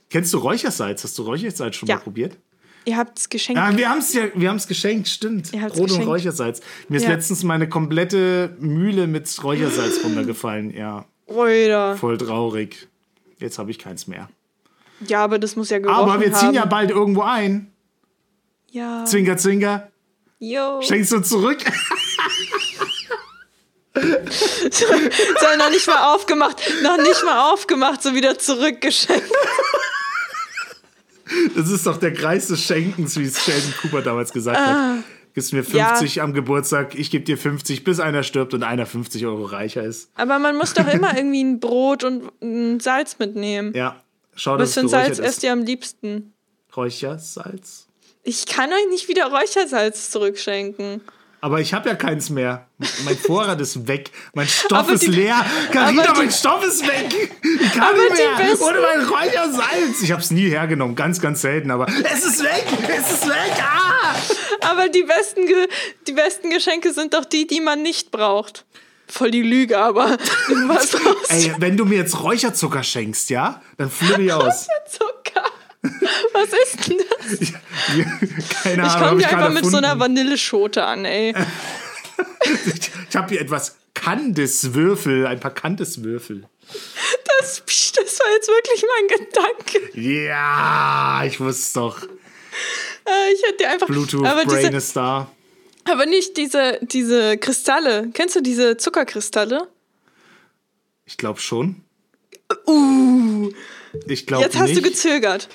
[0.10, 1.04] Kennst du Räuchersalz?
[1.04, 1.96] Hast du Räuchersalz schon Ja.
[1.96, 2.38] mal probiert?
[2.86, 3.60] Ihr habt es geschenkt.
[3.62, 5.52] Ja, wir haben es ja, wir haben es geschenkt, stimmt.
[5.52, 6.08] Brot und geschenkt.
[6.08, 6.62] Räuchersalz.
[6.88, 7.10] Mir ist Ja.
[7.12, 10.72] letztens meine komplette Mühle mit Räuchersalz runtergefallen.
[10.76, 11.96] Ja, Oida.
[11.98, 12.88] voll traurig.
[13.38, 14.30] Jetzt habe ich keins mehr.
[15.08, 16.56] Ja, aber das muss ja gerochen Aber wir ziehen haben.
[16.56, 17.72] ja bald irgendwo ein.
[18.72, 19.06] Ja.
[19.06, 19.90] Zwinker, zwinker.
[20.40, 20.82] Yo.
[20.82, 21.60] Schenkst du zurück?
[23.94, 26.62] Sei noch nicht mal aufgemacht.
[26.84, 29.30] Noch nicht mal aufgemacht, so wieder zurückgeschenkt.
[31.56, 35.04] Das ist doch der Kreis des Schenkens, wie es Sheldon Cooper damals gesagt hat.
[35.34, 35.96] Gibst mir Ja.
[35.96, 39.84] 50 am Geburtstag, ich gebe dir 50, bis einer stirbt und einer 50 Euro reicher
[39.84, 40.10] ist.
[40.16, 43.74] Aber man muss doch immer irgendwie ein Brot und ein Salz mitnehmen.
[43.76, 44.02] Ja,
[44.36, 46.34] schau, dass Was für es ein Salz esst ihr am liebsten?
[46.76, 47.88] Räuchersalz?
[48.24, 51.02] Ich kann euch nicht wieder Räuchersalz zurückschenken.
[51.42, 52.68] Aber ich habe ja keins mehr.
[53.06, 54.12] Mein Vorrat ist weg.
[54.34, 55.46] Mein Stoff Aber ist die- leer.
[55.72, 57.32] Carina, die- mein Stoff ist weg.
[57.62, 58.62] Ich kann nicht mehr.
[58.62, 60.02] Ohne mein Räuchersalz.
[60.02, 60.96] Ich habe es nie hergenommen.
[60.96, 61.72] Ganz, ganz selten.
[61.72, 62.66] Aber es ist weg.
[62.88, 63.54] Es ist weg.
[63.62, 64.16] Ah!
[64.70, 65.42] Aber die besten,
[66.08, 68.66] die besten Geschenke sind doch die, die man nicht braucht.
[69.08, 70.18] Voll die Lüge, aber
[70.68, 70.94] was
[71.30, 73.62] Ey, wenn du mir jetzt Räucherzucker schenkst, ja?
[73.78, 74.68] Dann flippe ich aus.
[74.90, 75.44] Zucker?
[76.34, 77.54] Was ist denn das?
[78.64, 78.90] Keine Ich Ahnung.
[78.90, 80.00] hab komme dir einfach mit so einer.
[80.00, 81.34] Vanilleschote an, ey.
[83.10, 86.44] Ich habe hier etwas Kandiswürfel, ein paar Kandiswürfel.
[86.70, 89.08] Das, das war jetzt wirklich mein
[89.88, 90.00] Gedanke.
[90.00, 92.04] Ja, ich wusste es doch.
[92.04, 93.88] Äh, Ich hätte dir einfach.
[93.88, 95.32] Bluetooth, aber, Brain diese, ist da.
[95.86, 98.10] aber nicht diese, diese Kristalle.
[98.14, 99.68] Kennst du diese Zuckerkristalle?
[101.06, 101.84] Ich glaube schon.
[102.68, 103.50] Uh,
[104.08, 104.78] Ich glaube jetzt hast nicht.
[104.78, 105.48] du gezögert.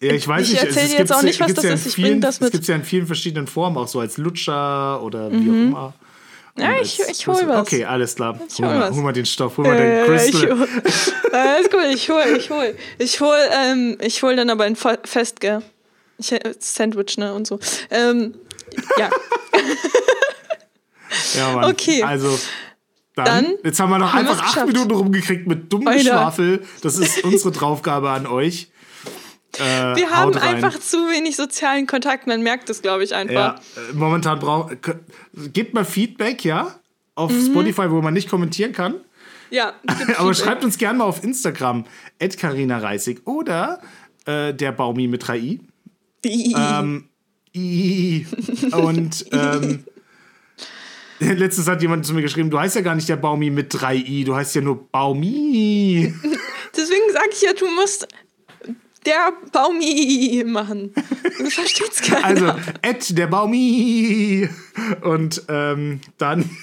[0.00, 0.64] Ja, ich weiß ich nicht.
[0.64, 1.86] erzähl es dir jetzt auch nicht, was das ja ist.
[1.86, 2.48] Ich vielen- das mit.
[2.48, 5.94] Es gibt ja in vielen verschiedenen Formen, auch so als Lutscher oder wie auch immer.
[6.56, 7.60] Ja, ich, ich hol was.
[7.60, 8.36] Okay, alles klar.
[8.58, 10.58] Hol, hol mal, hol mal den Stoff, hol mal Äh, den ich Crystal.
[10.58, 10.68] hol,
[11.32, 12.74] alles gut, ich hol, ich hol.
[12.98, 15.62] Ich hol, ähm, ich hol dann aber ein Fest, gell?
[16.18, 17.60] Ich, äh, Sandwich, ne, und so.
[17.90, 18.34] Ähm,
[18.98, 19.08] ja,
[21.36, 21.70] Ja, Mann.
[21.70, 22.02] Okay.
[22.02, 22.38] Also,
[23.14, 24.66] Dann, Dann jetzt haben wir noch einfach acht.
[24.66, 25.98] Minuten rumgekriegt mit dummem Alter.
[26.02, 26.62] Geschwafel.
[26.82, 28.68] Das ist unsere Draufgabe an euch.
[29.58, 32.26] Äh, Wir haben einfach zu wenig sozialen Kontakt.
[32.26, 33.34] Man merkt es, glaube ich, einfach.
[33.76, 34.76] Ja, äh, momentan braucht.
[35.52, 36.74] Gebt mal Feedback, ja?
[37.14, 37.46] Auf Mhm.
[37.46, 38.94] Spotify, wo man nicht kommentieren kann.
[39.50, 39.72] Ja,
[40.18, 41.84] Aber schreibt uns gerne mal auf Instagram,
[42.38, 43.80] Carina Reisig oder
[44.26, 45.60] äh, der Baumi mit 3i.
[46.24, 47.08] Ähm,
[47.56, 48.26] i.
[48.72, 49.84] Und ähm,
[51.20, 54.24] letztens hat jemand zu mir geschrieben, du heißt ja gar nicht der Baumi mit 3i,
[54.24, 56.12] du heißt ja nur Baumi.
[56.76, 58.06] Deswegen sage ich ja, du musst
[59.06, 60.92] der Baumi machen.
[61.38, 62.24] Du verstehst keiner.
[62.24, 62.52] Also,
[62.82, 64.48] Ed der Baumi.
[65.02, 66.48] Und ähm, dann.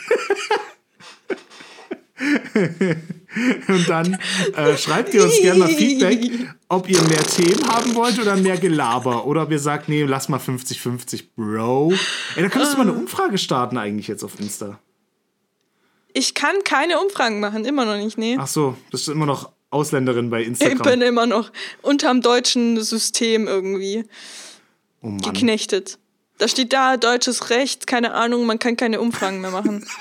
[3.67, 4.17] Und dann
[4.55, 6.31] äh, schreibt ihr uns gerne mal Feedback,
[6.69, 9.25] ob ihr mehr Themen haben wollt oder mehr Gelaber.
[9.25, 11.91] Oder ob ihr sagt, nee, lass mal 50-50, Bro.
[12.35, 14.79] Ey, da könntest du mal eine Umfrage starten eigentlich jetzt auf Insta.
[16.13, 18.37] ich kann keine Umfragen machen, immer noch nicht, nee.
[18.39, 20.83] Ach so, bist du immer noch Ausländerin bei Ich Instagram.
[20.83, 24.05] bin immer noch unterm deutschen System irgendwie
[25.01, 25.17] oh Mann.
[25.21, 25.99] geknechtet.
[26.37, 29.85] Da steht da deutsches Recht, keine Ahnung, man kann keine Umfragen mehr machen.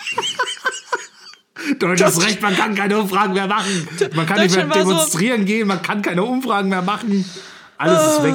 [1.79, 3.89] Deutsches Recht, man kann keine Umfragen mehr machen.
[4.15, 7.25] Man kann nicht mehr war so- demonstrieren gehen, man kann keine Umfragen mehr machen.
[7.79, 8.35] Alles ist weg.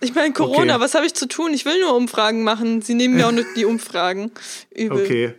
[0.00, 0.82] Ich meine, Corona, Okay.
[0.84, 1.54] was habe ich zu tun?
[1.54, 2.82] Ich will nur Umfragen machen.
[2.82, 4.32] Sie nehmen mir auch nicht die Umfragen.
[4.74, 5.02] Übel.
[5.04, 5.34] Okay.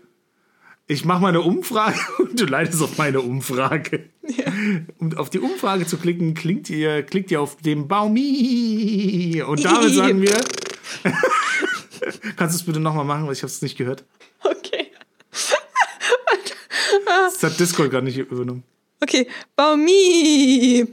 [0.87, 4.09] Ich mache mal eine Umfrage und du leitest auf meine Umfrage.
[4.99, 9.41] Um auf die Umfrage zu klicken, klickt ihr, klickt ihr auf den Baumi.
[9.45, 10.39] Und damit sagen wir.
[12.35, 14.03] Kannst du es bitte nochmal machen, weil ich habe es nicht gehört.
[14.43, 14.87] Okay.
[17.05, 18.63] Das hat Discord gerade nicht übernommen.
[19.01, 19.27] Okay.
[19.55, 20.85] Baumi.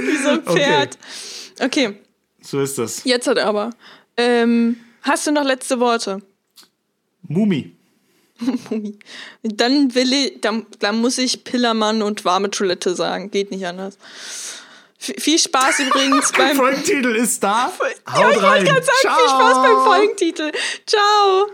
[0.00, 0.98] Wie so ein Pferd.
[1.60, 1.98] Okay,
[2.40, 3.04] So ist das.
[3.04, 3.70] jetzt hat aber.
[4.16, 6.22] Ähm, hast du noch letzte Worte?
[7.22, 7.74] Mumi.
[9.42, 13.30] Dann will ich, dann, dann muss ich Pillermann und warme Toilette sagen.
[13.30, 13.98] Geht nicht anders.
[14.98, 16.56] V viel Spaß übrigens beim.
[16.56, 17.72] Folgentitel ist da.
[17.80, 20.52] Ja, ich wollte gerade sagen, viel Spaß beim Folgentitel.
[20.86, 21.46] Ciao.